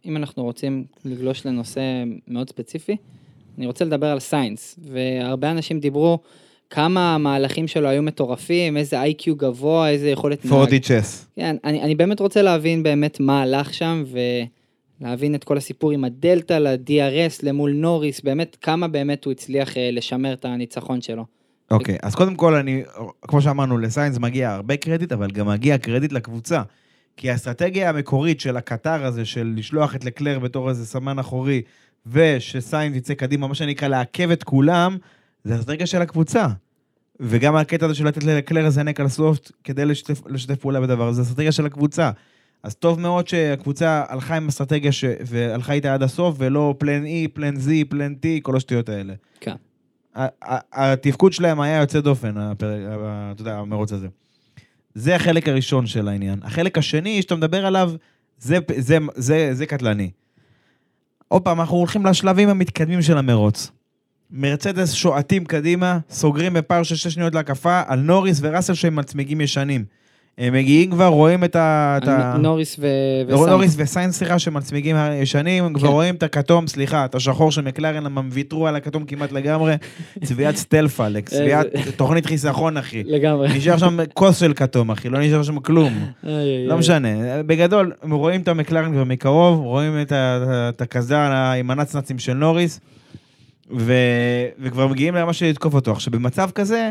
[0.06, 1.82] אם אנחנו רוצים לגלוש לנושא
[2.28, 2.98] מאוד ספציפי,
[3.58, 6.20] אני רוצה לדבר על סיינס, והרבה אנשים דיברו
[6.70, 11.28] כמה המהלכים שלו היו מטורפים, איזה איי-קיו גבוה, איזה יכולת פורדי צ'ס.
[11.36, 14.04] כן, אני, אני באמת רוצה להבין באמת מה הלך שם,
[15.02, 19.90] ולהבין את כל הסיפור עם הדלתא ל-DRS למול נוריס, באמת כמה באמת הוא הצליח אה,
[19.92, 21.26] לשמר את הניצחון שלו.
[21.72, 22.84] אוקיי, אז קודם כל, אני,
[23.22, 26.62] כמו שאמרנו, לסיינס מגיע הרבה קרדיט, אבל גם מגיע קרדיט לקבוצה.
[27.18, 31.62] כי האסטרטגיה המקורית של הקטר הזה, של לשלוח את לקלר בתור איזה סמן אחורי,
[32.08, 34.98] ושסיינס יצא קדימה, מה שנקרא לעכב את כולם,
[35.44, 36.48] זה אסטרטגיה של הקבוצה.
[37.20, 41.24] וגם הקטע הזה של לתת ללקלר לזנק על סופט כדי לשתף, לשתף פעולה בדבר הזה,
[41.24, 42.12] זה אסטרטגיה של הקבוצה.
[42.64, 45.04] אז טוב מאוד שהקבוצה הלכה עם אסטרטגיה ש...
[45.26, 49.14] והלכה איתה עד הסוף, ולא פלן E, פלן Z, פלן T, כל השטויות האלה.
[49.40, 49.56] כן.
[50.74, 52.66] התפקוד שלהם היה יוצא דופן, אתה
[53.40, 54.08] יודע, המרוץ הזה.
[54.96, 56.40] זה החלק הראשון של העניין.
[56.44, 57.92] החלק השני שאתה מדבר עליו,
[58.40, 60.12] זה, זה, זה, זה קטלני.
[61.28, 63.72] עוד פעם, אנחנו הולכים לשלבים המתקדמים של המרוץ.
[64.32, 69.42] מרצדס שועטים קדימה, סוגרים בפער של שש שניות להקפה על נוריס וראסל שהם על צמיגים
[69.42, 69.86] ישנים.
[70.38, 71.98] הם מגיעים כבר, רואים את ה...
[72.04, 72.38] את ה...
[72.40, 72.88] נוריס ו...
[73.30, 73.76] נוריס וסיינס.
[73.80, 75.94] וסיינס, סליחה, שהם על צמיגים ישנים, הם כבר כן.
[75.94, 79.74] רואים את הכתום, סליחה, את השחור של מקלרן, הם ויתרו על הכתום כמעט לגמרי.
[80.24, 81.66] צביעת סטלפה, צביעת
[81.96, 83.04] תוכנית חיסכון, אחי.
[83.06, 83.58] לגמרי.
[83.58, 85.94] נשאר שם כוס של כתום, אחי, לא נשאר שם כלום.
[86.68, 86.78] לא.
[86.78, 87.08] משנה.
[87.46, 92.34] בגדול, הם רואים את המקלרן כבר מקרוב, רואים את ה- את הקסדה עם הנצנצים של
[92.34, 92.80] נוריס,
[93.78, 93.94] ו-
[94.60, 95.92] וכבר מגיעים למה לתקוף אותו.
[95.92, 96.90] עכשיו, במצב כזה,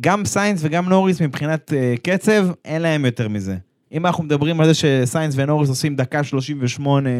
[0.00, 3.56] גם סיינס וגם נוריס מבחינת אה, קצב, אין להם יותר מזה.
[3.92, 7.10] אם אנחנו מדברים על זה שסיינס ונוריס עושים דקה 38,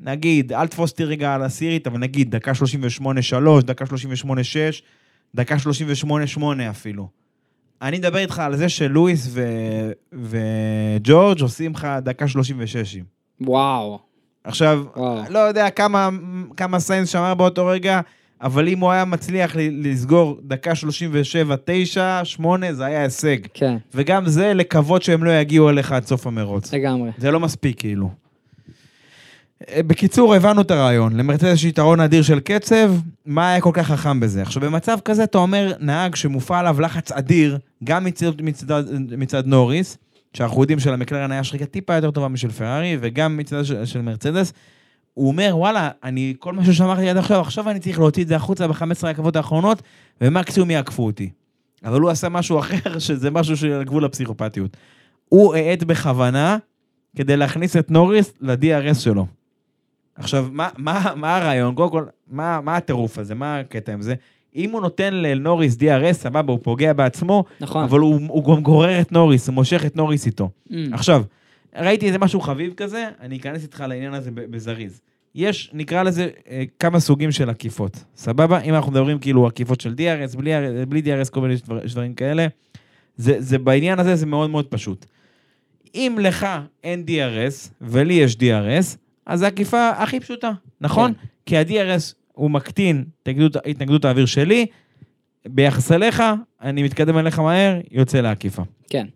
[0.00, 2.52] נגיד, אל תפוס אותי רגע על הסירית, אבל נגיד דקה
[3.00, 3.88] 38-3, דקה 38-6,
[5.34, 5.56] דקה
[6.38, 7.08] 38-8 אפילו.
[7.82, 12.96] אני מדבר איתך על זה שלואיס ו- וג'ורג' עושים לך דקה 36.
[13.40, 13.98] וואו.
[14.44, 15.22] עכשיו, וואו.
[15.28, 16.08] לא יודע כמה,
[16.56, 18.00] כמה סיינס שמר באותו רגע,
[18.42, 23.38] אבל אם הוא היה מצליח לסגור דקה 37, 9, 8, זה היה הישג.
[23.54, 26.74] כן, וגם זה לקוות שהם לא יגיעו אליך עד סוף המרוץ.
[26.74, 27.10] לגמרי.
[27.18, 28.10] זה לא מספיק, כאילו.
[29.68, 31.16] אה, בקיצור, הבנו את הרעיון.
[31.16, 32.92] למרצדס יש יתרון אדיר של קצב,
[33.26, 34.42] מה היה כל כך חכם בזה?
[34.42, 38.84] עכשיו, במצב כזה אתה אומר, נהג שמופע עליו לחץ אדיר, גם מצד, מצד,
[39.18, 39.98] מצד נוריס,
[40.34, 44.52] שאנחנו יודעים שלמקלרן היה שריקה טיפה יותר טובה משל פרארי, וגם מצד של, של מרצדס,
[45.14, 48.36] הוא אומר, וואלה, אני, כל מה ששמרתי עד עכשיו, עכשיו אני צריך להוציא את זה
[48.36, 49.82] החוצה ב-15 רכבות האחרונות,
[50.20, 51.30] ומקסימום יעקפו אותי.
[51.84, 54.76] אבל הוא עשה משהו אחר, שזה משהו של גבול הפסיכופתיות.
[55.28, 56.58] הוא האט בכוונה
[57.16, 59.26] כדי להכניס את נוריס ל-DRS שלו.
[60.14, 61.74] עכשיו, מה, מה, מה הרעיון?
[61.74, 63.34] קודם כל, מה, מה הטירוף הזה?
[63.34, 64.14] מה הקטע עם זה?
[64.56, 67.84] אם הוא נותן לנוריס DRS, סבבה, הוא פוגע בעצמו, נכון.
[67.84, 70.50] אבל הוא, הוא גם גורר את נוריס, הוא מושך את נוריס איתו.
[70.68, 71.22] Mm, עכשיו,
[71.76, 75.00] ראיתי איזה משהו חביב כזה, אני אכנס איתך לעניין הזה בזריז.
[75.34, 78.60] יש, נקרא לזה, אה, כמה סוגים של עקיפות, סבבה?
[78.60, 80.50] אם אנחנו מדברים כאילו עקיפות של DRS, בלי,
[80.88, 82.46] בלי DRS, כל מיני דבר, דברים כאלה,
[83.16, 85.06] זה, זה בעניין הזה זה מאוד מאוד פשוט.
[85.94, 86.46] אם לך
[86.84, 88.96] אין DRS ולי יש DRS,
[89.26, 91.12] אז זו העקיפה הכי פשוטה, נכון?
[91.14, 91.26] כן.
[91.46, 94.66] כי ה-DRS הוא מקטין את התנגדות, התנגדות האוויר שלי,
[95.46, 96.22] ביחס אליך,
[96.60, 98.62] אני מתקדם אליך מהר, יוצא לעקיפה.
[98.90, 99.06] כן,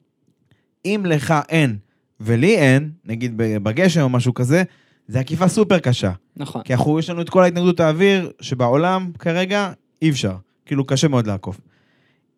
[0.84, 1.76] אם לך אין
[2.20, 4.62] ולי אין, נגיד בגשם או משהו כזה,
[5.08, 6.12] זה עקיפה סופר קשה.
[6.36, 6.62] נכון.
[6.62, 10.36] כי אנחנו, יש לנו את כל ההתנגדות האוויר שבעולם כרגע אי אפשר.
[10.66, 11.60] כאילו, קשה מאוד לעקוף.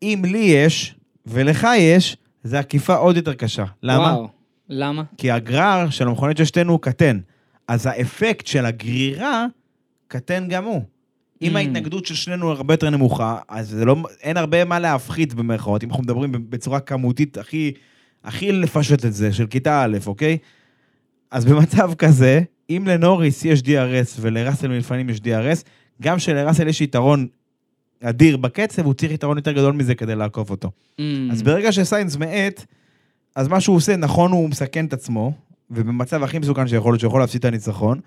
[0.03, 0.95] אם לי יש
[1.27, 3.65] ולך יש, זה עקיפה עוד יותר קשה.
[3.83, 4.05] למה?
[4.05, 4.29] וואו,
[4.69, 5.03] למה?
[5.19, 7.19] כי הגרר של המכונית של שתינו הוא קטן.
[7.69, 9.47] אז האפקט של הגרירה
[10.09, 10.83] קטן גם הוא.
[11.43, 11.59] אם Mm.
[11.59, 16.03] ההתנגדות של שנינו הרבה יותר נמוכה, אז לא, אין הרבה מה להפחית במרכאות, אם אנחנו
[16.03, 17.73] מדברים בצורה כמותית הכי,
[18.25, 20.39] הכי לפשט את זה, של כיתה א', אוקיי?
[21.31, 22.41] אז במצב כזה,
[22.71, 25.63] אם לנוריס יש DRS ולראסל מלפנים יש DRS,
[26.03, 27.27] גם שלראסל יש יתרון
[28.03, 30.71] אדיר בקצב, הוא צריך יתרון יותר גדול מזה כדי לעקוף אותו.
[31.01, 31.03] אממ,
[31.33, 32.65] אז ברגע שסיינס מאט,
[33.37, 35.33] אז מה שהוא עושה, נכון, הוא מסכן את עצמו,
[35.71, 38.01] ובמצב הכי מסוכן שיכול להיות, שהוא יכול להפסיד את הניצחון,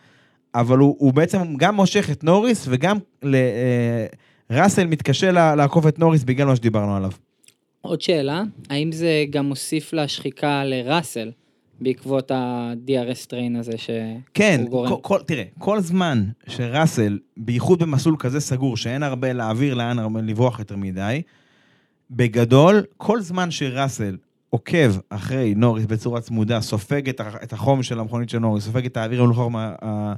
[0.56, 4.06] אבל הוא, הוא בעצם גם מושך את נוריס, וגם ל, אה,
[4.52, 7.12] ראסל מתקשה לעקוף את נוריס בגלל מה שדיברנו עליו.
[7.82, 11.32] עוד שאלה, האם זה גם מוסיף לשחיקה לראסל
[11.82, 14.90] בעקבות ה-DRS train הזה שהוא כן, גורם?
[14.90, 20.22] כל, כל, תראה, כל זמן שראסל, בייחוד במסלול כזה סגור, שאין הרבה להעביר לאן הרבה
[20.22, 21.22] לברוח יותר מדי,
[22.12, 24.18] בגדול, כל זמן שראסל
[24.50, 29.22] עוקב אחרי נוריס בצורה צמודה, סופג את, החום של המכונית של נוריס, סופג את האוויר
[29.22, 30.14] המלוכלך מה, מה,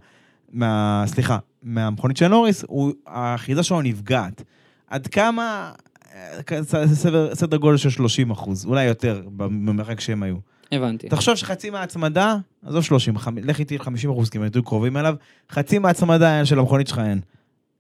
[0.52, 1.04] מה...
[1.08, 4.44] סליחה, מהמכונית של נוריס, הוא, האחיזה שלו נפגעת.
[4.88, 5.72] עד כמה...
[6.14, 10.36] אה, סדר, סדר גודל של 30 אחוז, אולי יותר, במרחק שהם היו.
[10.72, 11.10] הבנתי.
[11.10, 12.36] תחשוב שחצי מההצמדה,
[12.66, 13.38] עזוב 30, חמ...
[13.38, 15.16] לך איתי 50 אחוז, כי הם יותר קרובים אליו,
[15.52, 17.20] חצי מההצמדה של המכונית שלך אין.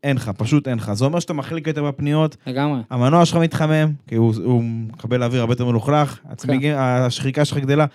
[0.03, 0.93] אין לך, פשוט אין לך.
[0.93, 2.79] זה אומר שאתה מחליק יותר בפניות, לגמרי.
[2.89, 7.85] המנוע שלך מתחמם, כי הוא, הוא מקבל אוויר הרבה יותר מלוכלך, הצמיגים, השחיקה שלך גדלה.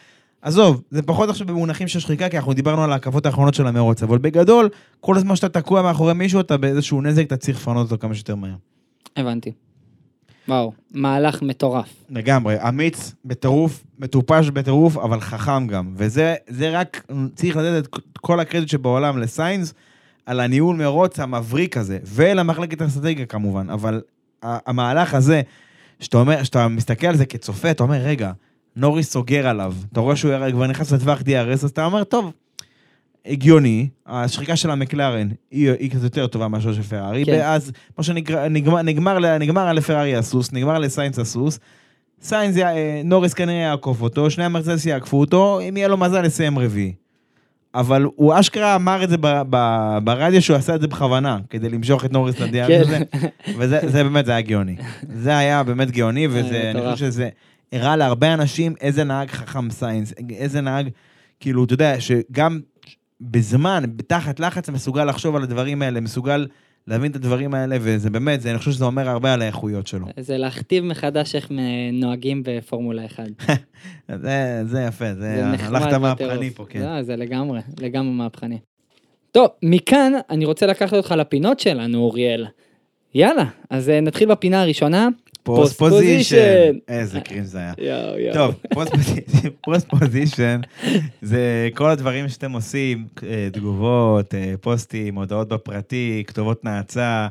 [0.42, 4.02] עזוב, זה פחות עכשיו במונחים של שחיקה, כי אנחנו דיברנו על ההקפות האחרונות של המרוץ,
[4.02, 4.68] אבל בגדול,
[5.00, 8.34] כל הזמן שאתה תקוע מאחורי מישהו, אתה באיזשהו נזק, אתה צריך לפנות אותו כמה שיותר
[8.34, 8.54] מהר.
[9.16, 9.52] הבנתי.
[10.48, 11.94] וואו, מהלך מטורף.
[12.10, 15.94] לגמרי, אמיץ בטירוף, מטופש בטירוף, אבל חכם גם.
[15.96, 19.74] וזה זה רק, צריך לתת את כל הקרדיט שבעולם לסיינס,
[20.26, 24.00] על הניהול מרוץ המבריק הזה, ולמחלקת האסטרטגיה כמובן, אבל
[24.42, 25.42] המהלך הזה,
[26.00, 28.32] שאתה אומר, שאתה מסתכל על זה כצופה, אתה אומר, רגע,
[28.76, 32.32] נוריס סוגר עליו, אתה רואה שהוא כבר נכנס לטווח DRS, אז אתה אומר, טוב,
[33.28, 37.32] הגיוני, השחיקה של המקלרן היא, היא קצת יותר טובה מאשר של פרארי, כן.
[37.32, 41.58] ואז מה שנגמר, נגמר, נגמר, נגמר לפרארי הסוס, נגמר לסיינס הסוס,
[42.22, 46.58] סיינס, אה, נוריס כנראה יעקוף אותו, שני המרצדס יעקפו אותו, אם יהיה לו מזל לסיים
[46.58, 46.92] רביעי.
[47.74, 51.68] אבל הוא אשכרה אמר את זה ב- ב- ברדיו שהוא עשה את זה בכוונה, כדי
[51.68, 52.80] למשוך את נוריס ל DR כן.
[52.80, 52.98] הזה,
[53.58, 54.76] וזה זה באמת, זה היה גאוני.
[55.14, 56.92] זה היה באמת גאוני, וזה, אני מטורף.
[56.92, 57.28] חושב שזה
[57.72, 60.88] הראה להרבה אנשים איזה נהג חכם סיינס, איזה נהג,
[61.40, 62.60] כאילו, אתה יודע, שגם
[63.20, 66.46] בזמן, תחת לחץ, מסוגל לחשוב על הדברים האלה, מסוגל
[66.86, 70.06] להבין את הדברים האלה, וזה באמת, זה, אני חושב שזה אומר הרבה על האיכויות שלו.
[70.20, 71.50] זה להכתיב מחדש איך
[71.92, 73.24] נוהגים בפורמולה 1.
[74.22, 75.92] זה, זה יפה, זה, זה הלכת.
[75.92, 76.80] מהפכני פה, כן.
[76.80, 78.58] לא, זה לגמרי, לגמרי מהפכני.
[79.32, 82.46] טוב, מכאן אני רוצה לקחת אותך לפינות שלנו, אוריאל.
[83.14, 85.08] יאללה, אז אה, נתחיל בפינה הראשונה.
[85.42, 86.76] Post Position.
[86.88, 87.74] איזה cringe זה היה.
[88.32, 88.54] טוב,
[89.64, 90.60] Post Position
[91.22, 97.26] זה כל הדברים שאתם עושים, אה, תגובות, אה, פוסטים, הודעות בפרטי, כתובות נאצה,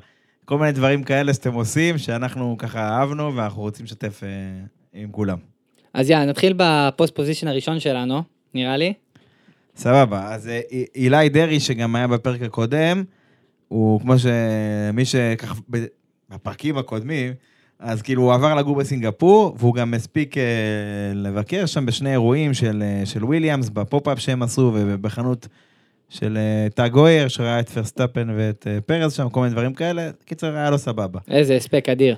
[0.46, 4.30] כל מיני דברים כאלה שאתם עושים, שאנחנו ככה אהבנו ואנחנו רוצים לשתף אה,
[4.94, 5.38] עם כולם.
[5.94, 8.94] אז יאללה, נתחיל ב Post Position הראשון שלנו, נראה לי.
[9.76, 10.50] סבבה, אז
[10.96, 13.04] אילי דרעי, שגם היה בפרק הקודם,
[13.68, 15.56] הוא כמו שמי שככה,
[16.30, 17.34] בפרקים הקודמים,
[17.80, 20.44] אז כאילו הוא עבר לגור בסינגפור, והוא גם הספיק אה,
[21.16, 25.48] לבקר שם בשני אירועים של, אה, של וויליאמס, ב pop-up שהם עשו, ובחנות
[26.10, 30.10] של אה, טאג הויר, שראה את ורסטאפן ואת אה, פרז שם, כל מיני דברים כאלה.
[30.26, 31.20] קיצר, היה לו סבבה.
[31.28, 32.16] איזה הספק אדיר.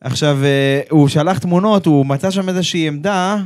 [0.00, 3.36] עכשיו, אה, הוא שלח תמונות, הוא מצא שם איזושהי עמדה,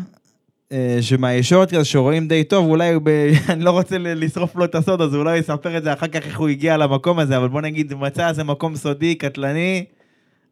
[0.72, 3.08] אה, שמהישורת כזה שרואים די טוב, אולי ב...
[3.52, 6.38] אני לא רוצה לשרוף לו את הסוד, אז אולי יספר את זה אחר כך איך
[6.38, 9.84] הוא הגיע למקום הזה, אבל בוא נגיד, מצא איזה מקום סודי, קטלני,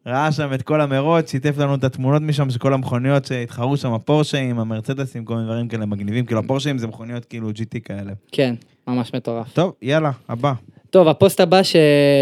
[0.05, 3.93] ראה שם את כל המרוץ, שיתף לנו את התמונות משם של כל המכוניות שהתחרו שם,
[3.93, 8.13] הפורשים, המרצדסים, כל מיני דברים כאלה מגניבים, כאילו הפורשים זה מכוניות כאילו GT כאלה.
[8.31, 8.55] כן,
[8.87, 9.53] ממש מטורף.
[9.53, 10.53] טוב, יאללה, הבא.
[10.89, 11.75] טוב, הפוסט הבא ש...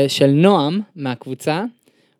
[0.07, 1.63] של נועם מהקבוצה,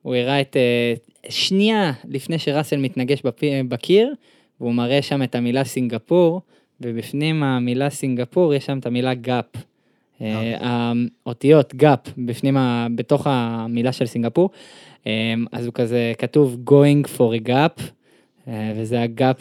[0.02, 0.56] הוא הראה את...
[0.58, 0.94] אה,
[1.30, 3.42] שנייה לפני שראסל מתנגש בפ...
[3.70, 4.14] בקיר,
[4.62, 6.42] והוא מראה שם את המילה סינגפור,
[6.82, 9.46] ובפנים המילה סינגפור יש שם את המילה גאפ.
[10.22, 10.92] אה,
[11.26, 12.58] האותיות gap בפנים.
[12.96, 14.50] בתוך המילה של סינגפור,
[15.08, 15.12] אה,
[15.52, 17.82] אז הוא כזה כתוב going for a gap,
[18.48, 19.36] אה, וזה ה gap,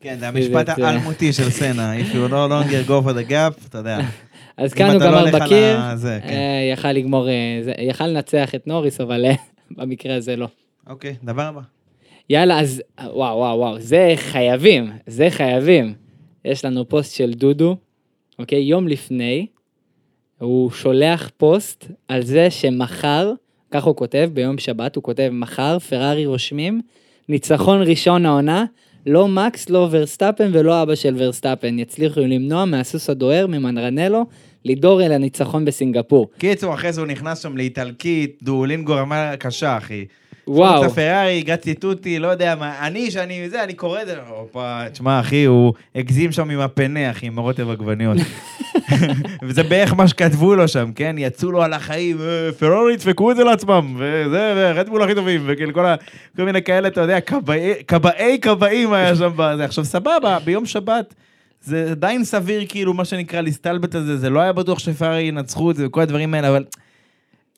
[0.00, 3.66] כן, זה המשפט זה- האלמותי של סנה, If you no longer go for the gap,
[3.68, 3.98] אתה יודע.
[4.56, 6.28] אז כאן הוא לא גמר בקיר, כן.
[6.28, 7.34] אה, יכל לגמור, אה,
[7.78, 9.34] יכל לנצח את נוריס, אבל אה,
[9.76, 10.48] במקרה הזה לא.
[10.86, 11.60] אוקיי, דבר הבא.
[12.30, 15.94] יאללה, אז וואו, וואו, וואו, זה חייבים, זה חייבים.
[16.44, 17.76] יש לנו פוסט של דודו,
[18.38, 18.62] אוקיי?
[18.62, 19.46] יום לפני,
[20.40, 23.32] הוא שולח פוסט על זה שמחר,
[23.70, 26.80] ככה הוא כותב, ביום שבת, הוא כותב, מחר פרארי רושמים,
[27.28, 28.64] ניצחון ראשון העונה,
[29.06, 34.26] לא מקס, לא ורסטאפן ולא אבא של ורסטאפן יצליחו למנוע מהסוס הדוהר, ממרנלו,
[34.64, 36.30] לדהור אל הניצחון בסינגפור.
[36.38, 40.04] קיצור, אחרי זה הוא נכנס שם לאיטלקית, דואלינגו רמה קשה, אחי.
[40.50, 40.74] וואו.
[40.82, 44.80] Forza פרארי, grazie tutti, לא יודע מה, אני, שאני זה, אני קורא את זה, הופה,
[44.92, 48.16] תשמע, אחי, הוא הגזים שם עם הפנה, אחי, עם הרוטב עגבניות.
[49.42, 51.16] וזה בערך מה שכתבו לו שם, כן?
[51.18, 55.74] יצאו לו על החיים, "אה, פרארי ידפקו את זה לעצמם, וזה, ורדבול הכי טובים, וכאילו
[55.74, 55.94] כל, ה,
[56.36, 57.18] כל מיני כאלה, אתה יודע,
[57.88, 59.64] כבאי כבאים היה שם בזה.
[59.64, 61.14] עכשיו, סבבה, ביום שבת,
[61.60, 65.70] זה עדיין סביר, כאילו, מה שנקרא, להסתלבט על זה, זה לא היה בטוח שפרארי ינצחו
[65.70, 66.64] את זה וכל הדברים האלה, אבל...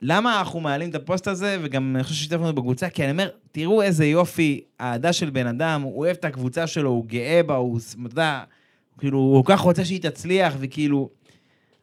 [0.03, 3.28] למה אנחנו מעלים את הפוסט הזה, וגם אני חושב ששיתפנו אותו בקבוצה, כי אני אומר,
[3.53, 7.55] תראו איזה יופי, אהדה של בן אדם, הוא אוהב את הקבוצה שלו, הוא גאה בה,
[7.55, 8.40] הוא, אתה יודע,
[8.98, 11.09] כאילו, הוא כל כך רוצה שהיא תצליח, וכאילו,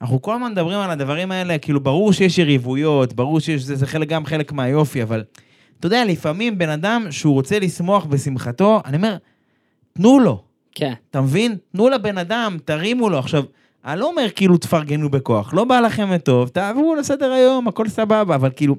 [0.02, 3.88] אנחנו כל הזמן מדברים על הדברים האלה, כאילו, ברור שיש יריבויות, ברור שיש, זה, זה
[3.88, 5.24] חלק, גם חלק מהיופי, אבל
[5.80, 9.18] אתה יודע, לפעמים בן אדם שהוא רוצה לשמוח בשמחתו, אני אומר,
[9.94, 10.44] תנו לו,
[10.76, 11.58] כן, אתה מבין?
[11.72, 13.20] תנו לבן אדם, תרימו לו.
[13.20, 13.44] עכשיו,
[13.86, 18.36] אני לא אומר כאילו תפרגנו בכוח, לא בא לכם טוב, תעברו לסדר היום, הכל סבבה,
[18.36, 18.76] אבל כאילו,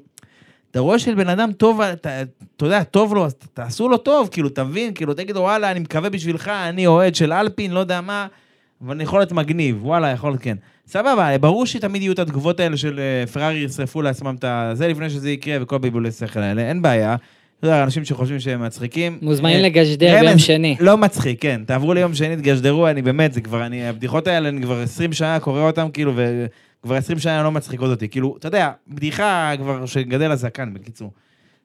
[0.71, 4.47] אתה רואה שלבן אדם טוב, אתה, אתה יודע, טוב לו, אז תעשו לו טוב, כאילו,
[4.47, 4.93] אתה מבין?
[4.93, 8.27] כאילו, תגידו, וואלה, אני מקווה בשבילך, אני אוהד של אלפין, לא יודע מה,
[8.81, 10.55] אבל אני יכול להיות מגניב, וואלה, יכול להיות כן.
[10.87, 15.09] סבבה, ברור שתמיד יהיו את התגובות האלה של אה, פרארי ישרפו לעצמם את זה לפני
[15.09, 17.15] שזה יקרה, וכל בלבולי שכל האלה, אין בעיה.
[17.61, 19.17] אתה יודע, אנשים שחושבים שהם מצחיקים.
[19.21, 20.77] מוזמנים אה, לגשדר ביום שני.
[20.79, 21.61] לא מצחיק, כן.
[21.65, 25.39] תעברו ליום שני, תגשדרו, אני באמת, זה כבר, אני, הבדיחות האלה, אני כבר 20 שנה
[25.39, 28.09] קורא אותן, כאילו, וכבר 20 שנה לא מצחיקות אותי.
[28.09, 31.11] כאילו, אתה יודע, בדיחה כבר שגדל הזקן, בקיצור.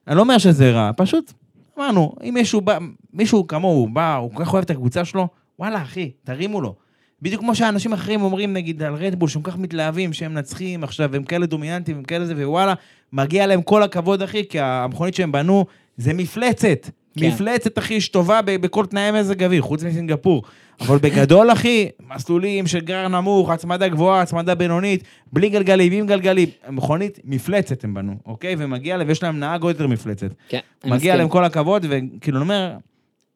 [0.07, 1.33] אני לא אומר שזה רע, פשוט,
[1.77, 2.77] אמרנו, אם מישהו בא,
[3.13, 5.27] מישהו כמוהו בא, הוא כל כך אוהב את הקבוצה שלו,
[5.59, 6.75] וואלה, אחי, תרימו לו.
[7.21, 11.15] בדיוק כמו שאנשים אחרים אומרים, נגיד, על רדבול, שהם כל כך מתלהבים, שהם מנצחים עכשיו,
[11.15, 12.73] הם כאלה דומיננטים, הם כאלה זה, ווואלה,
[13.13, 15.65] מגיע להם כל הכבוד, אחי, כי המכונית שהם בנו,
[15.97, 16.89] זה מפלצת.
[17.19, 17.27] כן.
[17.27, 20.43] מפלצת, אחי, שטובה בכל תנאי מזג אוויר, חוץ מסינגפור.
[20.79, 26.49] אבל בגדול, אחי, מסלולים של גרר נמוך, הצמדה גבוהה, הצמדה בינונית, בלי גלגלים, עם גלגלים.
[26.69, 28.55] מכונית מפלצת הם בנו, אוקיי?
[28.57, 30.27] ומגיע להם, ויש להם נהג עוד יותר מפלצת.
[30.49, 31.17] כן, אני מגיע מסכים.
[31.17, 32.73] להם כל הכבוד, וכאילו, אני אומר,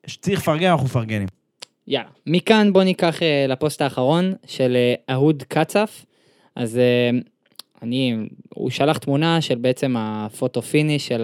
[0.07, 1.27] שצריך לפרגן, אנחנו מפרגנים.
[1.87, 2.09] יאללה.
[2.27, 6.05] מכאן בוא ניקח אה, לפוסט האחרון של אה, אהוד קצף.
[6.55, 7.09] אז אה,
[7.81, 8.15] אני,
[8.49, 11.23] הוא שלח תמונה של בעצם הפוטו פיניש של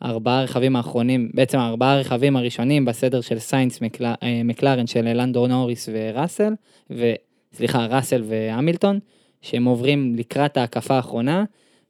[0.00, 5.46] הארבעה רכבים האחרונים, בעצם הארבעה רכבים הראשונים בסדר של סיינס מקל, אה, מקלרן של לנדו
[5.46, 6.52] נוריס וראסל,
[6.90, 8.98] וסליחה, ראסל והמילטון,
[9.42, 11.44] שהם עוברים לקראת ההקפה האחרונה,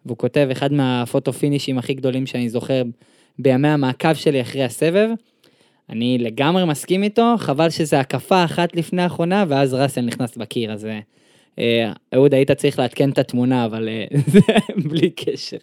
[0.07, 2.83] והוא כותב אחד מהפוטו פינישים הכי גדולים שאני זוכר
[3.39, 5.09] בימי המעקב שלי אחרי הסבב.
[5.91, 10.87] אני לגמרי מסכים איתו, חבל שזה הקפה אחת לפני האחרונה, ואז ראסל נכנס בקיר, אז
[10.87, 11.01] אה,
[11.59, 13.89] אה, אהוד, היית צריך לעדכן את התמונה, אבל
[14.33, 14.41] זה
[14.85, 15.57] בלי קשר.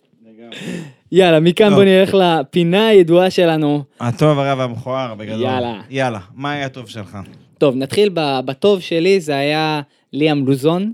[1.11, 1.75] יאללה, מכאן טוב.
[1.75, 3.83] בוא נלך לפינה הידועה שלנו.
[3.99, 5.41] הטוב, הרע והמכוער, בגדול.
[5.41, 5.81] יאללה.
[5.89, 7.17] יאללה, מה היה הטוב שלך?
[7.57, 8.09] טוב, נתחיל
[8.45, 9.81] בטוב שלי, זה היה
[10.13, 10.91] ליאם לוזון.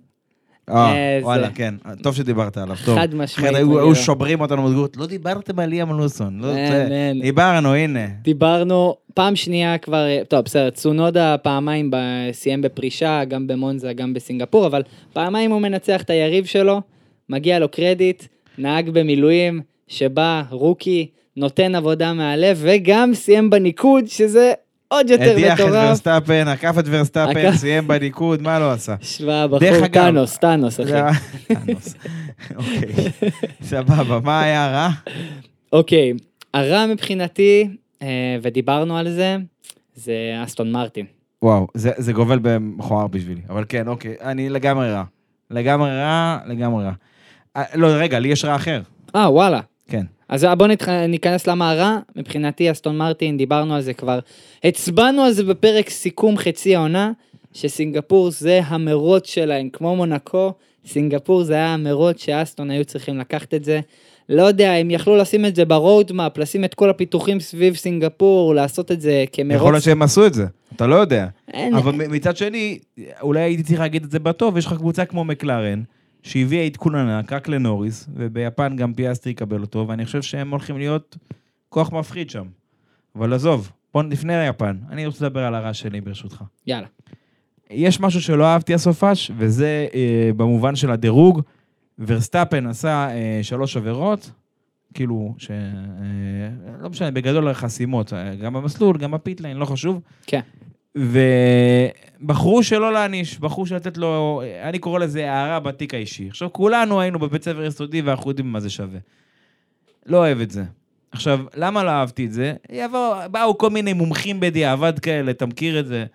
[0.69, 1.73] אה, איזה- וואלה, כן.
[2.03, 2.99] טוב שדיברת עליו, טוב.
[2.99, 3.95] חד משמעית, היו- מגיע היו.
[3.95, 6.39] שוברים אותנו בתגובות, לא דיברתם על ליאם לוסון.
[6.41, 6.47] לא.
[7.21, 8.05] דיברנו, הנה.
[8.21, 11.91] דיברנו פעם שנייה כבר, אה, טוב בסדר, צונודה פעמיים
[12.31, 14.81] סיים בפרישה, גם במונזה, גם בסינגפור, אבל
[15.13, 16.81] פעמיים הוא מנצח את היריב שלו,
[17.29, 18.23] מגיע לו קרדיט,
[18.57, 21.07] נהג במילואים, שבא, rookie,
[21.37, 24.53] נותן עבודה מהלב, וגם סיים בניקוד, שזה
[24.87, 25.89] עוד יותר הדיח את מטורף.
[25.89, 28.95] ורסטאפן, עקף את ורסטאפן, סיים בניקוד, מה לא עשה?
[29.01, 30.91] שמע, דרך בחור, טאנוס, טאנוס, אחי.
[31.47, 31.95] טאנוס.
[32.55, 32.93] אוקיי,
[33.63, 34.89] סבבה, מה היה רע?
[35.73, 36.13] אוקיי,
[36.53, 37.67] הרע מבחינתי,
[38.01, 39.37] אה, ודיברנו על זה,
[39.95, 41.05] זה אסטון מרטין.
[41.41, 45.03] וואו, זה, זה גובל במכוער בשבילי, אבל כן, אוקיי, אני לגמרי רע.
[45.51, 46.91] לגמרי רע, לגמרי רע.
[47.55, 48.81] אה, לא, רגע, לי יש רע אחר.
[49.15, 49.59] אה, וואלה.
[49.87, 50.05] כן.
[50.29, 50.89] אז בואו נתח...
[50.89, 54.19] ניכנס למה הרע, מבחינתי אסטון מרטין, דיברנו על זה כבר,
[54.63, 57.11] הצבענו על זה בפרק סיכום חצי העונה,
[57.53, 60.53] שסינגפור זה המרוץ שלהם, כמו מונקו,
[60.85, 63.79] סינגפור זה היה המרוץ שאסטון היו צריכים לקחת את זה.
[64.29, 68.55] לא יודע, הם יכלו לשים את זה ב roadmap, לשים את כל הפיתוחים סביב סינגפור,
[68.55, 69.55] לעשות את זה כמרוץ.
[69.55, 70.45] יכול להיות שהם עשו את זה,
[70.75, 71.27] אתה לא יודע.
[71.53, 72.79] אין, אבל מצד שני,
[73.21, 75.81] אולי הייתי צריך להגיד את זה בטוב, יש לך קבוצה כמו מקלרן,
[76.27, 81.17] שהביאה עדכון ענק רק לנוריס, וביפן גם פיאסטרי יקבל אותו, ואני חושב שהם הולכים להיות
[81.69, 82.45] כוח מפחיד שם.
[83.15, 86.43] אבל עזוב, בוא לפני היפן, אני רוצה לדבר על הרע שלי ברשותך.
[86.67, 86.87] יאללה.
[87.69, 91.41] יש משהו שלא אהבתי הסופש, וזה אה, במובן של הדירוג.
[91.99, 94.31] ורסטאפן עשה אה, שלוש עבירות,
[94.93, 95.51] כאילו, ש...
[95.51, 95.55] אה,
[96.81, 100.01] לא משנה, בגדול חסימות, אה, גם במסלול, גם ב pit lane, לא חשוב.
[100.27, 100.41] כן.
[100.97, 106.27] ובחרו שלא להעניש, בחרו לתת לו, אני קורא לזה הערה בתיק האישי.
[106.29, 108.99] עכשיו, כולנו היינו בבית ספר יסודי ואנחנו יודעים מה זה שווה.
[110.05, 110.63] לא אוהב את זה.
[111.11, 112.53] עכשיו, למה לא אהבתי את זה?
[112.71, 116.05] יבוא, באו כל מיני מומחים בדיעבד כאלה, אתה מכיר את זה?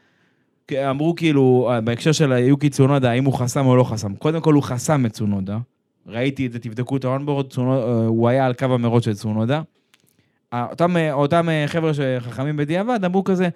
[0.72, 4.14] אמרו כאילו, בהקשר של יוקי צונודה, האם הוא חסם או לא חסם.
[4.14, 5.58] קודם כל, הוא חסם את צונודה.
[6.06, 9.62] ראיתי את זה, תבדקו את האונבורד, צונודה, הוא היה על קו המרוץ של צונודה.
[10.52, 13.48] אה, אותם, אה, אותם אה, חבר'ה שחכמים בדיעבד אמרו כזה,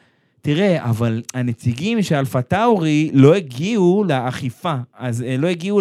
[0.46, 5.80] תראה, אבל הנציגים של אלפה טאורי לא הגיעו לאכיפה, אז אה, לא הגיעו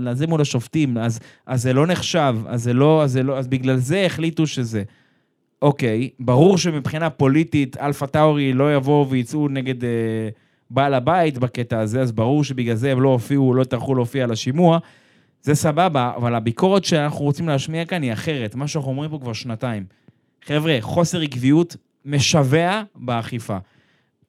[0.00, 3.48] לזה מול השופטים, אז, אז זה לא נחשב, אז זה לא, אז זה לא, אז
[3.48, 4.82] בגלל זה החליטו שזה.
[5.62, 10.28] אוקיי, ברור שמבחינה פוליטית אלפה טאורי לא יבואו ויצאו נגד אה,
[10.70, 14.78] בעל הבית בקטע הזה, אז ברור שבגלל זה הם לא הופיעו, לא טרחו להופיע לשימוע.
[15.42, 19.32] זה סבבה, אבל הביקורת שאנחנו רוצים להשמיע כאן היא אחרת, מה שאנחנו אומרים פה כבר
[19.32, 19.84] שנתיים.
[20.44, 23.58] חבר'ה, חוסר עקביות משווע באכיפה.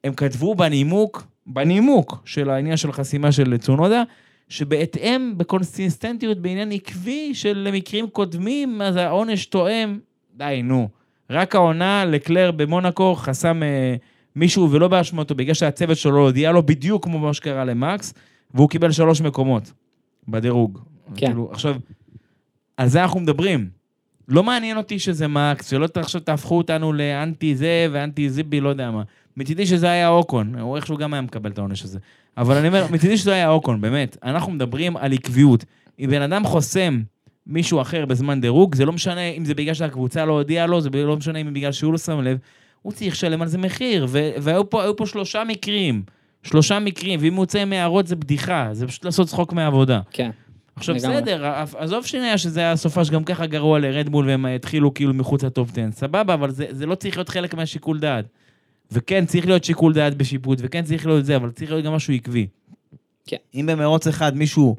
[0.04, 4.02] הם כתבו בנימוק, בנימוק של העניין של חסימה של צונודה,
[4.48, 9.98] שבהתאם בקונסיסטנטיות בעניין עקבי של מקרים קודמים, אז העונש תואם.
[10.36, 10.88] די, נו.
[11.30, 13.94] רק העונה לקלר במונאקו חסם אה,
[14.36, 18.14] מישהו ולא באשמתו, בגלל שהצוות שלו לא הודיע לו בדיוק כמו מה שקרה למקס,
[18.54, 19.72] והוא קיבל שלוש מקומות
[20.28, 20.78] בדירוג.
[21.16, 21.26] כן.
[21.26, 21.76] כאילו, עכשיו,
[22.76, 23.68] על זה אנחנו מדברים.
[24.28, 28.68] לא מעניין אותי שזה מקס, שלא ת- עכשיו תהפכו אותנו לאנטי זה ואנטי זיבי, לא
[28.68, 29.02] יודע מה.
[29.36, 31.98] מצידי שזה היה אוקון, הוא איכשהו גם היה מקבל את העונש הזה.
[32.36, 34.16] אבל אני אומר, מצידי שזה היה אוקון, באמת.
[34.22, 35.64] אנחנו מדברים על עקביות.
[36.00, 37.02] אם בן אדם חוסם
[37.46, 40.90] מישהו אחר בזמן דירוג, זה לא משנה אם זה בגלל שהקבוצה לא הודיעה לו, זה
[40.92, 42.38] לא משנה אם בגלל שהוא לא שם לב,
[42.82, 44.06] הוא צריך לשלם על זה מחיר.
[44.08, 46.02] ו- והיו פה, פה שלושה מקרים.
[46.42, 50.00] שלושה מקרים, ואם הוא יוצא עם הערות זה בדיחה, זה פשוט לעשות צחוק מהעבודה.
[50.10, 50.30] כן.
[50.76, 50.94] עכשיו.
[50.94, 55.44] בסדר, עז- עזוב שנייה שזה היה סופה שגם ככה גרוע לרדבול והם התחילו כאילו מחוץ
[55.44, 58.24] לטופ 10, סבבה, אבל זה, זה לא צריך להיות חלק מהשיקול דעת.
[58.92, 62.14] וכן, צריך להיות שיקול דעת בשיפוט, וכן צריך להיות זה, אבל צריך להיות גם משהו
[62.14, 62.46] עקבי.
[63.26, 63.36] כן.
[63.54, 64.76] אם במרוץ אחד מישהו,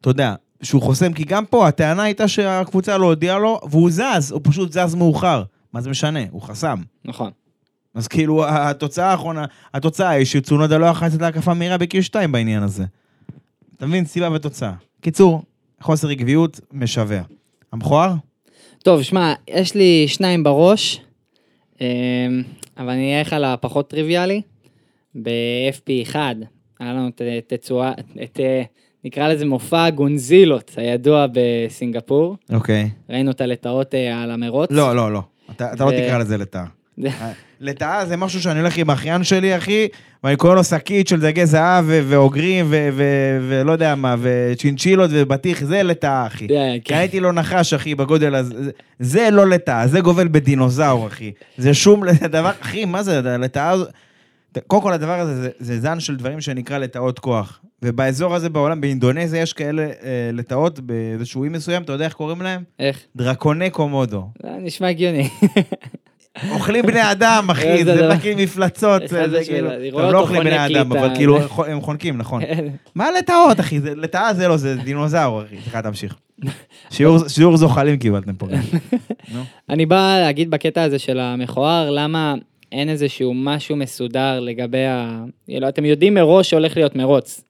[0.00, 4.32] אתה יודע, שהוא חוסם, כי גם פה הטענה הייתה שהקבוצה לא הודיעה לו, והוא זז,
[4.32, 5.42] הוא פשוט זז מאוחר.
[5.72, 6.20] מה זה משנה?
[6.30, 6.82] הוא חסם.
[7.04, 7.30] נכון.
[7.94, 9.44] אז כאילו, התוצאה האחרונה,
[9.74, 12.84] התוצאה היא שצונודה לא יכולה לצאת להקפה מהירה ב-Q2 בעניין הזה.
[13.76, 14.04] אתה מבין?
[14.04, 14.72] סיבה ותוצאה.
[15.00, 15.42] קיצור,
[15.80, 17.22] חוסר עקביות, משווע.
[17.72, 18.14] המכוער?
[18.78, 21.00] טוב, שמע, יש לי שניים בראש,
[21.80, 21.86] אמ,
[22.78, 24.42] אבל אני אלך על הפחות טריוויאלי.
[25.22, 26.14] ב-FP1
[26.80, 27.92] היה לנו את תצועה,
[28.24, 28.62] את, אה,
[29.04, 32.36] נקרא לזה מופע גונזילות הידוע בסינגפור.
[32.52, 32.90] אוקיי.
[33.10, 34.70] ראינו את הלטאות אה, על המרוץ.
[34.70, 35.22] לא, לא, לא.
[35.50, 36.64] אתה, אתה לא ו- תקרא לזה לטאה.
[37.60, 39.88] לטאה זה משהו שאני הולך עם האחיין שלי, אחי,
[40.24, 42.66] ואני קורא לו שקית של דגי זהב ואוגרים
[43.48, 46.48] ולא יודע מה, וצ'ינצ'ילות ובטיח, זה לטאה, אחי.
[46.48, 46.94] כן, כן.
[46.94, 48.70] קניתי לו נחש, אחי, בגודל הזה.
[48.98, 51.32] זה- לא לטאה, זה גובל בדינוזאור, אחי.
[51.58, 53.74] זה שום דבר, אחי, מה זה, לטאה...
[54.66, 57.60] קודם כל, הדבר הזה זה, זה זן של דברים שנקרא לטאות כוח.
[57.82, 59.90] ובאזור הזה בעולם, באינדונזיה, יש כאלה אה,
[60.32, 62.62] לטאות באיזשהו אי מסוים, אתה יודע איך קוראים להם?
[62.78, 63.00] איך?
[63.16, 64.28] דרקוני קומודו.
[64.42, 65.28] זה נשמע הגיוני.
[66.50, 68.10] אוכלים בני אדם, אחי, זה דבר.
[68.10, 69.70] רק מפלצות, זה בשביל- כאילו...
[69.72, 72.42] אני טוב, רואה לא אוכלים בני אדם, אבל כאילו, הם חונקים, נכון.
[72.94, 73.80] מה לטאות, אחי?
[73.80, 75.56] זה- לטאה זה לא, זה דינוזאור, אחי.
[75.62, 76.14] סליחה, תמשיך.
[77.28, 78.46] שיעור- זוחלים קיבלתם פה.
[79.34, 79.40] נו.
[79.70, 82.34] אני בא להגיד בקטע הזה של המכוער, למה
[82.72, 85.24] אין איזשהו משהו מסודר לגבי ה...
[85.46, 87.44] כאילו, אתם יודעים מראש שהולך להיות מרוץ.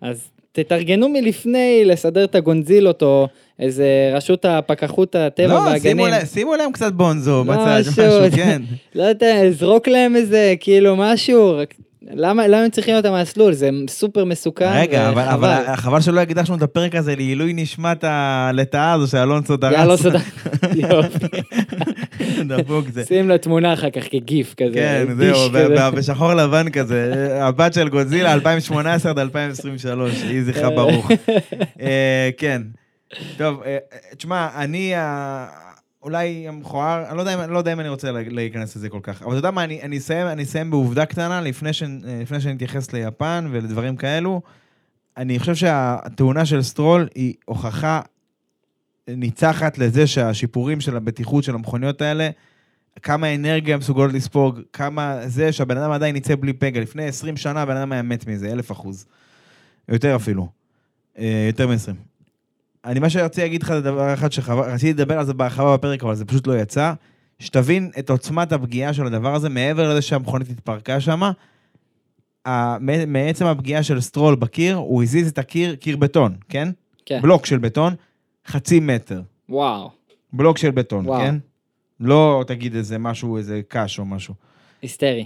[0.00, 0.30] אז
[0.62, 3.28] תתארגנו מלפני לסדר את הגונזילות או
[3.60, 5.80] איזה רשות הפקחות הטבע לא, והגנים.
[5.80, 8.02] שימו להם- שימו להם קצת בונזו בצד, משהו,
[8.36, 8.62] כן.
[8.94, 11.56] לא יודע, זרוק להם איזה, כאילו, משהו.
[11.58, 11.74] רק-
[12.14, 13.52] למה למה הם צריכים להיות המסלול?
[13.52, 14.72] זה סופר מסוכן.
[14.74, 15.48] רגע, אבל- וחבל.
[15.66, 19.72] אבל חבל שלא הקדשנו את הפרק הזה לעילוי נשמת הלטאה הזו שאלונסו דרס.
[19.72, 20.18] יאללה, סודה.
[20.90, 21.26] יופי.
[22.48, 23.04] דפוק זה.
[23.04, 24.74] שים לה תמונה אחר כך כגיף כזה.
[24.74, 25.50] כן, זהו,
[25.96, 27.12] בשחור לבן כזה,
[27.44, 31.10] הבת של גודזילה 2018 עד 2023, יהי זכרה ברוך.
[31.80, 32.62] אה, כן.
[33.36, 34.92] טוב, אה, אה, תשמע, אני
[36.02, 38.88] אולי המכוער, אני לא יודע אם- אני לא יודע אם אני רוצה לה- להיכנס לזה
[38.88, 41.82] כל כך, אבל אתה יודע מה, אני אני אסיים אני אסיים בעובדה קטנה לפני ש-
[42.22, 44.40] לפני שאני אתייחס ליפן ולדברים כאלו.
[45.16, 48.00] אני חושב שהתאונה של סטרול היא הוכחה
[49.16, 52.30] ניצחת לזה שהשיפורים של הבטיחות של המכוניות האלה,
[53.02, 56.80] כמה אנרגיה הן מסוגלות לספוג, כמה זה שהבן אדם עדיין יצא בלי פגע.
[56.80, 59.06] לפני 20 שנה הבן אדם היה מת מזה, אלף אחוז.
[59.88, 60.48] יותר אפילו.
[61.18, 61.94] אה, יותר מ-20.
[62.84, 66.14] אני מה שרציתי להגיד לך זה דבר אחד שרציתי לדבר על זה בהרחבה בפרק, אבל
[66.14, 66.92] זה פשוט לא יצא.
[67.38, 71.22] שתבין את עוצמת הפגיעה של הדבר הזה, מעבר לזה שהמכונית התפרקה שם.
[73.06, 76.68] מעצם הפגיעה של סטרול בקיר, הוא הזיז את הקיר, קיר בטון, כן?
[77.06, 77.20] כן.
[77.22, 77.94] בלוק של בטון,
[78.48, 79.20] חצי מטר.
[79.48, 79.90] וואו,
[80.32, 81.20] בלוק של בטון, וואו.
[81.20, 81.34] כן?
[82.00, 84.34] לא תגיד איזה משהו, איזה קש או משהו.
[84.82, 85.24] היסטרי.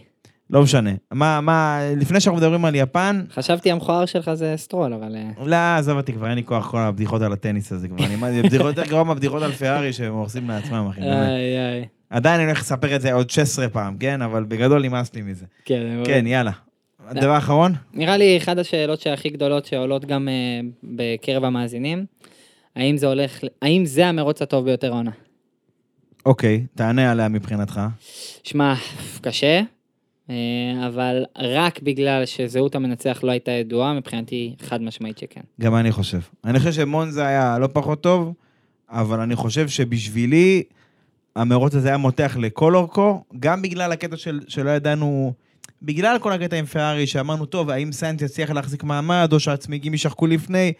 [0.51, 0.91] לא משנה.
[1.11, 5.17] מה, מה, לפני שאנחנו מדברים על יפן, חשבתי המכוער שלך זה סטרול, אבל...
[5.17, 8.05] אה, לא, עזוב אותי, כבר אין לי כוח כל הבדיחות על הטניס הזה כבר.
[8.05, 11.01] אני, בדיחות יותר גרוע מהבדיחות על פרארי שהם הורסים לעצמם, אחי.
[11.01, 11.87] איי, איי.
[12.11, 14.23] עדיין אני הולך לספר את זה עוד 16 פעם, כן?
[14.23, 15.47] אבל בגדול נמאס לי מזה.
[15.65, 16.53] כן, כן, יאללה.
[17.09, 17.73] הדבר האחרון?
[17.95, 22.05] נראה לי אחת השאלות שהכי גדולות שעולות גם אה, בקרב המאזינים,
[22.77, 25.11] האם זה הולך, האם זה המרוץ הטוב ביותר העונה?
[26.27, 27.81] אוקיי, תענה עליה מבחינתך.
[28.45, 28.75] שמע,
[29.21, 29.61] קשה,
[30.31, 35.41] אה, אבל רק בגלל שזהות המנצח לא הייתה ידועה, מבחינתי חד משמעית שכן.
[35.61, 36.21] גם אני חושב.
[36.45, 38.33] אני חושב שמונזה היה לא פחות טוב,
[38.91, 40.63] אבל אני חושב שבשבילי,
[41.37, 45.33] המרוץ הזה היה מותח לכל אורכו, גם בגלל הקטע של, שלא ידענו,
[45.83, 50.27] בגלל כל הקטע עם פרארי, שאמרנו, טוב, האם סיינט יצליח להחזיק מעמד, או שהצמיגים יישחקו
[50.27, 50.73] לפני.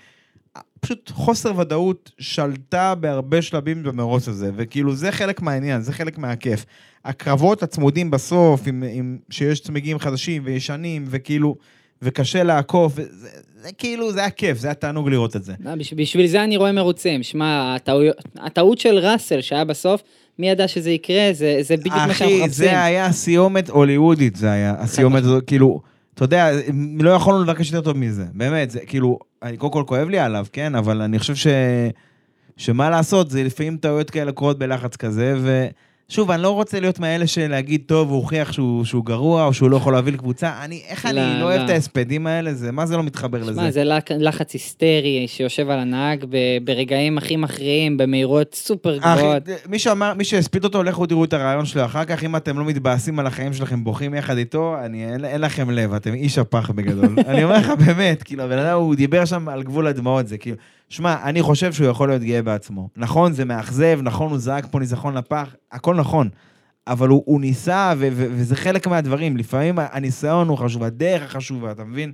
[0.81, 6.65] פשוט חוסר ודאות שלטה בהרבה שלבים במרוץ הזה, וכאילו זה חלק מהעניין, זה חלק מהכיף.
[7.05, 11.57] הקרבות הצמודים בסוף, עם, עם, שיש צמיגים חדשים וישנים, וכאילו,
[12.03, 13.29] וקשה לעקוף, וזה,
[13.63, 15.55] זה כאילו, זה היה כיף, זה היה תענוג לראות את זה.
[15.65, 17.23] לא, בש- בשביל זה אני רואה מרוצים.
[17.23, 20.03] שמע, הטעויות- הטעות של ראסל שהיה בסוף,
[20.39, 22.49] מי ידע שזה יקרה, זה, זה בדיוק מה שאנחנו אחי, מחפשים.
[22.49, 24.75] זה היה סיומת הוליוודית, זה היה.
[24.79, 25.81] הסיומת הזו, כאילו,
[26.15, 26.51] אתה יודע,
[26.99, 28.25] לא יכולנו לבקש יותר טוב מזה.
[28.33, 30.75] באמת, זה כאילו, אני קודם כל כואב לי עליו, כן?
[30.75, 31.47] אבל אני חושב ש...
[32.57, 35.39] שמה לעשות, זה לפעמים טעויות כאלה קורות בלחץ כזה,
[36.13, 39.71] ושוב, אני לא רוצה להיות מאלה שלהגיד, טוב, הוא הוכיח שהוא, שהוא גרוע, או שהוא
[39.71, 40.53] לא יכול להביא לקבוצה.
[40.65, 41.65] אני, איך אני לא, לא אוהב לא.
[41.65, 42.55] את ההספדים האלה?
[42.55, 43.53] זה, מה זה לא מתחבר לזה?
[43.53, 43.83] שמע, זה
[44.19, 49.43] לחץ היסטרי שיושב על הנהג ב- ברגעים הכי מכריעים, במהירויות סופר גבוהות.
[49.69, 52.65] מי שאמר, מי שהספיד אותו, לכו תראו את הרעיון שלו אחר כך, אם אתם לא
[52.65, 56.71] מתבאסים על החיים שלכם, בוכים יחד איתו, אני, אין, אין לכם לב, אתם איש הפח
[56.71, 57.17] בגדול.
[57.29, 60.57] אני אומר לך באמת, כאילו, הבן אדם, הוא דיבר שם על גבול הדמעות, זה כאילו,
[60.93, 62.89] שמע, אני חושב שהוא יכול להיות גאה בעצמו.
[62.97, 66.29] נכון, זה מאכזב, נכון, הוא זרק פה ניצחון לפח, הכל נכון.
[66.87, 69.37] אבל הוא, הוא ניסה, ו- ו- וזה חלק מהדברים.
[69.37, 72.13] לפעמים הניסיון הוא חשוב, הדרך החשובה, אתה מבין?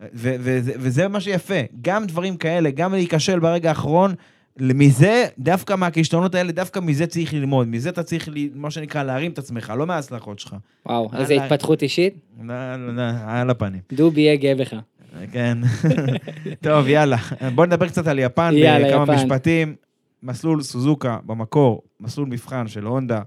[0.00, 1.54] ו- וזה, וזה מה שיפה.
[1.82, 4.14] גם דברים כאלה, גם להיכשל ברגע האחרון,
[4.60, 7.68] מזה, דווקא מהכישלונות האלה, דווקא מזה צריך ללמוד.
[7.68, 10.56] מזה אתה צריך, ל- מה שנקרא, להרים את עצמך, לא מההצלחות שלך.
[10.86, 11.46] וואו, איזה יאללה.
[11.46, 12.14] התפתחות אישית.
[12.42, 13.80] לא, לא, לא, על הפנים.
[13.92, 14.74] דובי יהיה גאה בך.
[15.32, 15.58] כן.
[16.60, 17.16] טוב, יאללה.
[17.54, 19.24] בוא נדבר קצת על יפן יאללה, בכמה יפן.
[19.24, 19.74] משפטים.
[20.22, 23.22] מסלול סוזוקה במקור, מסלול מבחן של הונדה,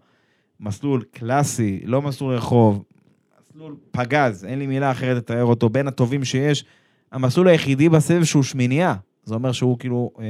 [0.59, 2.83] מסלול קלאסי, לא מסלול רחוב,
[3.41, 6.65] מסלול פגז, אין לי מילה אחרת לתאר אותו, בין הטובים שיש.
[7.11, 10.25] המסלול היחידי בסבב שהוא שמינייה, זה אומר שהוא כאילו אה,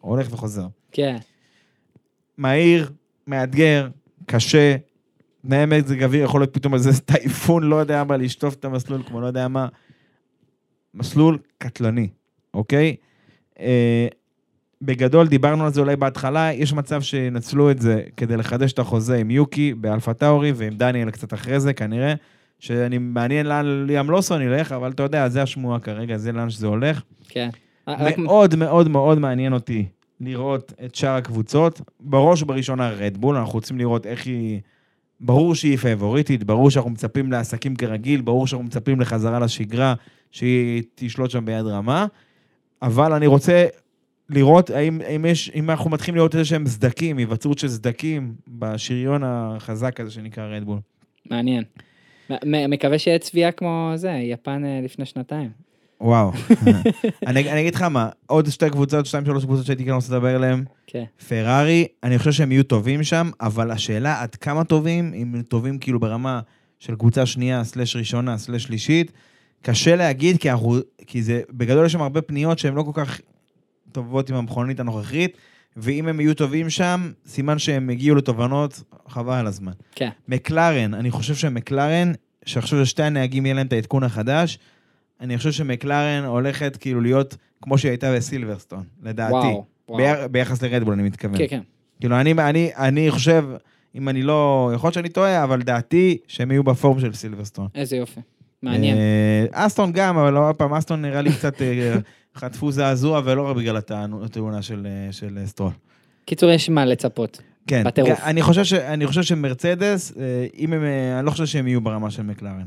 [0.00, 0.66] הולך וחוזר.
[0.92, 1.16] כן.
[2.38, 2.90] מהיר,
[3.26, 3.88] מאתגר,
[4.26, 4.76] קשה,
[5.46, 9.20] תנאי מזג אוויר, יכול להיות פתאום איזה טייפון, לא יודע מה, לשטוף את המסלול כמו
[9.20, 9.68] לא יודע מה.
[10.94, 12.08] מסלול קטלני,
[12.54, 12.96] אוקיי?
[13.60, 14.06] אה,
[14.82, 19.16] בגדול, דיברנו על זה אולי בהתחלה, יש מצב שינצלו את זה כדי לחדש את החוזה
[19.16, 22.14] עם יוקי באלפה טאורי ועם דניאל קצת אחרי זה, כנראה.
[22.62, 26.66] שאני מעניין לאן ליאם לוסון ילך, אבל אתה יודע, זה השמועה כרגע, זה לאן שזה
[26.66, 27.02] הולך.
[27.28, 27.48] כן.
[28.18, 29.86] מאוד מאוד מאוד מעניין אותי
[30.20, 31.80] לראות את שאר הקבוצות.
[32.00, 34.60] בראש ובראשונה רדבול, אנחנו רוצים לראות איך היא...
[35.22, 39.94] ברור שהיא פייבוריטית, ברור שאנחנו מצפים לעסקים כרגיל, ברור שאנחנו מצפים לחזרה לשגרה,
[40.30, 42.06] שהיא תשלוט שם ביד רמה,
[42.82, 43.66] אבל אני רוצה
[44.30, 49.22] לראות האם, האם, יש, אם אנחנו מתחילים לראות איזה שהם סדקים, היווצרות של סדקים בשריון
[49.24, 50.78] החזק הזה שנקרא רדבול.
[51.30, 51.64] מעניין.
[52.44, 55.50] מקווה שיהיה צביעה כמו זה, יפן אה, לפני שנתיים.
[56.02, 56.32] וואו.
[57.26, 60.34] אני אני אגיד לך מה, עוד שתי קבוצות, שתיים שלוש קבוצות שהייתי כן רוצה לדבר
[60.34, 60.64] עליהן.
[60.86, 61.04] כן.
[61.28, 65.78] פרארי, אני חושב שהם יהיו טובים שם, אבל השאלה עד כמה טובים, אם הם טובים
[65.78, 66.40] כאילו ברמה
[66.78, 69.12] של קבוצה שנייה, סלש ראשונה, סלש שלישית,
[69.62, 70.76] קשה להגיד, כי, אנחנו,
[71.06, 73.20] כי זה, בגדול יש שם הרבה פניות שהן לא כל כך
[73.92, 75.36] טובות עם המכונית הנוכחית,
[75.76, 79.72] ואם הם יהיו טובים שם, סימן שהם הגיעו לתובנות, חבל על הזמן.
[79.94, 80.10] כן.
[80.28, 82.12] מקלרן, אני חושב שמקלרן,
[82.46, 84.58] שעכשיו לשתי הנהגים יהיה להם את העדכון החדש,
[85.22, 89.32] אני חושב שמקלרן הולכת כאילו להיות כמו שהיא הייתה בסילברסטון, לדעתי.
[89.32, 89.64] וואו.
[89.88, 89.98] וואו.
[89.98, 91.38] ביח- ביחס לרדבול, אני מתכוון.
[91.38, 91.60] כן, כן.
[92.00, 93.44] כאילו, אני, אני, אני חושב,
[93.94, 97.68] אם אני לא, יכול להיות שאני טועה, אבל דעתי שהם יהיו בפורום של סילברסטון.
[97.74, 98.20] איזה יופי.
[98.62, 98.96] מעניין.
[98.96, 101.94] אה, אסטון גם, אבל עוד פעם, אסטון נראה לי קצת אה,
[102.38, 103.76] חטפו זעזוע, ולא רק בגלל
[104.22, 105.70] התאונה של, אה, של סטרול.
[106.24, 107.40] קיצור, יש מה לצפות.
[107.66, 108.20] כן, בטירוף.
[108.22, 110.12] אני חושב, ש, אני חושב שמרצדס,
[110.58, 110.82] אם הם,
[111.18, 112.64] אני לא חושב שהם יהיו ברמה של מקלרן.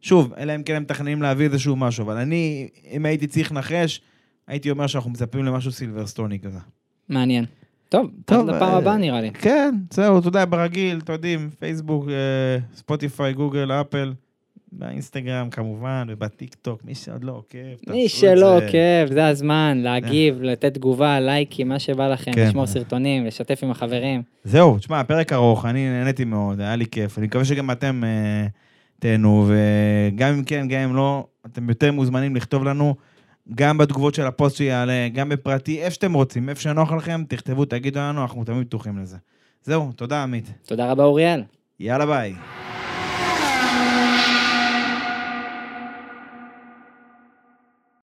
[0.00, 4.00] שוב, אלא אם כן הם מתכננים להביא איזשהו משהו, אבל אני, אם הייתי צריך לנחש,
[4.46, 6.58] הייתי אומר שאנחנו מצפים למשהו סילברסטוני כזה.
[7.08, 7.44] מעניין.
[7.88, 9.30] טוב, טוב, אז לפעם אה, הבאה נראה לי.
[9.30, 14.12] כן, זהו, אתה יודע, ברגיל, אתה יודעים, פייסבוק, אה, ספוטיפיי, גוגל, אפל,
[14.72, 18.56] באינסטגרם כמובן, ובטיקטוק, מי שעוד לא עוקב, מי שלא.
[18.56, 22.46] עוקב, זה הזמן, להגיב, לתת תגובה, לייקים, מה שבא לכם, כן.
[22.48, 24.22] לשמור סרטונים, לשתף עם החברים.
[24.44, 27.18] זהו, תשמע, פרק ארוך, אני נהניתי מאוד, היה לי כיף.
[27.18, 28.46] אני מקווה שגם אתם אה,
[29.00, 32.94] תהנו, וגם אם כן, גם אם לא, אתם יותר מוזמנים לכתוב לנו,
[33.54, 38.00] גם בתגובות של הפוסט שיעלה, גם בפרטי, איפה שאתם רוצים, איפה שנוח לכם, תכתבו, תגידו
[38.00, 39.16] לנו, אנחנו תמיד פתוחים לזה.
[39.62, 40.52] זהו, תודה עמית.
[40.66, 41.42] תודה רבה, אוריאל.
[41.80, 42.34] יאללה ביי.